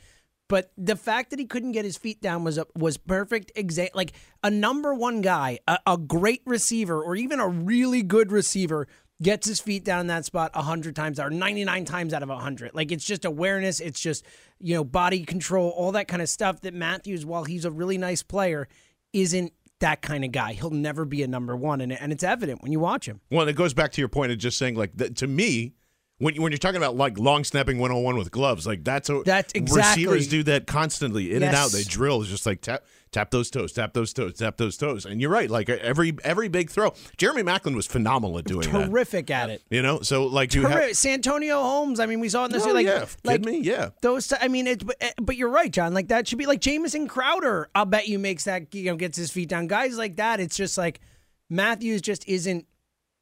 But 0.48 0.72
the 0.78 0.96
fact 0.96 1.28
that 1.28 1.38
he 1.38 1.44
couldn't 1.44 1.72
get 1.72 1.84
his 1.84 1.98
feet 1.98 2.22
down 2.22 2.42
was 2.42 2.56
a, 2.56 2.66
was 2.74 2.96
perfect. 2.96 3.54
Exa- 3.54 3.90
like 3.92 4.12
a 4.42 4.50
number 4.50 4.94
one 4.94 5.20
guy, 5.20 5.58
a, 5.68 5.78
a 5.86 5.98
great 5.98 6.40
receiver, 6.46 7.02
or 7.02 7.16
even 7.16 7.38
a 7.38 7.46
really 7.46 8.02
good 8.02 8.32
receiver 8.32 8.88
gets 9.22 9.46
his 9.46 9.60
feet 9.60 9.84
down 9.84 10.00
in 10.00 10.06
that 10.08 10.24
spot 10.24 10.50
a 10.54 10.62
hundred 10.62 10.94
times 10.96 11.18
out, 11.18 11.26
or 11.26 11.30
ninety 11.30 11.64
nine 11.64 11.84
times 11.84 12.14
out 12.14 12.22
of 12.22 12.30
a 12.30 12.38
hundred. 12.38 12.74
Like 12.74 12.92
it's 12.92 13.04
just 13.04 13.24
awareness, 13.24 13.80
it's 13.80 14.00
just 14.00 14.24
you 14.60 14.74
know 14.74 14.84
body 14.84 15.24
control, 15.24 15.70
all 15.70 15.92
that 15.92 16.08
kind 16.08 16.22
of 16.22 16.28
stuff. 16.28 16.60
That 16.62 16.74
Matthews, 16.74 17.26
while 17.26 17.44
he's 17.44 17.64
a 17.64 17.70
really 17.70 17.98
nice 17.98 18.22
player, 18.22 18.68
isn't 19.12 19.52
that 19.80 20.02
kind 20.02 20.24
of 20.24 20.32
guy. 20.32 20.52
He'll 20.52 20.70
never 20.70 21.04
be 21.04 21.22
a 21.22 21.28
number 21.28 21.56
one, 21.56 21.80
and 21.80 21.92
and 21.92 22.12
it's 22.12 22.24
evident 22.24 22.62
when 22.62 22.72
you 22.72 22.80
watch 22.80 23.06
him. 23.06 23.20
Well, 23.30 23.48
it 23.48 23.54
goes 23.54 23.74
back 23.74 23.92
to 23.92 24.00
your 24.00 24.08
point 24.08 24.32
of 24.32 24.38
just 24.38 24.58
saying 24.58 24.74
like 24.74 24.96
that, 24.96 25.16
to 25.16 25.26
me. 25.26 25.74
When, 26.18 26.34
you- 26.34 26.42
when 26.42 26.50
you're 26.52 26.58
talking 26.58 26.76
about 26.78 26.96
like 26.96 27.18
long 27.18 27.44
snapping 27.44 27.78
101 27.78 28.16
with 28.16 28.30
gloves, 28.30 28.66
like 28.66 28.82
that's 28.84 29.08
a 29.08 29.22
That's 29.24 29.52
exactly- 29.54 30.06
receivers 30.06 30.28
do 30.28 30.42
that 30.44 30.66
constantly 30.66 31.32
in 31.34 31.42
and 31.42 31.54
out. 31.54 31.70
They 31.70 31.84
drill 31.84 32.20
It's 32.22 32.30
just 32.30 32.44
like 32.46 32.60
tap 32.60 32.84
tap 33.10 33.30
those 33.30 33.50
toes, 33.50 33.72
tap 33.72 33.94
those 33.94 34.12
toes, 34.12 34.34
tap 34.34 34.56
those 34.58 34.76
toes. 34.76 35.06
And 35.06 35.20
you're 35.20 35.30
right, 35.30 35.48
like 35.48 35.68
every 35.70 36.16
every 36.24 36.48
big 36.48 36.70
throw. 36.70 36.92
Jeremy 37.16 37.42
Maclin 37.42 37.74
was 37.76 37.86
phenomenal 37.86 38.36
at 38.38 38.44
doing 38.46 38.68
that. 38.70 38.88
Terrific 38.90 39.30
at 39.30 39.48
it. 39.48 39.62
You 39.70 39.80
know, 39.80 40.00
so 40.00 40.26
like 40.26 40.52
you 40.54 40.62
have 40.62 40.72
Terrific. 40.72 40.96
Santonio 40.96 41.62
Holmes. 41.62 42.00
I 42.00 42.06
mean, 42.06 42.18
we 42.20 42.28
saw 42.28 42.44
in 42.46 42.50
this. 42.50 42.66
Oh, 42.66 42.72
like, 42.72 42.86
yeah. 42.86 43.06
like 43.24 43.44
me? 43.44 43.60
Yeah. 43.60 43.90
Those. 44.02 44.32
I 44.40 44.48
mean, 44.48 44.66
it's. 44.66 44.82
But, 44.82 44.96
eh, 45.00 45.12
but 45.22 45.36
you're 45.36 45.48
right, 45.50 45.70
John. 45.72 45.94
Like 45.94 46.08
that 46.08 46.26
should 46.26 46.38
be 46.38 46.46
like 46.46 46.60
Jamison 46.60 47.06
Crowder. 47.06 47.70
I'll 47.76 47.84
bet 47.86 48.08
you 48.08 48.18
makes 48.18 48.44
that. 48.44 48.74
You 48.74 48.86
know, 48.86 48.96
gets 48.96 49.16
his 49.16 49.30
feet 49.30 49.48
down. 49.48 49.68
Guys 49.68 49.96
like 49.96 50.16
that. 50.16 50.40
It's 50.40 50.56
just 50.56 50.76
like 50.76 51.00
Matthews 51.48 52.02
just 52.02 52.28
isn't 52.28 52.66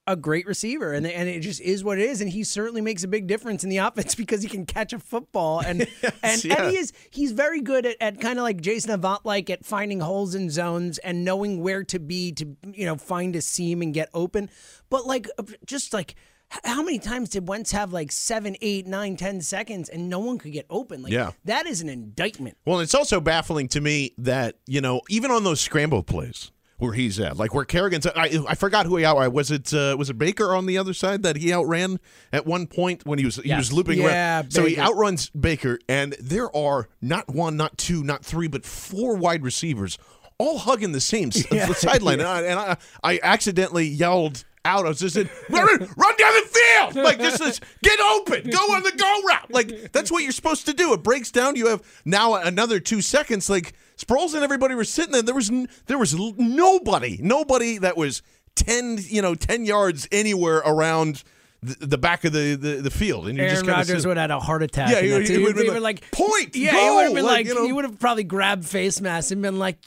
a 0.07 0.16
great 0.16 0.47
receiver, 0.47 0.92
and 0.92 1.07
and 1.07 1.29
it 1.29 1.40
just 1.40 1.61
is 1.61 1.83
what 1.83 1.99
it 1.99 2.09
is. 2.09 2.21
And 2.21 2.31
he 2.31 2.45
certainly 2.45 2.81
makes 2.81 3.03
a 3.03 3.09
big 3.09 3.27
difference 3.27 3.64
in 3.64 3.71
the 3.71 3.77
offense 3.88 4.14
because 4.14 4.42
he 4.42 4.49
can 4.49 4.66
catch 4.66 4.92
a 4.92 4.99
football, 4.99 5.61
and 5.61 5.81
and, 6.23 6.45
yeah. 6.45 6.55
and 6.62 6.71
he 6.71 6.77
is 6.79 6.92
he's 7.11 7.33
very 7.33 7.61
good 7.61 7.87
at, 7.87 7.97
at 8.01 8.21
kind 8.21 8.38
of 8.38 8.42
like 8.42 8.61
Jason 8.61 8.90
Avant 8.90 9.25
like 9.25 9.51
at 9.51 9.64
finding 9.64 10.01
holes 10.01 10.35
in 10.35 10.51
zones 10.51 10.99
and 10.99 11.25
knowing 11.25 11.61
where 11.62 11.85
to 11.85 11.99
be 11.99 12.33
to 12.33 12.57
you 12.73 12.87
know 12.87 12.97
find 12.97 13.35
a 13.37 13.40
seam 13.40 13.83
and 13.83 13.92
get 13.95 14.09
open. 14.14 14.49
But 14.90 15.07
like 15.07 15.29
uh, 15.38 15.45
just 15.64 15.92
like 15.92 16.14
how 16.62 16.81
many 16.81 17.01
times 17.01 17.31
did 17.31 17.49
Wentz 17.49 17.73
have 17.73 17.92
like 17.92 18.12
seven, 18.12 18.57
eight, 18.61 18.87
nine, 18.87 19.16
ten 19.16 19.40
seconds 19.40 19.88
and 19.88 20.09
no 20.09 20.21
one 20.21 20.38
could 20.38 20.53
get 20.53 20.64
open? 20.71 21.03
Like 21.03 21.12
Yeah. 21.12 21.33
that 21.45 21.66
is 21.66 21.81
an 21.81 21.88
indictment. 21.88 22.57
Well, 22.64 22.79
it's 22.79 22.95
also 22.95 23.21
baffling 23.21 23.66
to 23.69 23.81
me 23.81 24.12
that 24.19 24.57
you 24.66 24.81
know 24.81 25.01
even 25.09 25.33
on 25.33 25.42
those 25.42 25.61
scramble 25.61 26.05
plays 26.05 26.53
where 26.79 26.93
he's 26.93 27.19
at, 27.19 27.37
like 27.37 27.55
where 27.55 27.65
Kerrigan's, 27.65 28.07
I, 28.07 28.39
I 28.49 28.55
forgot 28.55 28.87
who 28.87 28.97
he 28.97 29.05
outran. 29.05 29.33
Was 29.33 29.51
it 29.51 29.73
uh, 29.73 29.97
was 29.99 30.11
it 30.11 30.19
Baker 30.19 30.55
on 30.55 30.67
the 30.67 30.79
other 30.79 30.93
side 30.93 31.23
that 31.23 31.37
he 31.37 31.53
outran 31.53 31.99
at 32.33 32.47
one 32.47 32.67
point 32.67 33.07
when 33.07 33.19
he 33.19 33.25
was 33.25 33.37
he 33.37 33.55
was 33.55 33.73
looping 33.73 33.99
Yeah, 33.99 34.39
around? 34.41 34.53
So 34.53 34.65
he 34.65 34.79
outruns 34.79 35.31
Baker, 35.31 35.79
and 35.89 36.15
there 36.21 36.55
are 36.55 36.89
not 37.01 37.29
one, 37.29 37.57
not 37.57 37.79
two, 37.79 38.03
not 38.05 38.25
three, 38.25 38.49
but 38.49 38.65
four 38.65 39.17
wide 39.17 39.43
receivers 39.43 39.99
all 40.39 40.59
hugging 40.59 40.93
the 40.93 41.01
same 41.01 41.31
the 41.31 41.75
sideline, 41.79 42.21
and, 42.21 42.29
I, 42.29 42.43
and 42.43 42.59
I, 42.59 42.77
I 43.03 43.21
accidentally 43.23 43.87
yelled. 43.87 44.45
Out, 44.67 44.85
I 44.85 44.89
was 44.89 44.99
just 44.99 45.15
saying, 45.15 45.31
run, 45.49 45.67
run 45.67 46.17
down 46.17 46.33
the 46.35 46.51
field, 46.53 46.97
like 47.05 47.19
this 47.19 47.41
is 47.41 47.61
get 47.83 47.99
open, 48.01 48.51
go 48.51 48.59
on 48.75 48.83
the 48.83 48.93
go 48.93 49.23
route, 49.29 49.51
like 49.51 49.93
that's 49.93 50.11
what 50.11 50.23
you're 50.25 50.33
supposed 50.33 50.67
to 50.67 50.75
do. 50.75 50.93
It 50.93 51.03
breaks 51.03 51.31
down. 51.31 51.57
You 51.57 51.69
have 51.69 51.83
now 52.05 52.35
another 52.35 52.81
two 52.81 53.01
seconds. 53.01 53.49
Like 53.49 53.73
Sproles 53.97 54.35
and 54.35 54.45
everybody 54.45 54.75
were 54.75 54.85
sitting 54.85 55.13
there. 55.13 55.23
There 55.23 55.35
was 55.35 55.49
n- 55.51 55.69
there 55.87 55.97
was 55.99 56.15
nobody, 56.15 57.19
nobody 57.23 57.79
that 57.79 57.97
was 57.97 58.23
ten, 58.57 58.99
you 59.01 59.23
know, 59.23 59.35
ten 59.35 59.65
yards 59.65 60.07
anywhere 60.13 60.59
around 60.59 61.23
the, 61.63 61.99
back 61.99 62.25
of 62.25 62.33
the, 62.33 62.55
the, 62.55 62.83
the 62.83 62.91
field, 62.91 63.27
and 63.29 63.37
you 63.39 63.45
Aaron 63.45 63.57
just 63.57 63.67
Rodgers 63.67 64.03
sit- 64.03 64.09
would 64.09 64.17
have 64.19 64.31
had 64.31 64.37
a 64.37 64.41
heart 64.41 64.63
attack. 64.63 64.91
Yeah, 64.91 65.01
he-. 65.01 65.09
He 65.27 65.39
would've 65.39 65.57
been 65.57 65.73
have 65.73 65.83
like, 65.83 66.11
"Point, 66.11 66.55
Yeah, 66.55 66.73
go," 66.73 66.81
he 66.81 66.91
would 66.95 67.05
have 67.05 67.15
been 67.15 67.25
like, 67.25 67.33
like, 67.33 67.47
you 67.47 67.55
know. 67.69 67.75
would 67.75 67.85
have 67.85 67.99
probably 67.99 68.25
grabbed 68.25 68.65
face 68.67 69.01
mask 69.01 69.31
and 69.33 69.41
been 69.43 69.59
like, 69.59 69.79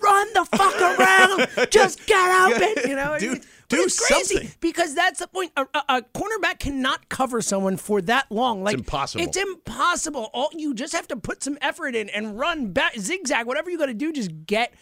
"Run 0.00 0.28
the 0.34 0.44
fuck 0.44 0.80
around, 0.80 1.70
just 1.70 2.04
get 2.06 2.52
open," 2.52 2.90
you 2.90 2.96
know. 2.96 3.16
But 3.20 3.40
do 3.76 3.82
it's 3.84 4.08
something. 4.08 4.50
because 4.60 4.94
that's 4.94 5.20
the 5.20 5.26
point. 5.26 5.52
A, 5.56 5.66
a, 5.74 5.84
a 5.88 6.02
cornerback 6.02 6.58
cannot 6.58 7.08
cover 7.08 7.42
someone 7.42 7.76
for 7.76 8.00
that 8.02 8.30
long. 8.30 8.62
Like 8.62 8.74
impossible. 8.74 9.24
It's 9.24 9.36
impossible. 9.36 10.30
All 10.32 10.50
you 10.54 10.74
just 10.74 10.94
have 10.94 11.08
to 11.08 11.16
put 11.16 11.42
some 11.42 11.58
effort 11.60 11.94
in 11.94 12.08
and 12.10 12.38
run 12.38 12.72
back, 12.72 12.98
zigzag, 12.98 13.46
whatever 13.46 13.70
you 13.70 13.78
got 13.78 13.86
to 13.86 13.94
do. 13.94 14.12
Just 14.12 14.46
get 14.46 14.74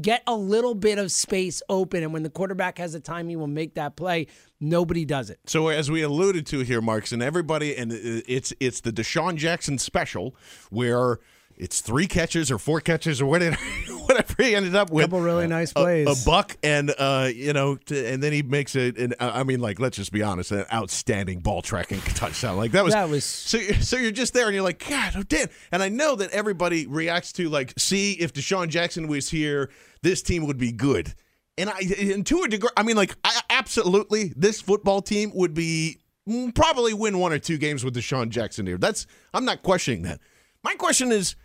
get 0.00 0.22
a 0.26 0.34
little 0.34 0.74
bit 0.74 0.98
of 0.98 1.12
space 1.12 1.62
open, 1.68 2.02
and 2.02 2.12
when 2.12 2.22
the 2.22 2.30
quarterback 2.30 2.78
has 2.78 2.92
the 2.92 3.00
time, 3.00 3.28
he 3.28 3.36
will 3.36 3.46
make 3.46 3.74
that 3.74 3.96
play. 3.96 4.26
Nobody 4.60 5.04
does 5.04 5.30
it. 5.30 5.40
So 5.46 5.68
as 5.68 5.90
we 5.90 6.02
alluded 6.02 6.46
to 6.48 6.60
here, 6.60 6.80
Marks, 6.80 7.12
and 7.12 7.22
everybody, 7.22 7.76
and 7.76 7.92
it's 7.92 8.52
it's 8.60 8.80
the 8.80 8.92
DeSean 8.92 9.36
Jackson 9.36 9.78
special 9.78 10.34
where 10.70 11.18
it's 11.60 11.80
three 11.80 12.06
catches 12.06 12.50
or 12.50 12.58
four 12.58 12.80
catches 12.80 13.20
or 13.20 13.26
whatever, 13.26 13.56
whatever 14.06 14.42
he 14.42 14.54
ended 14.54 14.74
up 14.74 14.90
with. 14.90 15.04
Couple 15.04 15.20
really 15.20 15.46
nice 15.46 15.72
plays. 15.72 16.06
A, 16.08 16.24
buck 16.24 16.56
and 16.62 16.92
uh, 16.98 17.28
you 17.32 17.52
know, 17.52 17.78
and 17.90 18.22
then 18.22 18.32
he 18.32 18.42
makes 18.42 18.74
it. 18.74 18.96
And 18.98 19.14
uh, 19.20 19.30
I 19.34 19.44
mean, 19.44 19.60
like, 19.60 19.78
let's 19.78 19.96
just 19.96 20.10
be 20.10 20.22
honest, 20.22 20.52
an 20.52 20.64
outstanding 20.72 21.40
ball 21.40 21.62
tracking 21.62 22.00
touchdown. 22.14 22.56
Like 22.56 22.72
that 22.72 22.84
was 22.84 22.94
That 22.94 23.08
was- 23.08 23.24
so. 23.24 23.58
So 23.58 23.96
you're 23.96 24.10
just 24.10 24.32
there, 24.32 24.46
and 24.46 24.54
you're 24.54 24.64
like, 24.64 24.86
God, 24.88 25.12
oh 25.16 25.22
damn. 25.22 25.48
And 25.70 25.82
I 25.82 25.88
know 25.88 26.16
that 26.16 26.30
everybody 26.30 26.86
reacts 26.86 27.32
to 27.34 27.48
like, 27.48 27.74
see, 27.78 28.12
if 28.12 28.32
DeSean 28.32 28.68
Jackson 28.68 29.06
was 29.06 29.28
here, 29.30 29.70
this 30.02 30.22
team 30.22 30.46
would 30.46 30.58
be 30.58 30.72
good. 30.72 31.14
And 31.58 31.68
I, 31.68 31.80
and 31.98 32.24
to 32.26 32.42
a 32.42 32.48
degree, 32.48 32.70
I 32.76 32.82
mean, 32.82 32.96
like, 32.96 33.14
I, 33.22 33.38
absolutely, 33.50 34.32
this 34.34 34.62
football 34.62 35.02
team 35.02 35.30
would 35.34 35.52
be 35.52 35.98
mm, 36.26 36.54
probably 36.54 36.94
win 36.94 37.18
one 37.18 37.32
or 37.34 37.38
two 37.38 37.58
games 37.58 37.84
with 37.84 37.94
DeSean 37.94 38.30
Jackson 38.30 38.66
here. 38.66 38.78
That's 38.78 39.06
I'm 39.34 39.44
not 39.44 39.62
questioning 39.62 40.02
that. 40.02 40.20
My 40.62 40.74
question 40.74 41.12
is, 41.12 41.36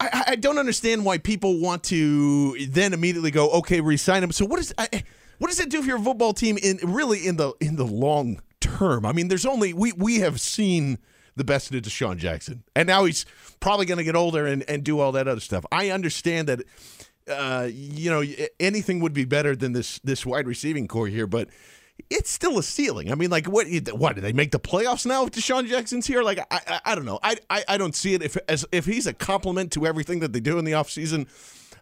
I, 0.00 0.24
I 0.28 0.36
don't 0.36 0.58
understand 0.58 1.04
why 1.04 1.18
people 1.18 1.60
want 1.60 1.84
to 1.84 2.66
then 2.66 2.92
immediately 2.94 3.30
go, 3.30 3.50
okay, 3.50 3.80
resign 3.80 4.22
him. 4.22 4.32
So 4.32 4.46
what 4.46 4.58
is, 4.58 4.74
I, 4.78 5.04
what 5.38 5.48
does 5.48 5.58
that 5.58 5.68
do 5.68 5.82
for 5.82 5.88
your 5.88 5.98
football 5.98 6.32
team 6.32 6.58
in 6.62 6.78
really 6.82 7.26
in 7.26 7.36
the 7.36 7.52
in 7.60 7.76
the 7.76 7.84
long 7.84 8.40
term? 8.60 9.04
I 9.04 9.12
mean, 9.12 9.28
there's 9.28 9.46
only 9.46 9.72
we 9.72 9.92
we 9.92 10.20
have 10.20 10.40
seen 10.40 10.98
the 11.36 11.44
best 11.44 11.72
of 11.72 11.82
DeSean 11.82 12.16
Jackson, 12.16 12.62
and 12.74 12.86
now 12.86 13.04
he's 13.04 13.24
probably 13.60 13.86
going 13.86 13.98
to 13.98 14.04
get 14.04 14.16
older 14.16 14.46
and 14.46 14.64
and 14.68 14.82
do 14.82 15.00
all 15.00 15.12
that 15.12 15.28
other 15.28 15.40
stuff. 15.40 15.64
I 15.70 15.90
understand 15.90 16.48
that 16.48 16.60
uh, 17.28 17.68
you 17.72 18.10
know, 18.10 18.22
anything 18.58 19.00
would 19.00 19.12
be 19.12 19.24
better 19.24 19.54
than 19.54 19.72
this 19.72 19.98
this 20.00 20.26
wide 20.26 20.46
receiving 20.46 20.88
corps 20.88 21.08
here, 21.08 21.26
but 21.26 21.48
it's 22.10 22.30
still 22.30 22.58
a 22.58 22.62
ceiling. 22.62 23.10
I 23.10 23.14
mean, 23.14 23.30
like, 23.30 23.46
what? 23.46 23.66
What 23.92 24.16
do 24.16 24.20
they 24.20 24.32
make 24.32 24.50
the 24.50 24.58
playoffs 24.60 25.06
now 25.06 25.24
if 25.24 25.30
DeSean 25.30 25.66
Jackson's 25.68 26.06
here? 26.06 26.22
Like, 26.22 26.40
I, 26.50 26.60
I, 26.66 26.80
I 26.86 26.94
don't 26.94 27.04
know. 27.04 27.18
I, 27.22 27.36
I, 27.48 27.64
I 27.68 27.76
don't 27.78 27.94
see 27.94 28.14
it. 28.14 28.22
If 28.22 28.36
as 28.48 28.66
if 28.72 28.84
he's 28.86 29.06
a 29.06 29.14
compliment 29.14 29.72
to 29.72 29.86
everything 29.86 30.20
that 30.20 30.32
they 30.32 30.40
do 30.40 30.58
in 30.58 30.64
the 30.64 30.72
offseason, 30.72 31.28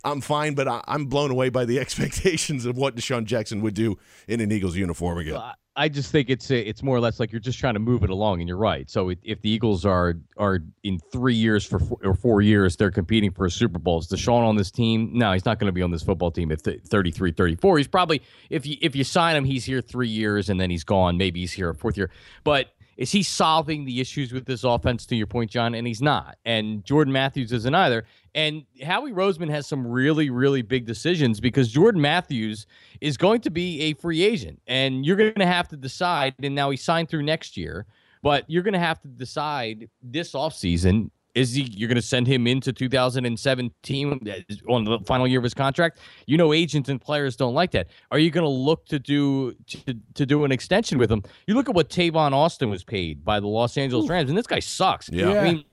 I'm 0.04 0.20
fine. 0.20 0.54
But 0.54 0.68
I, 0.68 0.82
I'm 0.86 1.06
blown 1.06 1.30
away 1.30 1.48
by 1.48 1.64
the 1.64 1.78
expectations 1.80 2.66
of 2.66 2.76
what 2.76 2.94
DeSean 2.94 3.24
Jackson 3.24 3.62
would 3.62 3.74
do 3.74 3.98
in 4.28 4.40
an 4.40 4.52
Eagles 4.52 4.76
uniform 4.76 5.18
again. 5.18 5.36
I- 5.36 5.54
I 5.78 5.88
just 5.88 6.10
think 6.10 6.28
it's 6.28 6.50
it's 6.50 6.82
more 6.82 6.96
or 6.96 7.00
less 7.00 7.20
like 7.20 7.30
you're 7.30 7.40
just 7.40 7.60
trying 7.60 7.74
to 7.74 7.80
move 7.80 8.02
it 8.02 8.10
along, 8.10 8.40
and 8.40 8.48
you're 8.48 8.58
right. 8.58 8.90
So 8.90 9.10
if, 9.10 9.18
if 9.22 9.40
the 9.42 9.48
Eagles 9.48 9.86
are 9.86 10.16
are 10.36 10.58
in 10.82 10.98
three 10.98 11.36
years 11.36 11.64
for 11.64 11.78
four, 11.78 11.98
or 12.02 12.14
four 12.14 12.42
years, 12.42 12.76
they're 12.76 12.90
competing 12.90 13.30
for 13.30 13.46
a 13.46 13.50
Super 13.50 13.78
Bowl. 13.78 14.00
Is 14.00 14.08
DeSean 14.08 14.42
on 14.42 14.56
this 14.56 14.72
team? 14.72 15.10
No, 15.14 15.32
he's 15.32 15.44
not 15.44 15.60
going 15.60 15.68
to 15.68 15.72
be 15.72 15.82
on 15.82 15.92
this 15.92 16.02
football 16.02 16.32
team 16.32 16.50
at 16.50 16.64
th- 16.64 16.82
33, 16.82 17.30
34. 17.30 17.78
He's 17.78 17.86
probably 17.86 18.20
if 18.50 18.66
you 18.66 18.76
if 18.82 18.96
you 18.96 19.04
sign 19.04 19.36
him, 19.36 19.44
he's 19.44 19.64
here 19.64 19.80
three 19.80 20.08
years 20.08 20.50
and 20.50 20.60
then 20.60 20.68
he's 20.68 20.82
gone. 20.82 21.16
Maybe 21.16 21.40
he's 21.40 21.52
here 21.52 21.70
a 21.70 21.74
fourth 21.74 21.96
year, 21.96 22.10
but. 22.42 22.68
Is 22.98 23.12
he 23.12 23.22
solving 23.22 23.84
the 23.84 24.00
issues 24.00 24.32
with 24.32 24.44
this 24.44 24.64
offense 24.64 25.06
to 25.06 25.16
your 25.16 25.28
point, 25.28 25.52
John? 25.52 25.76
And 25.76 25.86
he's 25.86 26.02
not. 26.02 26.36
And 26.44 26.84
Jordan 26.84 27.12
Matthews 27.12 27.52
isn't 27.52 27.74
either. 27.74 28.04
And 28.34 28.64
Howie 28.84 29.12
Roseman 29.12 29.48
has 29.50 29.68
some 29.68 29.86
really, 29.86 30.30
really 30.30 30.62
big 30.62 30.84
decisions 30.84 31.38
because 31.38 31.70
Jordan 31.70 32.00
Matthews 32.00 32.66
is 33.00 33.16
going 33.16 33.40
to 33.42 33.50
be 33.50 33.80
a 33.82 33.94
free 33.94 34.24
agent. 34.24 34.60
And 34.66 35.06
you're 35.06 35.16
going 35.16 35.32
to 35.34 35.46
have 35.46 35.68
to 35.68 35.76
decide. 35.76 36.34
And 36.42 36.56
now 36.56 36.70
he 36.70 36.76
signed 36.76 37.08
through 37.08 37.22
next 37.22 37.56
year, 37.56 37.86
but 38.20 38.44
you're 38.48 38.64
going 38.64 38.74
to 38.74 38.80
have 38.80 39.00
to 39.02 39.08
decide 39.08 39.88
this 40.02 40.32
offseason 40.32 41.10
is 41.38 41.52
he 41.54 41.62
you're 41.62 41.88
going 41.88 41.96
to 41.96 42.02
send 42.02 42.26
him 42.26 42.46
into 42.46 42.72
2017 42.72 44.28
on 44.68 44.84
the 44.84 44.98
final 45.06 45.26
year 45.26 45.38
of 45.38 45.44
his 45.44 45.54
contract 45.54 46.00
you 46.26 46.36
know 46.36 46.52
agents 46.52 46.88
and 46.88 47.00
players 47.00 47.36
don't 47.36 47.54
like 47.54 47.70
that 47.70 47.88
are 48.10 48.18
you 48.18 48.30
going 48.30 48.44
to 48.44 48.50
look 48.50 48.86
to 48.86 48.98
do 48.98 49.52
to, 49.66 49.94
to 50.14 50.26
do 50.26 50.44
an 50.44 50.52
extension 50.52 50.98
with 50.98 51.10
him 51.10 51.22
you 51.46 51.54
look 51.54 51.68
at 51.68 51.74
what 51.74 51.88
Tavon 51.88 52.32
Austin 52.32 52.70
was 52.70 52.84
paid 52.84 53.24
by 53.24 53.40
the 53.40 53.46
Los 53.46 53.76
Angeles 53.76 54.08
Rams 54.08 54.28
and 54.28 54.38
this 54.38 54.46
guy 54.46 54.60
sucks 54.60 55.08
Yeah. 55.10 55.32
Yeah. 55.32 55.40
I 55.40 55.44
mean 55.44 55.64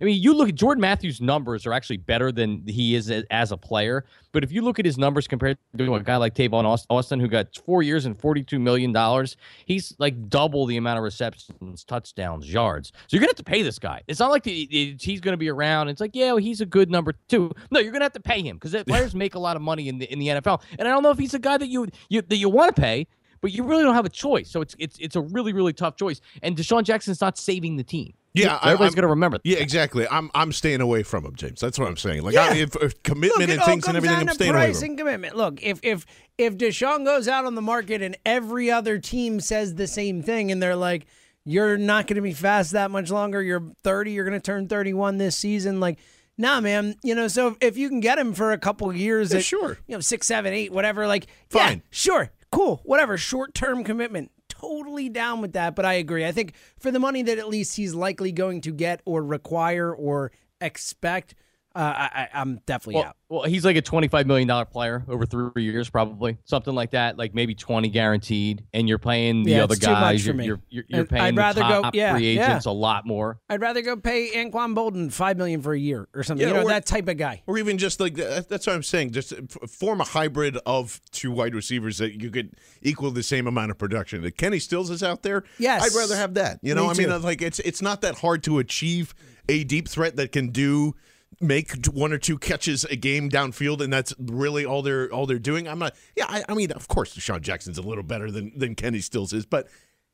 I 0.00 0.04
mean, 0.04 0.22
you 0.22 0.34
look 0.34 0.48
at 0.48 0.54
Jordan 0.54 0.80
Matthews' 0.80 1.20
numbers 1.20 1.66
are 1.66 1.72
actually 1.72 1.98
better 1.98 2.32
than 2.32 2.62
he 2.66 2.94
is 2.94 3.10
as 3.30 3.52
a 3.52 3.56
player. 3.56 4.04
But 4.32 4.42
if 4.42 4.50
you 4.50 4.62
look 4.62 4.78
at 4.78 4.84
his 4.84 4.98
numbers 4.98 5.28
compared 5.28 5.58
to 5.78 5.94
a 5.94 6.00
guy 6.00 6.16
like 6.16 6.34
Tavon 6.34 6.64
Austin, 6.90 7.20
who 7.20 7.28
got 7.28 7.54
four 7.64 7.82
years 7.82 8.04
and 8.04 8.18
forty-two 8.18 8.58
million 8.58 8.92
dollars, 8.92 9.36
he's 9.64 9.94
like 9.98 10.28
double 10.28 10.66
the 10.66 10.76
amount 10.76 10.98
of 10.98 11.04
receptions, 11.04 11.84
touchdowns, 11.84 12.52
yards. 12.52 12.92
So 13.06 13.14
you're 13.16 13.20
gonna 13.20 13.30
have 13.30 13.36
to 13.36 13.44
pay 13.44 13.62
this 13.62 13.78
guy. 13.78 14.02
It's 14.08 14.20
not 14.20 14.30
like 14.30 14.44
he's 14.44 15.20
gonna 15.20 15.36
be 15.36 15.50
around. 15.50 15.88
It's 15.88 16.00
like, 16.00 16.14
yeah, 16.14 16.28
well, 16.32 16.38
he's 16.38 16.60
a 16.60 16.66
good 16.66 16.90
number 16.90 17.14
two. 17.28 17.52
No, 17.70 17.80
you're 17.80 17.92
gonna 17.92 18.04
have 18.04 18.12
to 18.14 18.20
pay 18.20 18.42
him 18.42 18.56
because 18.56 18.74
players 18.84 19.14
make 19.14 19.34
a 19.34 19.38
lot 19.38 19.54
of 19.56 19.62
money 19.62 19.88
in 19.88 19.98
the 19.98 20.12
in 20.12 20.18
the 20.18 20.28
NFL. 20.28 20.62
And 20.78 20.88
I 20.88 20.90
don't 20.90 21.02
know 21.02 21.10
if 21.10 21.18
he's 21.18 21.34
a 21.34 21.38
guy 21.38 21.56
that 21.56 21.68
you 21.68 21.86
you 22.08 22.22
that 22.22 22.36
you 22.36 22.48
want 22.48 22.74
to 22.74 22.80
pay. 22.80 23.06
But 23.40 23.52
you 23.52 23.62
really 23.62 23.82
don't 23.82 23.94
have 23.94 24.06
a 24.06 24.10
choice, 24.10 24.50
so 24.50 24.62
it's 24.62 24.74
it's 24.78 24.98
it's 24.98 25.16
a 25.16 25.20
really 25.20 25.52
really 25.52 25.74
tough 25.74 25.96
choice. 25.96 26.22
And 26.42 26.56
DeSean 26.56 26.82
Jackson's 26.82 27.20
not 27.20 27.36
saving 27.36 27.76
the 27.76 27.84
team. 27.84 28.14
Yeah, 28.34 28.56
I- 28.56 28.72
everybody's 28.72 28.80
I'm- 28.80 28.94
going 28.94 29.02
to 29.02 29.08
remember. 29.08 29.38
Yeah, 29.44 29.58
exactly. 29.58 30.06
I'm 30.10 30.30
I'm 30.34 30.52
staying 30.52 30.80
away 30.80 31.02
from 31.04 31.24
him, 31.24 31.34
James. 31.36 31.60
That's 31.60 31.78
what 31.78 31.88
I'm 31.88 31.96
saying. 31.96 32.22
Like, 32.22 32.34
Yeah. 32.34 32.48
I, 32.50 32.56
if, 32.56 32.74
if 32.76 33.02
commitment 33.02 33.48
Look, 33.48 33.58
and 33.58 33.62
things 33.62 33.86
and 33.86 33.96
everything, 33.96 34.18
I'm 34.18 34.28
staying 34.34 34.50
away 34.50 34.64
price 34.66 34.78
from. 34.80 34.84
him. 34.86 34.90
and 34.90 34.98
commitment. 34.98 35.36
Look, 35.36 35.62
if 35.62 35.78
if 35.82 36.04
if 36.36 36.56
DeSean 36.58 37.04
goes 37.04 37.28
out 37.28 37.44
on 37.44 37.54
the 37.54 37.62
market 37.62 38.02
and 38.02 38.16
every 38.26 38.70
other 38.70 38.98
team 38.98 39.38
says 39.40 39.76
the 39.76 39.86
same 39.86 40.22
thing, 40.22 40.50
and 40.50 40.60
they're 40.62 40.74
like, 40.74 41.06
"You're 41.44 41.76
not 41.78 42.08
going 42.08 42.16
to 42.16 42.22
be 42.22 42.32
fast 42.32 42.72
that 42.72 42.90
much 42.90 43.10
longer. 43.10 43.40
You're 43.40 43.62
30. 43.84 44.10
You're 44.12 44.24
going 44.24 44.38
to 44.40 44.44
turn 44.44 44.66
31 44.66 45.18
this 45.18 45.36
season." 45.36 45.78
Like, 45.78 45.98
nah, 46.36 46.60
man. 46.60 46.96
You 47.04 47.14
know, 47.14 47.28
so 47.28 47.56
if 47.60 47.76
you 47.76 47.88
can 47.88 48.00
get 48.00 48.18
him 48.18 48.32
for 48.34 48.50
a 48.50 48.58
couple 48.58 48.92
years, 48.92 49.30
Yeah, 49.30 49.38
at, 49.38 49.44
sure. 49.44 49.78
You 49.86 49.94
know, 49.94 50.00
six, 50.00 50.26
seven, 50.26 50.52
eight, 50.52 50.72
whatever. 50.72 51.06
Like, 51.06 51.26
yeah, 51.54 51.66
Fine. 51.68 51.82
sure, 51.90 52.32
cool, 52.50 52.80
whatever. 52.84 53.16
Short 53.16 53.54
term 53.54 53.84
commitment. 53.84 54.32
Totally 54.64 55.10
down 55.10 55.42
with 55.42 55.52
that, 55.52 55.74
but 55.74 55.84
I 55.84 55.94
agree. 55.94 56.24
I 56.24 56.32
think 56.32 56.54
for 56.78 56.90
the 56.90 56.98
money 56.98 57.22
that 57.22 57.38
at 57.38 57.48
least 57.48 57.76
he's 57.76 57.94
likely 57.94 58.32
going 58.32 58.62
to 58.62 58.72
get 58.72 59.02
or 59.04 59.22
require 59.22 59.94
or 59.94 60.32
expect, 60.60 61.34
uh, 61.74 61.78
I, 61.78 62.28
I, 62.34 62.40
I'm 62.40 62.60
definitely 62.66 62.96
Well, 63.00 63.04
out. 63.08 63.16
well, 63.28 63.42
he's 63.42 63.64
like 63.64 63.76
a 63.76 63.82
twenty-five 63.82 64.26
million 64.26 64.46
dollar 64.46 64.64
player 64.64 65.04
over 65.08 65.26
three 65.26 65.64
years, 65.64 65.90
probably 65.90 66.38
something 66.44 66.74
like 66.74 66.92
that. 66.92 67.18
Like 67.18 67.34
maybe 67.34 67.54
twenty 67.54 67.88
guaranteed, 67.88 68.64
and 68.72 68.88
you're 68.88 68.98
paying 68.98 69.42
the 69.42 69.52
Yeah, 69.52 69.64
other 69.64 69.74
it's 69.74 69.84
too 69.84 69.90
much 69.90 70.00
guys. 70.00 70.20
for 70.22 70.26
You're, 70.28 70.34
me. 70.34 70.44
you're, 70.46 70.60
you're, 70.70 70.84
you're 70.88 71.04
paying 71.04 71.22
I'd 71.22 71.34
the 71.34 71.40
rather 71.40 71.60
go- 71.62 71.82
top 71.82 71.94
yeah, 71.94 72.12
free 72.14 72.34
yeah. 72.34 72.46
agents 72.46 72.66
a 72.66 72.70
lot 72.70 73.06
more. 73.06 73.40
I'd 73.48 73.60
rather 73.60 73.82
go 73.82 73.96
pay 73.96 74.30
Anquan 74.34 74.74
Boldin 74.74 75.12
five 75.12 75.36
million 75.36 75.62
for 75.62 75.72
a 75.72 75.78
year 75.78 76.06
or 76.14 76.22
something. 76.22 76.46
Yeah, 76.46 76.54
you 76.54 76.60
know 76.60 76.66
or- 76.66 76.68
that 76.70 76.86
type 76.86 77.08
of 77.08 77.16
guy. 77.16 77.42
Or 77.46 77.58
even 77.58 77.76
just 77.78 77.98
like 77.98 78.14
that's 78.14 78.66
what 78.66 78.74
I'm 78.76 78.82
saying. 78.82 79.10
Just 79.12 79.32
form 79.68 80.00
a 80.00 80.04
hybrid 80.04 80.56
of 80.66 81.00
two 81.10 81.32
wide 81.32 81.54
receivers 81.54 81.98
that 81.98 82.22
you 82.22 82.30
could 82.30 82.52
equal 82.82 83.10
the 83.10 83.22
same 83.22 83.46
amount 83.46 83.70
of 83.72 83.78
production. 83.78 84.24
If 84.24 84.36
Kenny 84.36 84.58
Stills 84.60 84.90
is 84.90 85.02
out 85.02 85.22
there, 85.22 85.42
Yes. 85.58 85.82
I'd 85.82 85.98
rather 85.98 86.16
have 86.16 86.34
that. 86.34 86.60
You 86.62 86.74
know, 86.74 86.84
Me 86.84 86.90
I 86.90 86.94
mean, 86.94 87.08
too. 87.08 87.18
like 87.18 87.42
it's 87.42 87.58
it's 87.60 87.82
not 87.82 88.00
that 88.02 88.16
hard 88.18 88.42
to 88.44 88.58
achieve 88.58 89.14
a 89.48 89.64
deep 89.64 89.88
threat 89.88 90.16
that 90.16 90.32
can 90.32 90.48
do 90.50 90.94
make 91.40 91.86
one 91.86 92.12
or 92.12 92.18
two 92.18 92.38
catches 92.38 92.84
a 92.84 92.96
game 92.96 93.30
downfield, 93.30 93.80
and 93.80 93.92
that's 93.92 94.14
really 94.18 94.64
all 94.64 94.82
they're 94.82 95.12
all 95.12 95.26
they're 95.26 95.38
doing. 95.38 95.68
I'm 95.68 95.78
not. 95.78 95.94
Yeah, 96.16 96.26
I, 96.28 96.44
I 96.48 96.54
mean, 96.54 96.72
of 96.72 96.88
course, 96.88 97.16
DeSean 97.16 97.40
Jackson's 97.40 97.78
a 97.78 97.82
little 97.82 98.04
better 98.04 98.30
than 98.30 98.52
than 98.58 98.74
Kenny 98.74 99.00
Stills 99.00 99.32
is, 99.32 99.46
but 99.46 99.68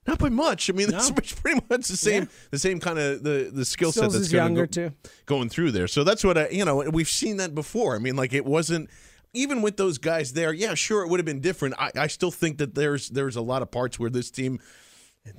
Not 0.07 0.19
by 0.19 0.29
much. 0.31 0.71
I 0.71 0.73
mean, 0.73 0.91
that's 0.91 1.11
pretty 1.41 1.61
much 1.71 1.89
the 1.89 1.97
same, 1.97 2.29
the 2.51 2.59
same 2.59 2.81
kind 2.81 2.99
of 2.99 3.23
the 3.23 3.51
the 3.53 3.65
skill 3.65 3.93
set 3.93 4.11
that's 4.11 4.33
younger, 4.33 4.67
go- 4.67 4.89
too. 4.89 4.95
going 5.27 5.49
through 5.49 5.73
there. 5.73 5.89
So 5.89 6.05
that's 6.05 6.25
what 6.25 6.39
I, 6.39 6.49
you 6.49 6.65
know, 6.65 6.77
we've 6.91 7.09
seen 7.09 7.37
that 7.37 7.55
before. 7.55 7.97
I 7.97 7.99
mean, 7.99 8.17
like 8.17 8.33
it 8.33 8.45
wasn't 8.45 8.89
even 9.33 9.63
with 9.63 9.77
those 9.77 9.99
guys 9.99 10.33
there. 10.33 10.53
Yeah, 10.53 10.75
sure, 10.75 11.03
it 11.03 11.09
would 11.09 11.21
have 11.21 11.27
been 11.27 11.41
different. 11.41 11.75
I, 11.79 11.91
I 11.95 12.07
still 12.09 12.31
think 12.31 12.59
that 12.59 12.75
there's 12.75 13.11
there's 13.11 13.37
a 13.37 13.43
lot 13.43 13.63
of 13.63 13.71
parts 13.71 13.99
where 13.99 14.11
this 14.11 14.31
team 14.31 14.59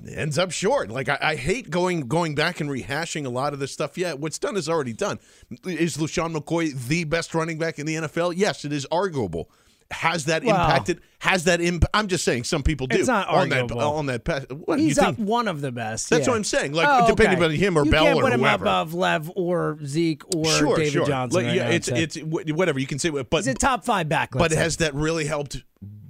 ends 0.08 0.38
up 0.38 0.50
short. 0.50 0.90
Like 0.90 1.08
I, 1.08 1.18
I 1.20 1.36
hate 1.36 1.70
going 1.70 2.08
going 2.08 2.34
back 2.34 2.60
and 2.60 2.70
rehashing 2.70 3.26
a 3.26 3.30
lot 3.30 3.52
of 3.52 3.58
this 3.58 3.72
stuff. 3.72 3.98
Yeah, 3.98 4.14
what's 4.14 4.38
done 4.38 4.56
is 4.56 4.68
already 4.68 4.92
done. 4.92 5.18
Is 5.64 5.96
LeSean 5.96 6.34
McCoy 6.36 6.72
the 6.88 7.04
best 7.04 7.34
running 7.34 7.58
back 7.58 7.78
in 7.78 7.86
the 7.86 7.96
NFL? 7.96 8.34
Yes, 8.36 8.64
it 8.64 8.72
is 8.72 8.86
arguable. 8.92 9.50
Has 9.90 10.24
that 10.24 10.42
Well- 10.42 10.54
impacted? 10.54 11.00
Has 11.18 11.44
that 11.44 11.60
impact? 11.60 11.90
I'm 11.94 12.08
just 12.08 12.24
saying 12.24 12.44
some 12.44 12.62
people 12.62 12.86
do 12.86 12.96
It's 12.98 13.06
not 13.08 13.28
on 13.28 13.50
that 13.50 13.62
arguable. 13.62 13.82
on 13.82 14.06
that. 14.06 14.24
pass. 14.24 14.44
What 14.48 14.80
He's 14.80 14.98
up 14.98 15.18
one 15.18 15.46
of 15.48 15.60
the 15.60 15.70
best. 15.70 16.08
That's 16.08 16.26
yeah. 16.26 16.30
what 16.32 16.36
I'm 16.38 16.44
saying. 16.44 16.72
Like, 16.72 16.88
Oh, 16.88 17.06
depending 17.06 17.36
okay. 17.38 17.44
on 17.44 17.50
him 17.52 17.76
or 17.76 17.84
you 17.84 17.90
Bell 17.90 18.04
can't 18.04 18.18
or 18.18 18.22
put 18.22 18.32
him 18.32 18.42
above 18.44 18.94
Lev 18.94 19.30
or 19.36 19.78
Zeke 19.84 20.22
or 20.34 20.46
sure, 20.46 20.76
David 20.78 20.92
sure. 20.94 21.06
Johnson. 21.06 21.36
Like, 21.36 21.46
right 21.48 21.54
yeah, 21.56 21.64
now, 21.68 21.70
it's 21.74 21.86
say. 21.88 22.02
it's 22.02 22.16
whatever 22.22 22.78
you 22.80 22.86
can 22.86 22.98
say, 22.98 23.10
but 23.10 23.26
He's 23.36 23.48
a 23.48 23.54
top 23.54 23.84
five 23.84 24.08
back. 24.08 24.30
but 24.32 24.50
say. 24.52 24.56
has 24.56 24.78
that 24.78 24.94
really 24.94 25.26
helped 25.26 25.62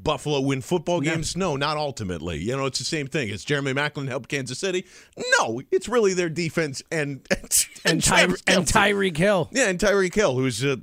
Buffalo 0.02 0.40
win 0.40 0.60
football 0.60 1.00
games? 1.00 1.36
No, 1.36 1.56
not 1.56 1.76
ultimately. 1.76 2.38
You 2.38 2.56
know, 2.56 2.66
it's 2.66 2.78
the 2.78 2.84
same 2.84 3.06
thing. 3.06 3.28
It's 3.28 3.44
Jeremy 3.44 3.72
Maclin 3.72 4.08
helped 4.08 4.28
Kansas 4.28 4.58
City? 4.58 4.86
No, 5.38 5.62
it's 5.70 5.88
really 5.88 6.14
their 6.14 6.28
defense 6.28 6.82
and 6.90 7.26
and, 7.30 7.64
and, 7.84 8.02
Ty- 8.02 8.24
and. 8.46 8.66
Tyreek 8.66 9.16
Hill. 9.16 9.48
Yeah, 9.52 9.68
and 9.68 9.78
Tyreek 9.78 10.14
Hill, 10.14 10.34
who's 10.36 10.64
uh, 10.64 10.76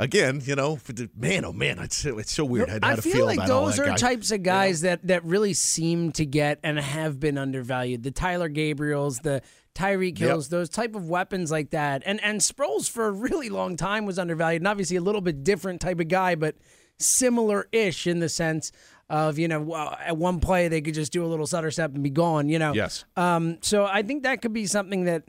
again, 0.00 0.40
you 0.44 0.54
know, 0.54 0.78
man, 1.16 1.44
oh 1.44 1.52
man, 1.52 1.78
it's 1.78 2.04
it's 2.04 2.32
so 2.32 2.44
weird. 2.44 2.68
how 2.68 2.78
I 2.82 2.96
to 2.96 3.02
feel 3.02 3.26
like 3.26 3.46
those 3.46 3.78
are 3.78 3.86
guy. 3.86 3.96
types 3.96 4.30
of 4.30 4.42
guys 4.42 4.82
that 4.82 5.06
that 5.06 5.24
really 5.24 5.54
seem 5.54 6.12
to 6.12 6.26
get 6.26 6.58
and 6.62 6.78
have 6.78 7.18
been 7.20 7.38
undervalued. 7.38 8.02
The 8.02 8.10
Taylor 8.10 8.48
Gabriels, 8.48 9.22
the 9.22 9.42
Tyreek 9.74 10.18
Yep. 10.18 10.44
Those 10.50 10.68
type 10.68 10.96
of 10.96 11.08
weapons 11.08 11.50
like 11.52 11.70
that. 11.70 12.02
And 12.04 12.20
and 12.22 12.40
Sproles 12.40 12.90
for 12.90 13.06
a 13.06 13.12
really 13.12 13.48
long 13.48 13.76
time 13.76 14.06
was 14.06 14.18
undervalued, 14.18 14.62
and 14.62 14.68
obviously 14.68 14.96
a 14.96 15.00
little 15.00 15.20
bit 15.20 15.44
different 15.44 15.80
type 15.80 16.00
of 16.00 16.08
guy, 16.08 16.34
but 16.34 16.56
similar-ish 16.98 18.06
in 18.06 18.18
the 18.18 18.28
sense 18.28 18.72
of 19.10 19.38
you 19.38 19.48
know 19.48 19.74
at 20.04 20.16
one 20.16 20.38
play 20.38 20.68
they 20.68 20.82
could 20.82 20.94
just 20.94 21.12
do 21.12 21.24
a 21.24 21.28
little 21.28 21.46
stutter 21.46 21.70
step 21.70 21.94
and 21.94 22.02
be 22.02 22.10
gone. 22.10 22.48
You 22.48 22.58
know. 22.58 22.74
Yes. 22.74 23.04
Um. 23.16 23.58
So 23.62 23.86
I 23.86 24.02
think 24.02 24.22
that 24.24 24.42
could 24.42 24.52
be 24.52 24.66
something 24.66 25.04
that 25.04 25.24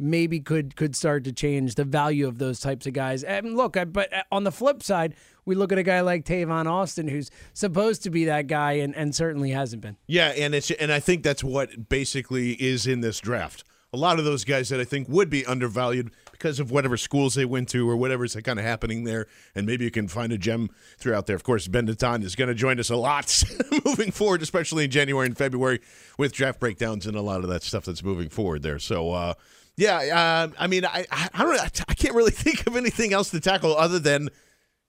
maybe 0.00 0.40
could 0.40 0.74
could 0.76 0.96
start 0.96 1.24
to 1.24 1.32
change 1.32 1.74
the 1.74 1.84
value 1.84 2.26
of 2.26 2.38
those 2.38 2.58
types 2.58 2.86
of 2.86 2.92
guys. 2.92 3.22
And 3.22 3.56
look, 3.56 3.76
I, 3.76 3.84
but 3.84 4.12
uh, 4.12 4.22
on 4.32 4.44
the 4.44 4.52
flip 4.52 4.82
side, 4.82 5.14
we 5.44 5.54
look 5.54 5.72
at 5.72 5.78
a 5.78 5.82
guy 5.82 6.00
like 6.00 6.24
Tavon 6.24 6.66
Austin, 6.66 7.06
who's 7.06 7.30
supposed 7.52 8.02
to 8.04 8.10
be 8.10 8.24
that 8.24 8.46
guy, 8.46 8.72
and, 8.72 8.96
and 8.96 9.14
certainly 9.14 9.50
hasn't 9.50 9.82
been. 9.82 9.96
Yeah, 10.06 10.28
and 10.28 10.54
it's 10.54 10.70
and 10.72 10.90
I 10.90 11.00
think 11.00 11.22
that's 11.22 11.44
what 11.44 11.88
basically 11.88 12.52
is 12.52 12.86
in 12.86 13.00
this 13.00 13.20
draft. 13.20 13.64
A 13.92 13.96
lot 13.96 14.18
of 14.18 14.24
those 14.24 14.44
guys 14.44 14.68
that 14.68 14.80
I 14.80 14.84
think 14.84 15.08
would 15.08 15.30
be 15.30 15.44
undervalued 15.44 16.12
because 16.30 16.60
of 16.60 16.70
whatever 16.70 16.96
schools 16.96 17.34
they 17.34 17.44
went 17.44 17.68
to 17.70 17.88
or 17.88 17.96
whatever's 17.96 18.34
kind 18.36 18.58
of 18.58 18.64
happening 18.64 19.04
there, 19.04 19.26
and 19.54 19.66
maybe 19.66 19.84
you 19.84 19.90
can 19.90 20.08
find 20.08 20.32
a 20.32 20.38
gem 20.38 20.70
throughout 20.98 21.26
there. 21.26 21.36
Of 21.36 21.42
course, 21.42 21.68
Ben 21.68 21.86
Natan 21.86 22.22
is 22.22 22.36
going 22.36 22.48
to 22.48 22.54
join 22.54 22.78
us 22.78 22.88
a 22.88 22.96
lot 22.96 23.42
moving 23.84 24.10
forward, 24.10 24.42
especially 24.42 24.84
in 24.84 24.90
January 24.90 25.26
and 25.26 25.36
February 25.36 25.80
with 26.18 26.32
draft 26.32 26.60
breakdowns 26.60 27.06
and 27.06 27.16
a 27.16 27.22
lot 27.22 27.42
of 27.42 27.48
that 27.48 27.62
stuff 27.62 27.84
that's 27.84 28.02
moving 28.02 28.28
forward 28.28 28.62
there. 28.62 28.78
So, 28.78 29.10
uh, 29.12 29.34
yeah, 29.76 29.96
uh, 29.96 30.54
I 30.58 30.66
mean, 30.66 30.84
I, 30.84 31.06
I 31.10 31.28
I 31.34 31.44
don't 31.44 31.82
I 31.88 31.94
can't 31.94 32.14
really 32.14 32.30
think 32.32 32.66
of 32.66 32.76
anything 32.76 33.12
else 33.12 33.30
to 33.30 33.40
tackle 33.40 33.76
other 33.76 33.98
than 33.98 34.30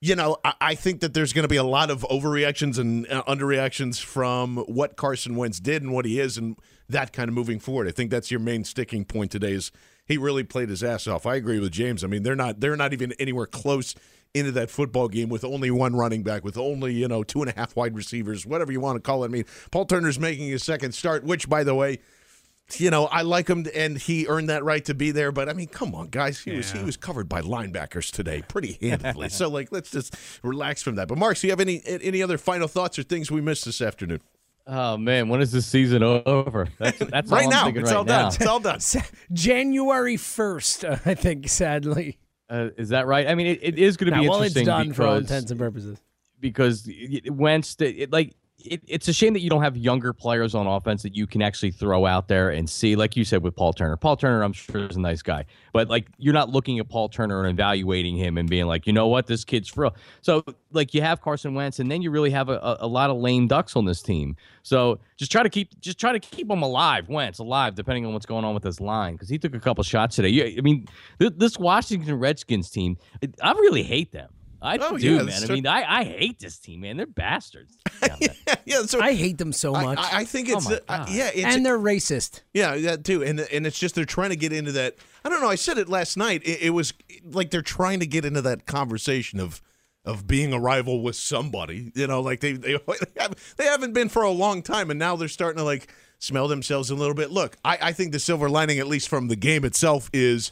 you 0.02 0.16
know, 0.16 0.38
I, 0.44 0.54
I 0.60 0.76
think 0.76 1.02
that 1.02 1.14
there's 1.14 1.32
going 1.32 1.44
to 1.44 1.50
be 1.50 1.58
a 1.58 1.64
lot 1.64 1.90
of 1.92 2.02
overreactions 2.10 2.78
and 2.80 3.08
uh, 3.10 3.24
underreactions 3.28 4.02
from 4.02 4.58
what 4.58 4.98
Carson 4.98 5.36
Wentz 5.36 5.60
did 5.60 5.84
and 5.84 5.94
what 5.94 6.06
he 6.06 6.20
is, 6.20 6.38
and 6.38 6.58
that 6.92 7.14
kind 7.14 7.30
of 7.30 7.36
moving 7.36 7.60
forward. 7.60 7.88
I 7.88 7.92
think 7.92 8.12
that's 8.12 8.32
your 8.32 8.40
main 8.40 8.64
sticking 8.64 9.06
point 9.06 9.32
today. 9.32 9.54
Is 9.54 9.72
he 10.06 10.18
really 10.18 10.44
played 10.44 10.70
his 10.70 10.84
ass 10.84 11.08
off? 11.08 11.26
I 11.26 11.36
agree 11.36 11.60
with 11.60 11.72
James. 11.72 12.04
I 12.04 12.08
mean, 12.08 12.24
they're 12.24 12.36
not 12.36 12.60
they're 12.60 12.76
not 12.76 12.94
even 12.94 13.14
anywhere 13.20 13.46
close 13.46 13.96
into 14.34 14.52
that 14.54 14.70
football 14.70 15.08
game 15.08 15.30
with 15.30 15.44
only 15.44 15.72
one 15.72 15.96
running 15.96 16.24
back, 16.24 16.44
with 16.44 16.58
only 16.58 16.94
you 16.94 17.08
know 17.08 17.24
two 17.24 17.42
and 17.42 17.52
a 17.52 17.56
half 17.56 17.76
wide 17.76 17.96
receivers, 17.96 18.46
whatever 18.46 18.72
you 18.72 18.80
want 18.80 18.98
to 18.98 19.02
call 19.02 19.24
it. 19.24 19.28
I 19.28 19.30
mean, 19.30 19.46
Paul 19.72 19.86
Turner's 19.86 20.20
making 20.20 20.48
his 20.48 20.64
second 20.64 20.94
start, 20.94 21.24
which, 21.24 21.50
by 21.50 21.64
the 21.64 21.76
way. 21.76 22.00
You 22.78 22.90
know, 22.90 23.08
I 23.08 23.24
like 23.24 23.50
him, 23.50 23.66
and 23.76 23.98
he 23.98 24.28
earned 24.28 24.48
that 24.48 24.64
right 24.64 24.86
to 24.86 24.94
be 24.94 25.12
there. 25.12 25.34
But 25.34 25.50
I 25.50 25.54
mean, 25.54 25.68
come 25.68 25.94
on, 25.94 26.08
guys, 26.08 26.40
he 26.40 26.56
was 26.56 26.72
he 26.72 26.82
was 26.82 26.96
covered 26.96 27.28
by 27.28 27.42
linebackers 27.42 28.12
today, 28.12 28.44
pretty 28.48 28.78
handily. 28.80 29.28
so, 29.30 29.50
like, 29.50 29.74
let's 29.74 29.92
just 29.92 30.16
relax 30.42 30.82
from 30.82 30.96
that. 30.96 31.10
But, 31.10 31.18
Mark, 31.18 31.38
do 31.38 31.48
you 31.48 31.52
have 31.52 31.60
any 31.60 31.82
any 31.86 32.24
other 32.24 32.38
final 32.38 32.70
thoughts 32.70 32.98
or 32.98 33.04
things 33.04 33.30
we 33.30 33.42
missed 33.42 33.66
this 33.66 33.82
afternoon? 33.82 34.22
Oh 34.74 34.96
man, 34.96 35.28
when 35.28 35.42
is 35.42 35.52
this 35.52 35.66
season 35.66 36.02
over? 36.02 36.70
That's 36.80 36.98
that's 37.12 37.30
all 37.32 37.38
right 37.38 37.44
I'm 37.46 37.50
now, 37.50 37.68
it's 37.68 37.90
right 37.92 37.96
all 37.98 38.06
now. 38.06 38.30
done. 38.30 38.34
It's 38.40 38.46
all 38.48 38.60
done. 38.62 38.80
January 39.34 40.16
first, 40.16 40.86
uh, 40.86 40.96
I 41.06 41.14
think. 41.14 41.50
Sadly, 41.50 42.18
Uh, 42.50 42.70
is 42.78 42.90
that 42.90 43.06
right? 43.06 43.28
I 43.28 43.36
mean, 43.36 43.48
it, 43.48 43.60
it 43.62 43.78
is 43.80 43.98
going 43.98 44.10
to 44.12 44.16
Now, 44.16 44.22
be 44.24 44.30
well, 44.30 44.42
it's 44.44 44.56
interesting 44.56 44.88
done 44.88 44.94
for 44.94 45.04
all 45.06 45.16
intents 45.18 45.52
and 45.52 45.60
purposes. 45.60 46.00
because 46.40 46.86
y- 46.88 47.20
y- 47.26 47.30
Wentz, 47.32 47.76
it, 47.82 47.84
it- 47.98 48.12
like 48.14 48.34
it, 48.66 48.82
it's 48.88 49.08
a 49.08 49.14
shame 49.14 49.34
that 49.34 49.42
you 49.42 49.50
don't 49.50 49.64
have 49.64 49.78
younger 49.78 50.14
players 50.14 50.56
on 50.56 50.68
offense 50.68 51.04
that 51.04 51.16
you 51.16 51.28
can 51.28 51.42
actually 51.42 51.72
throw 51.72 52.06
out 52.06 52.28
there 52.28 52.50
and 52.50 52.70
see, 52.70 52.96
like 52.96 53.16
you 53.16 53.24
said 53.24 53.44
with 53.44 53.56
Paul 53.56 53.74
Turner. 53.74 53.98
Paul 53.98 54.18
Turner, 54.18 54.44
I'm 54.44 54.54
sure 54.54 54.86
is 54.86 54.96
a 54.96 55.00
nice 55.00 55.22
guy, 55.22 55.46
but 55.74 55.90
like 55.90 56.08
you're 56.18 56.34
not 56.34 56.50
looking 56.50 56.80
at 56.80 56.90
Paul 56.90 57.10
Turner 57.10 57.44
and 57.44 57.50
evaluating 57.50 58.18
him 58.18 58.38
and 58.38 58.50
being 58.50 58.66
like, 58.66 58.88
you 58.88 58.94
know 58.94 59.08
what, 59.08 59.28
this 59.28 59.44
kid's 59.44 59.70
for 59.70 59.82
real. 59.82 59.96
So 60.22 60.44
like 60.72 60.94
you 60.94 61.02
have 61.02 61.22
Carson 61.22 61.54
Wentz, 61.54 61.80
and 61.80 61.92
then 61.92 62.02
you 62.02 62.12
really 62.12 62.32
have 62.32 62.50
a, 62.50 62.58
a, 62.58 62.78
a 62.82 62.88
lot 62.88 63.10
of 63.10 63.18
lame 63.18 63.48
ducks 63.48 63.76
on 63.76 63.86
this 63.86 64.02
team. 64.02 64.36
So 64.64 65.00
just 65.18 65.32
try 65.32 65.44
to 65.44 65.50
keep 65.50 65.80
just 65.82 66.00
try 66.00 66.12
to 66.12 66.20
keep 66.20 66.50
him 66.50 66.62
alive, 66.62 67.10
Wentz 67.10 67.40
alive, 67.40 67.76
depending 67.76 68.06
on 68.06 68.14
what's 68.14 68.26
going 68.26 68.46
on 68.46 68.54
with 68.54 68.64
this 68.64 68.80
line, 68.80 69.14
because 69.14 69.30
he 69.30 69.38
took 69.38 69.56
a 69.56 69.60
couple 69.60 69.84
shots 69.84 70.16
today. 70.16 70.30
You, 70.30 70.56
I 70.58 70.62
mean, 70.62 70.88
th- 71.20 71.34
this 71.38 71.58
Washington 71.58 72.20
Redskins 72.20 72.70
team, 72.70 72.98
I 73.42 73.52
really 73.54 73.84
hate 73.84 74.12
them. 74.12 74.30
I 74.62 74.78
Oh, 74.78 74.98
do, 74.98 75.16
yeah, 75.16 75.24
man. 75.24 75.44
I 75.44 75.54
mean, 75.54 75.68
I, 75.68 76.00
I 76.00 76.04
hate 76.04 76.40
this 76.40 76.60
team, 76.60 76.82
man. 76.82 76.98
They're 76.98 77.08
bastards. 77.08 77.78
yeah, 78.66 78.84
so 78.84 79.02
I 79.02 79.14
hate 79.14 79.38
them 79.38 79.52
so 79.54 79.72
much, 79.72 79.98
I, 79.98 80.20
I 80.20 80.26
think 80.26 80.50
Oh 80.50 80.58
it's 80.58 80.70
my 80.70 80.80
uh, 80.88 81.06
yeah, 81.10 81.32
it's 81.34 81.56
and 81.56 81.66
they're 81.66 81.80
racist. 81.80 82.42
Yeah, 82.54 82.78
that 82.78 83.04
too, 83.04 83.24
and 83.24 83.40
and 83.40 83.66
it's 83.66 83.80
just 83.80 83.96
they're 83.96 84.06
trying 84.06 84.30
to 84.30 84.36
get 84.36 84.54
into 84.54 84.72
that. 84.74 84.96
I 85.26 85.30
don't 85.30 85.42
know. 85.42 85.50
I 85.50 85.56
said 85.56 85.78
it 85.78 85.90
last 85.90 86.18
night. 86.18 86.42
It, 86.46 86.62
it 86.62 86.70
was 86.72 86.94
like 87.24 87.50
they're 87.52 87.62
trying 87.62 88.00
to 88.02 88.08
get 88.08 88.24
into 88.26 88.42
that 88.44 88.66
conversation 88.66 89.40
of 89.40 89.62
of 90.06 90.28
being 90.28 90.54
a 90.54 90.60
rival 90.60 91.02
with 91.02 91.16
somebody. 91.16 91.92
You 91.96 92.08
know, 92.08 92.22
like 92.22 92.40
they 92.40 92.54
they 92.54 92.78
they, 92.88 93.22
have, 93.22 93.56
they 93.58 93.66
haven't 93.66 93.94
been 93.94 94.10
for 94.10 94.24
a 94.24 94.32
long 94.32 94.62
time, 94.62 94.90
and 94.90 95.00
now 95.00 95.16
they're 95.16 95.28
starting 95.28 95.58
to 95.58 95.64
like 95.64 95.92
smell 96.20 96.48
themselves 96.48 96.90
a 96.92 96.96
little 96.96 97.16
bit. 97.16 97.32
Look, 97.32 97.58
I, 97.66 97.78
I 97.82 97.92
think 97.94 98.12
the 98.12 98.20
silver 98.20 98.50
lining, 98.50 98.80
at 98.80 98.88
least 98.88 99.10
from 99.10 99.28
the 99.28 99.36
game 99.36 99.66
itself, 99.66 100.10
is 100.14 100.52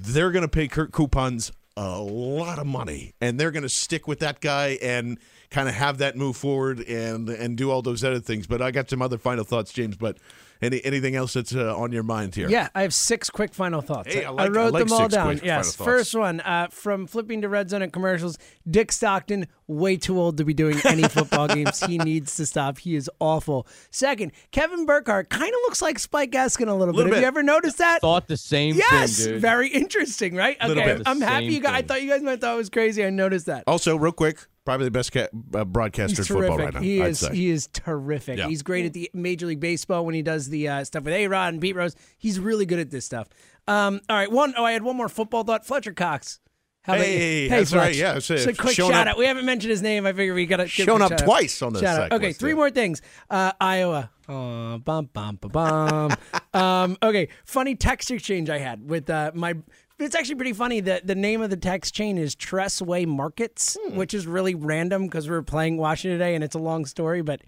they're 0.00 0.32
going 0.32 0.42
to 0.42 0.48
pay 0.48 0.66
Kirk 0.68 0.92
Cousins 0.92 1.52
a 1.76 2.00
lot 2.00 2.58
of 2.58 2.66
money, 2.66 3.14
and 3.20 3.38
they're 3.38 3.50
going 3.50 3.62
to 3.62 3.68
stick 3.68 4.08
with 4.08 4.20
that 4.20 4.40
guy 4.40 4.78
and 4.80 5.18
kind 5.56 5.68
of 5.70 5.74
have 5.74 5.98
that 5.98 6.16
move 6.16 6.36
forward 6.36 6.80
and 6.80 7.30
and 7.30 7.56
do 7.56 7.70
all 7.70 7.80
those 7.80 8.04
other 8.04 8.20
things. 8.20 8.46
But 8.46 8.60
I 8.60 8.70
got 8.70 8.90
some 8.90 9.00
other 9.00 9.16
final 9.16 9.42
thoughts, 9.44 9.72
James. 9.72 9.96
But 9.96 10.18
any 10.60 10.84
anything 10.84 11.16
else 11.16 11.32
that's 11.32 11.54
uh, 11.54 11.74
on 11.76 11.92
your 11.92 12.02
mind 12.02 12.34
here? 12.34 12.46
Yeah, 12.48 12.68
I 12.74 12.82
have 12.82 12.92
six 12.92 13.30
quick 13.30 13.54
final 13.54 13.80
thoughts. 13.80 14.12
Hey, 14.12 14.24
I 14.24 14.30
like- 14.30 14.46
I 14.46 14.52
wrote 14.52 14.72
like 14.74 14.84
them 14.86 14.92
all 14.92 15.08
down. 15.08 15.40
yes. 15.42 15.74
First 15.74 16.14
one, 16.14 16.40
uh, 16.40 16.68
from 16.70 17.06
flipping 17.06 17.40
to 17.40 17.48
red 17.48 17.70
zone 17.70 17.80
and 17.80 17.90
commercials. 17.92 18.36
Dick 18.70 18.92
Stockton, 18.92 19.46
way 19.66 19.96
too 19.96 20.18
old 20.20 20.36
to 20.38 20.44
be 20.44 20.52
doing 20.52 20.78
any 20.84 21.02
football 21.16 21.48
games. 21.48 21.80
He 21.84 21.96
needs 21.98 22.36
to 22.36 22.44
stop. 22.44 22.78
He 22.78 22.94
is 22.94 23.10
awful. 23.18 23.66
Second, 23.90 24.32
Kevin 24.50 24.84
Burkhardt 24.84 25.30
kind 25.30 25.48
of 25.48 25.58
looks 25.64 25.80
like 25.80 25.98
Spike 25.98 26.32
Gaskin 26.32 26.68
a 26.68 26.74
little, 26.74 26.92
Little 26.94 27.04
bit. 27.04 27.04
Have 27.04 27.10
bit. 27.14 27.20
you 27.22 27.26
ever 27.26 27.42
noticed 27.42 27.78
that? 27.78 28.00
Thought 28.02 28.28
the 28.28 28.36
same 28.36 28.76
yes, 28.76 29.16
thing, 29.24 29.32
dude. 29.34 29.40
very 29.42 29.68
interesting, 29.68 30.34
right? 30.34 30.60
Little 30.60 30.82
Okay, 30.82 30.96
bit. 30.98 31.02
I'm 31.06 31.20
happy 31.22 31.46
you 31.46 31.60
guys. 31.60 31.74
I 31.74 31.82
thought 31.82 32.02
you 32.02 32.08
guys 32.10 32.22
might 32.22 32.40
thought 32.42 32.54
it 32.54 32.58
was 32.58 32.70
crazy. 32.70 33.04
I 33.04 33.10
noticed 33.10 33.46
that. 33.46 33.64
Also, 33.66 33.96
real 33.96 34.12
quick, 34.12 34.46
probably 34.66 34.84
the 34.84 34.90
best 34.90 35.12
ca- 35.12 35.28
uh, 35.54 35.64
broadcaster 35.64 36.16
He's 36.22 36.30
in 36.30 36.36
football 36.36 36.58
terrific. 36.58 36.74
right 36.74 36.74
now. 36.74 36.80
he 36.86 37.02
I'd 37.02 37.10
is. 37.12 37.18
say. 37.20 37.34
He 37.34 37.48
is 37.48 37.68
terrific. 37.68 38.36
Yeah. 38.36 38.48
He's 38.48 38.62
great 38.62 38.84
at 38.84 38.92
the 38.92 39.10
Major 39.14 39.46
League 39.46 39.60
Baseball 39.60 40.04
when 40.04 40.14
he 40.14 40.20
does 40.20 40.50
the 40.50 40.68
uh, 40.68 40.84
stuff 40.84 41.04
with 41.04 41.14
A 41.14 41.26
Rod 41.28 41.54
and 41.54 41.62
Pete 41.62 41.74
Rose. 41.76 41.96
He's 42.18 42.38
really 42.38 42.66
good 42.66 42.78
at 42.80 42.90
this 42.90 43.06
stuff. 43.06 43.28
Um, 43.66 44.00
all 44.10 44.16
right, 44.16 44.30
one 44.30 44.52
oh 44.58 44.64
I 44.64 44.72
had 44.72 44.82
one 44.82 44.96
more 44.96 45.08
football 45.08 45.42
thought. 45.44 45.64
Fletcher 45.66 45.94
Cox. 45.94 46.40
How 46.82 46.94
about 46.94 47.08
you? 47.08 47.14
Hey, 47.14 47.48
that's 47.48 47.70
Fletch. 47.70 47.80
right, 47.82 47.96
yeah, 47.96 48.14
it's, 48.16 48.28
Just 48.28 48.46
a 48.46 48.52
quick 48.54 48.76
shout 48.76 48.92
up- 48.92 49.06
out. 49.08 49.18
We 49.18 49.26
haven't 49.26 49.44
mentioned 49.44 49.70
his 49.72 49.82
name. 49.82 50.06
I 50.06 50.12
figure 50.12 50.34
we 50.34 50.46
got 50.46 50.58
to 50.58 50.68
Shown 50.68 51.02
up 51.02 51.16
twice 51.16 51.60
on 51.62 51.72
this 51.72 51.82
shout 51.82 52.00
out. 52.00 52.12
Okay, 52.12 52.32
three 52.32 52.54
more 52.54 52.70
things. 52.70 53.02
Uh, 53.28 53.50
Iowa. 53.60 54.10
Oh, 54.28 54.78
bum 54.78 55.10
bum 55.12 55.36
bum. 55.40 56.12
um, 56.54 56.96
okay, 57.02 57.28
funny 57.44 57.74
text 57.74 58.10
exchange 58.12 58.50
I 58.50 58.58
had 58.58 58.88
with 58.88 59.10
uh, 59.10 59.32
my. 59.34 59.54
It's 59.98 60.14
actually 60.14 60.34
pretty 60.34 60.52
funny. 60.52 60.80
The 60.80 61.00
the 61.02 61.14
name 61.14 61.40
of 61.40 61.48
the 61.50 61.56
text 61.56 61.94
chain 61.94 62.18
is 62.18 62.36
Tressway 62.36 63.06
Markets, 63.06 63.76
Hmm. 63.82 63.96
which 63.96 64.12
is 64.12 64.26
really 64.26 64.54
random 64.54 65.04
because 65.06 65.28
we 65.28 65.34
are 65.34 65.42
playing 65.42 65.78
Washington 65.78 66.18
today, 66.18 66.34
and 66.34 66.44
it's 66.44 66.54
a 66.54 66.58
long 66.60 66.84
story. 66.84 67.22
But 67.22 67.40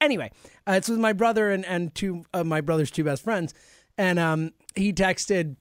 anyway, 0.00 0.30
uh, 0.66 0.72
it's 0.72 0.88
with 0.88 0.98
my 0.98 1.12
brother 1.12 1.50
and 1.50 1.64
and 1.66 1.94
two 1.94 2.24
of 2.32 2.46
my 2.46 2.62
brother's 2.62 2.90
two 2.90 3.04
best 3.04 3.22
friends, 3.22 3.52
and 3.98 4.18
um, 4.18 4.52
he 4.74 4.92
texted 4.94 5.56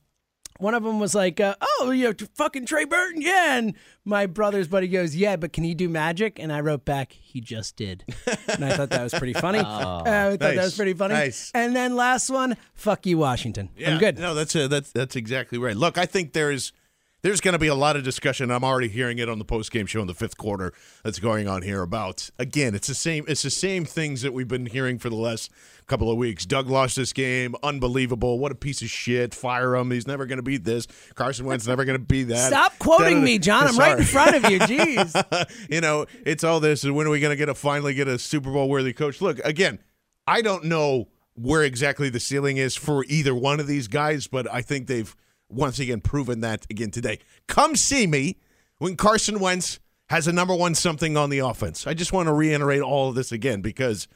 one 0.59 0.73
of 0.73 0.83
them 0.83 0.99
was 0.99 1.15
like, 1.15 1.39
uh, 1.39 1.55
"Oh, 1.61 1.91
you 1.91 2.05
know, 2.05 2.13
fucking 2.35 2.65
Trey 2.65 2.85
Burton, 2.85 3.21
yeah." 3.21 3.57
And 3.57 3.73
my 4.05 4.25
brother's 4.25 4.67
buddy 4.67 4.87
goes, 4.87 5.15
"Yeah, 5.15 5.35
but 5.35 5.53
can 5.53 5.63
he 5.63 5.73
do 5.73 5.89
magic?" 5.89 6.37
And 6.37 6.53
I 6.53 6.59
wrote 6.59 6.85
back, 6.85 7.13
"He 7.13 7.41
just 7.41 7.75
did." 7.75 8.03
and 8.47 8.63
I 8.63 8.75
thought 8.75 8.89
that 8.91 9.01
was 9.01 9.13
pretty 9.13 9.33
funny. 9.33 9.59
uh, 9.65 10.03
I 10.05 10.29
thought 10.31 10.39
that 10.39 10.55
was 10.57 10.75
pretty 10.75 10.93
funny. 10.93 11.15
Nice. 11.15 11.51
And 11.55 11.75
then 11.75 11.95
last 11.95 12.29
one, 12.29 12.57
"Fuck 12.75 13.05
you, 13.05 13.17
Washington." 13.17 13.69
I'm 13.85 13.97
good. 13.97 14.19
No, 14.19 14.35
that's 14.35 14.55
uh 14.55 14.67
that's 14.67 14.91
that's 14.91 15.15
exactly 15.15 15.57
right. 15.57 15.75
Look, 15.75 15.97
I 15.97 16.05
think 16.05 16.33
there's 16.33 16.73
there's 17.21 17.41
going 17.41 17.53
to 17.53 17.59
be 17.59 17.67
a 17.67 17.75
lot 17.75 17.95
of 17.95 18.03
discussion. 18.03 18.49
I'm 18.49 18.63
already 18.63 18.87
hearing 18.87 19.19
it 19.19 19.27
on 19.27 19.39
the 19.39 19.45
post 19.45 19.71
game 19.71 19.85
show 19.85 20.01
in 20.01 20.07
the 20.07 20.13
fifth 20.13 20.37
quarter 20.37 20.73
that's 21.03 21.19
going 21.19 21.47
on 21.47 21.61
here 21.61 21.81
about 21.81 22.29
again. 22.39 22.75
It's 22.75 22.87
the 22.87 22.95
same. 22.95 23.25
It's 23.27 23.41
the 23.41 23.49
same 23.49 23.85
things 23.85 24.21
that 24.21 24.33
we've 24.33 24.47
been 24.47 24.65
hearing 24.67 24.99
for 24.99 25.09
the 25.09 25.15
last 25.15 25.51
couple 25.87 26.09
of 26.11 26.17
weeks. 26.17 26.45
Doug 26.45 26.69
lost 26.69 26.95
this 26.95 27.11
game. 27.13 27.55
Unbelievable. 27.63 28.39
What 28.39 28.51
a 28.51 28.55
piece 28.55 28.81
of 28.81 28.89
shit. 28.89 29.33
Fire 29.33 29.75
him. 29.75 29.91
He's 29.91 30.07
never 30.07 30.25
going 30.25 30.37
to 30.37 30.43
beat 30.43 30.63
this. 30.63 30.87
Carson 31.15 31.45
Wentz 31.45 31.67
never 31.67 31.83
going 31.83 31.99
to 31.99 32.05
be 32.05 32.23
that. 32.25 32.47
Stop 32.47 32.77
quoting 32.79 33.05
Da-da-da. 33.05 33.25
me, 33.25 33.39
John. 33.39 33.67
I'm 33.67 33.77
right 33.77 33.97
in 33.97 34.05
front 34.05 34.35
of 34.35 34.49
you. 34.49 34.59
Jeez. 34.69 35.67
you 35.69 35.81
know, 35.81 36.05
it's 36.25 36.43
all 36.43 36.59
this. 36.59 36.83
And 36.83 36.95
when 36.95 37.07
are 37.07 37.09
we 37.09 37.19
going 37.19 37.31
to 37.31 37.37
get 37.37 37.49
a 37.49 37.55
finally 37.55 37.93
get 37.93 38.07
a 38.07 38.17
Super 38.19 38.51
Bowl 38.51 38.69
worthy 38.69 38.93
coach? 38.93 39.19
Look, 39.19 39.39
again, 39.43 39.79
I 40.27 40.41
don't 40.41 40.65
know 40.65 41.07
where 41.33 41.63
exactly 41.63 42.09
the 42.09 42.19
ceiling 42.19 42.57
is 42.57 42.75
for 42.75 43.03
either 43.07 43.33
one 43.33 43.59
of 43.59 43.67
these 43.67 43.87
guys, 43.87 44.27
but 44.27 44.51
I 44.51 44.61
think 44.61 44.87
they've 44.87 45.15
once 45.49 45.79
again 45.79 46.01
proven 46.01 46.41
that 46.41 46.65
again 46.69 46.91
today. 46.91 47.19
Come 47.47 47.75
see 47.75 48.07
me 48.07 48.37
when 48.77 48.95
Carson 48.95 49.39
Wentz 49.39 49.79
has 50.09 50.27
a 50.27 50.33
number 50.33 50.55
one 50.55 50.75
something 50.75 51.17
on 51.17 51.29
the 51.29 51.39
offense. 51.39 51.85
I 51.85 51.93
just 51.93 52.13
want 52.13 52.27
to 52.27 52.33
reiterate 52.33 52.81
all 52.81 53.09
of 53.09 53.15
this 53.15 53.31
again 53.31 53.61
because 53.61 54.07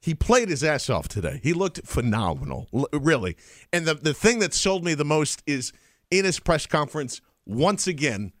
he 0.00 0.14
played 0.14 0.48
his 0.48 0.62
ass 0.62 0.88
off 0.90 1.08
today. 1.08 1.40
He 1.42 1.52
looked 1.52 1.86
phenomenal, 1.86 2.68
really. 2.92 3.36
And 3.72 3.86
the 3.86 3.94
the 3.94 4.14
thing 4.14 4.38
that 4.40 4.54
sold 4.54 4.84
me 4.84 4.94
the 4.94 5.04
most 5.04 5.42
is 5.46 5.72
in 6.10 6.24
his 6.24 6.40
press 6.40 6.66
conference 6.66 7.20
once 7.46 7.86
again 7.86 8.32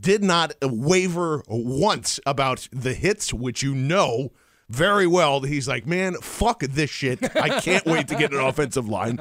did 0.00 0.22
not 0.22 0.54
waver 0.62 1.42
once 1.48 2.18
about 2.26 2.68
the 2.72 2.94
hits, 2.94 3.32
which 3.32 3.62
you 3.62 3.74
know 3.74 4.32
very 4.70 5.06
well. 5.06 5.40
He's 5.40 5.66
like, 5.66 5.86
man, 5.86 6.14
fuck 6.20 6.60
this 6.60 6.90
shit. 6.90 7.18
I 7.36 7.60
can't 7.60 7.84
wait 7.86 8.08
to 8.08 8.14
get 8.16 8.32
an 8.32 8.40
offensive 8.40 8.88
line. 8.88 9.18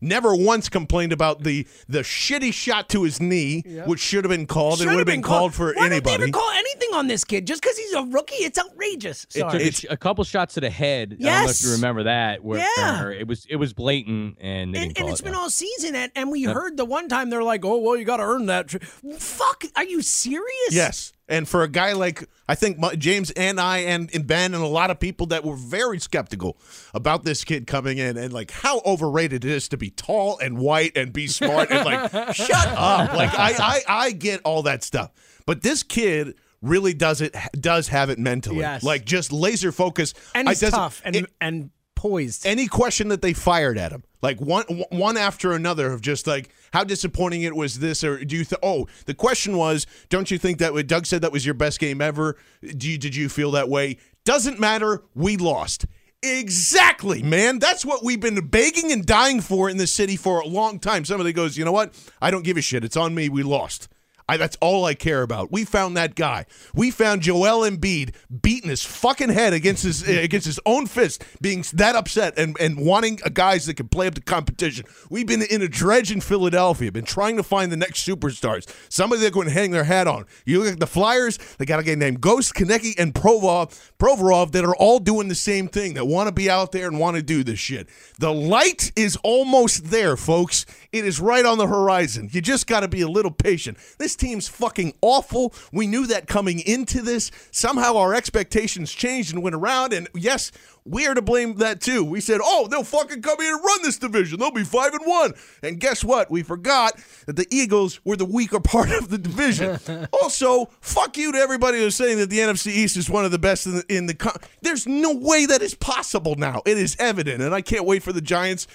Never 0.00 0.34
once 0.34 0.68
complained 0.68 1.12
about 1.12 1.42
the 1.44 1.66
the 1.88 2.00
shitty 2.00 2.52
shot 2.52 2.88
to 2.90 3.04
his 3.04 3.20
knee, 3.20 3.62
which 3.86 4.00
should 4.00 4.24
have 4.24 4.30
been 4.30 4.46
called. 4.46 4.78
Should've 4.78 4.92
would 4.92 4.98
have 4.98 5.06
been 5.06 5.22
called, 5.22 5.54
for 5.54 5.72
Why 5.74 5.86
anybody. 5.86 6.00
Don't 6.00 6.20
they 6.20 6.24
ever 6.24 6.32
call 6.32 6.50
anything 6.50 6.94
on 6.94 7.06
this 7.06 7.24
kid 7.24 7.46
just 7.46 7.62
because 7.62 7.76
he's 7.78 7.92
a 7.94 8.02
rookie? 8.02 8.36
It's 8.36 8.58
outrageous. 8.58 9.24
It 9.34 9.40
took 9.40 9.50
Sorry. 9.52 9.72
a, 9.90 9.92
a 9.92 9.96
couple 9.96 10.24
shots 10.24 10.54
to 10.54 10.60
the 10.60 10.70
head. 10.70 11.16
I 11.20 11.22
don't 11.22 11.32
know 11.32 11.40
if 11.42 11.46
Yes. 11.48 11.64
you 11.64 11.72
remember 11.72 12.02
that. 12.04 12.42
Where, 12.42 12.58
Yeah. 12.76 13.00
where 13.02 13.12
it 13.12 13.26
was 13.28 13.46
it 13.48 13.56
was 13.56 13.72
blatant 13.72 14.38
and 14.40 14.74
they 14.74 14.78
and, 14.80 14.94
didn't 14.94 14.98
and 14.98 15.08
it's 15.10 15.20
it, 15.20 15.24
been 15.24 15.32
yeah. 15.34 15.38
all 15.38 15.50
season, 15.50 15.94
and, 15.94 16.10
and 16.16 16.30
we 16.30 16.40
Yep. 16.40 16.54
heard 16.54 16.76
the 16.76 16.84
one 16.84 17.08
time 17.08 17.30
they're 17.30 17.42
like, 17.42 17.64
"Oh, 17.64 17.78
well, 17.78 17.96
you 17.96 18.04
got 18.04 18.18
to 18.18 18.24
earn 18.24 18.46
that." 18.46 18.70
Fuck, 19.18 19.64
are 19.76 19.84
you 19.84 20.02
serious? 20.02 20.70
Yes. 20.70 21.12
And 21.28 21.46
for 21.48 21.62
a 21.62 21.68
guy 21.68 21.92
like 21.92 22.24
I 22.48 22.54
think 22.54 22.78
James 22.98 23.30
and 23.32 23.60
I 23.60 23.78
and, 23.78 24.10
and 24.14 24.26
Ben 24.26 24.54
and 24.54 24.62
a 24.62 24.66
lot 24.66 24.90
of 24.90 24.98
people 24.98 25.26
that 25.26 25.44
were 25.44 25.56
very 25.56 25.98
skeptical 25.98 26.56
about 26.94 27.24
this 27.24 27.44
kid 27.44 27.66
coming 27.66 27.98
in 27.98 28.16
and 28.16 28.32
like 28.32 28.50
how 28.50 28.80
overrated 28.86 29.44
it 29.44 29.50
is 29.50 29.68
to 29.68 29.76
be 29.76 29.90
tall 29.90 30.38
and 30.38 30.56
white 30.58 30.96
and 30.96 31.12
be 31.12 31.26
smart 31.26 31.70
and 31.70 31.84
like 31.84 32.10
shut 32.34 32.66
up. 32.68 33.12
Like 33.12 33.30
I, 33.38 33.54
I 33.58 33.80
I 34.06 34.12
get 34.12 34.40
all 34.44 34.62
that 34.62 34.82
stuff. 34.82 35.10
But 35.44 35.62
this 35.62 35.82
kid 35.82 36.34
really 36.62 36.94
does 36.94 37.20
it 37.20 37.36
does 37.52 37.88
have 37.88 38.10
it 38.10 38.18
mentally. 38.18 38.58
Yes. 38.60 38.82
Like 38.82 39.04
just 39.04 39.30
laser 39.32 39.70
focus. 39.70 40.14
and 40.34 40.48
he's 40.48 40.60
tough 40.60 41.02
and 41.04 41.14
it- 41.16 41.30
and 41.40 41.70
poised. 41.98 42.46
any 42.46 42.68
question 42.68 43.08
that 43.08 43.20
they 43.22 43.32
fired 43.32 43.76
at 43.76 43.92
him, 43.92 44.04
like 44.22 44.40
one 44.40 44.64
one 44.90 45.16
after 45.16 45.52
another, 45.52 45.92
of 45.92 46.00
just 46.00 46.26
like 46.26 46.50
how 46.72 46.84
disappointing 46.84 47.42
it 47.42 47.56
was. 47.56 47.80
This 47.80 48.04
or 48.04 48.24
do 48.24 48.36
you? 48.36 48.44
Th- 48.44 48.60
oh, 48.62 48.86
the 49.06 49.14
question 49.14 49.56
was, 49.56 49.86
don't 50.08 50.30
you 50.30 50.38
think 50.38 50.58
that? 50.58 50.72
what 50.72 50.86
Doug 50.86 51.06
said 51.06 51.22
that 51.22 51.32
was 51.32 51.44
your 51.44 51.54
best 51.54 51.80
game 51.80 52.00
ever. 52.00 52.36
Do 52.62 52.88
you? 52.88 52.98
Did 52.98 53.16
you 53.16 53.28
feel 53.28 53.50
that 53.52 53.68
way? 53.68 53.98
Doesn't 54.24 54.60
matter. 54.60 55.02
We 55.14 55.36
lost. 55.36 55.86
Exactly, 56.22 57.22
man. 57.22 57.58
That's 57.58 57.84
what 57.84 58.04
we've 58.04 58.20
been 58.20 58.46
begging 58.48 58.90
and 58.90 59.06
dying 59.06 59.40
for 59.40 59.70
in 59.70 59.76
the 59.76 59.86
city 59.86 60.16
for 60.16 60.40
a 60.40 60.46
long 60.46 60.80
time. 60.80 61.04
Somebody 61.04 61.32
goes, 61.32 61.56
you 61.56 61.64
know 61.64 61.72
what? 61.72 61.94
I 62.20 62.30
don't 62.30 62.42
give 62.42 62.56
a 62.56 62.60
shit. 62.60 62.82
It's 62.84 62.96
on 62.96 63.14
me. 63.14 63.28
We 63.28 63.44
lost. 63.44 63.88
I, 64.28 64.36
that's 64.36 64.56
all 64.60 64.84
I 64.84 64.94
care 64.94 65.22
about. 65.22 65.50
We 65.50 65.64
found 65.64 65.96
that 65.96 66.14
guy. 66.14 66.44
We 66.74 66.90
found 66.90 67.22
Joel 67.22 67.68
Embiid 67.68 68.14
beating 68.42 68.68
his 68.68 68.82
fucking 68.84 69.30
head 69.30 69.54
against 69.54 69.82
his 69.82 70.06
uh, 70.06 70.12
against 70.12 70.46
his 70.46 70.60
own 70.66 70.86
fist, 70.86 71.24
being 71.40 71.64
that 71.72 71.96
upset 71.96 72.38
and 72.38 72.56
and 72.60 72.78
wanting 72.78 73.18
uh, 73.24 73.30
guys 73.30 73.66
that 73.66 73.74
can 73.74 73.88
play 73.88 74.06
up 74.06 74.14
to 74.14 74.20
competition. 74.20 74.84
We've 75.10 75.26
been 75.26 75.42
in 75.42 75.62
a 75.62 75.68
dredge 75.68 76.12
in 76.12 76.20
Philadelphia, 76.20 76.92
been 76.92 77.04
trying 77.04 77.36
to 77.38 77.42
find 77.42 77.72
the 77.72 77.76
next 77.76 78.06
superstars, 78.06 78.68
somebody 78.90 79.22
that 79.22 79.32
can 79.32 79.48
hang 79.48 79.70
their 79.70 79.84
hat 79.84 80.06
on. 80.06 80.26
You 80.44 80.62
look 80.62 80.74
at 80.74 80.80
the 80.80 80.86
Flyers; 80.86 81.38
they 81.56 81.64
got 81.64 81.80
a 81.80 81.82
guy 81.82 81.94
named 81.94 82.20
Ghost, 82.20 82.54
Konecny, 82.54 82.94
and 82.98 83.14
Provorov, 83.14 83.90
Provorov 83.98 84.52
that 84.52 84.64
are 84.64 84.76
all 84.76 84.98
doing 84.98 85.28
the 85.28 85.34
same 85.34 85.68
thing. 85.68 85.94
That 85.94 86.06
want 86.06 86.28
to 86.28 86.32
be 86.32 86.50
out 86.50 86.72
there 86.72 86.86
and 86.86 86.98
want 86.98 87.16
to 87.16 87.22
do 87.22 87.42
this 87.42 87.58
shit. 87.58 87.88
The 88.18 88.32
light 88.32 88.92
is 88.94 89.16
almost 89.22 89.90
there, 89.90 90.16
folks. 90.16 90.66
It 90.90 91.04
is 91.04 91.20
right 91.20 91.44
on 91.44 91.58
the 91.58 91.66
horizon. 91.66 92.30
You 92.32 92.40
just 92.40 92.66
got 92.66 92.80
to 92.80 92.88
be 92.88 93.02
a 93.02 93.08
little 93.08 93.30
patient. 93.30 93.76
This 93.98 94.16
team's 94.16 94.48
fucking 94.48 94.94
awful. 95.02 95.52
We 95.70 95.86
knew 95.86 96.06
that 96.06 96.26
coming 96.26 96.60
into 96.60 97.02
this. 97.02 97.30
Somehow 97.50 97.98
our 97.98 98.14
expectations 98.14 98.92
changed 98.92 99.34
and 99.34 99.42
went 99.42 99.54
around. 99.54 99.92
And 99.92 100.08
yes, 100.14 100.50
we 100.86 101.06
are 101.06 101.12
to 101.12 101.20
blame 101.20 101.56
that 101.56 101.82
too. 101.82 102.02
We 102.02 102.22
said, 102.22 102.40
"Oh, 102.42 102.68
they'll 102.68 102.84
fucking 102.84 103.20
come 103.20 103.38
here 103.38 103.54
and 103.54 103.62
run 103.62 103.82
this 103.82 103.98
division. 103.98 104.40
They'll 104.40 104.50
be 104.50 104.64
five 104.64 104.94
and 104.94 105.04
one." 105.04 105.34
And 105.62 105.78
guess 105.78 106.02
what? 106.02 106.30
We 106.30 106.42
forgot 106.42 106.98
that 107.26 107.36
the 107.36 107.46
Eagles 107.50 108.00
were 108.06 108.16
the 108.16 108.24
weaker 108.24 108.60
part 108.60 108.90
of 108.90 109.10
the 109.10 109.18
division. 109.18 109.78
also, 110.12 110.70
fuck 110.80 111.18
you 111.18 111.32
to 111.32 111.38
everybody 111.38 111.78
who's 111.78 111.96
saying 111.96 112.16
that 112.16 112.30
the 112.30 112.38
NFC 112.38 112.68
East 112.68 112.96
is 112.96 113.10
one 113.10 113.26
of 113.26 113.30
the 113.30 113.38
best 113.38 113.66
in 113.66 113.74
the. 113.74 113.84
In 113.94 114.06
the 114.06 114.40
There's 114.62 114.86
no 114.86 115.14
way 115.14 115.44
that 115.44 115.60
is 115.60 115.74
possible 115.74 116.34
now. 116.36 116.62
It 116.64 116.78
is 116.78 116.96
evident, 116.98 117.42
and 117.42 117.54
I 117.54 117.60
can't 117.60 117.84
wait 117.84 118.02
for 118.02 118.14
the 118.14 118.22
Giants. 118.22 118.66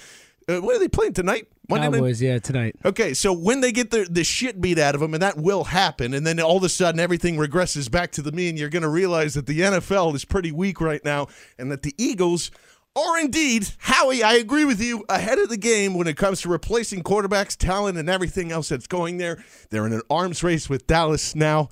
Uh, 0.47 0.59
what 0.59 0.76
are 0.76 0.80
they 0.80 0.88
playing 0.88 1.14
tonight? 1.14 1.47
Monday 1.70 1.88
night? 1.88 1.97
Cowboys, 1.97 2.22
yeah, 2.22 2.39
tonight. 2.39 2.76
Okay, 2.84 3.14
so 3.14 3.32
when 3.32 3.61
they 3.61 3.72
get 3.72 3.89
the, 3.89 4.05
the 4.09 4.24
shit 4.24 4.59
beat 4.59 4.78
out 4.78 4.95
of 4.95 5.01
them, 5.01 5.14
and 5.14 5.24
that 5.24 5.38
will 5.38 5.64
happen, 5.64 6.14
and 6.14 6.28
then 6.28 6.39
all 6.39 6.57
of 6.57 6.64
a 6.64 6.70
sudden 6.70 6.99
everything 6.99 7.38
regresses 7.38 7.89
back 7.89 8.11
to 8.11 8.22
the 8.22 8.32
mean, 8.32 8.57
you're 8.57 8.70
going 8.70 8.84
to 8.84 8.89
realize 8.89 9.34
that 9.36 9.47
the 9.47 9.61
NFL 9.61 10.14
is 10.16 10.26
pretty 10.26 10.51
weak 10.51 10.82
right 10.82 11.03
now, 11.05 11.28
and 11.57 11.72
that 11.72 11.84
the 11.84 11.95
Eagles 11.97 12.51
are 12.95 13.20
indeed, 13.20 13.68
Howie, 13.80 14.22
I 14.22 14.34
agree 14.34 14.66
with 14.66 14.82
you, 14.82 15.03
ahead 15.09 15.39
of 15.39 15.49
the 15.49 15.57
game 15.57 15.95
when 15.95 16.07
it 16.07 16.18
comes 16.18 16.41
to 16.41 16.49
replacing 16.49 17.01
quarterbacks, 17.01 17.57
talent, 17.57 17.97
and 17.97 18.09
everything 18.09 18.51
else 18.51 18.70
that's 18.70 18.86
going 18.86 19.18
there. 19.18 19.43
They're 19.70 19.88
in 19.88 19.93
an 19.93 20.03
arms 20.09 20.43
race 20.43 20.70
with 20.70 20.86
Dallas 20.86 21.34
now, 21.34 21.70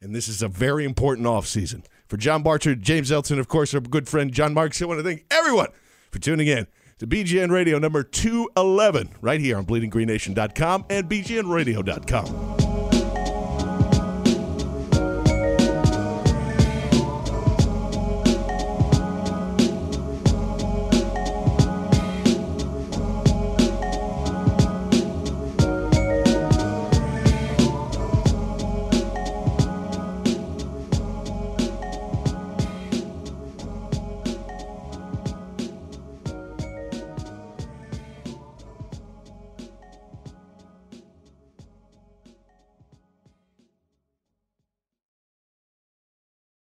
and 0.00 0.14
this 0.14 0.26
is 0.26 0.42
a 0.42 0.48
very 0.48 0.84
important 0.84 1.28
offseason. 1.28 1.84
For 2.08 2.16
John 2.16 2.42
Barchard, 2.42 2.82
James 2.82 3.12
Elton, 3.12 3.38
of 3.38 3.46
course, 3.48 3.72
our 3.74 3.80
good 3.80 4.08
friend 4.08 4.32
John 4.32 4.52
Marks, 4.52 4.82
I 4.82 4.86
want 4.86 4.98
to 4.98 5.04
thank 5.04 5.24
everyone 5.30 5.68
for 6.10 6.18
tuning 6.18 6.48
in 6.48 6.66
to 7.04 7.16
BGN 7.16 7.50
Radio 7.50 7.78
number 7.78 8.02
211 8.02 9.10
right 9.20 9.40
here 9.40 9.56
on 9.58 9.66
bleedinggreennation.com 9.66 10.86
and 10.90 11.08
bgnradio.com. 11.08 12.63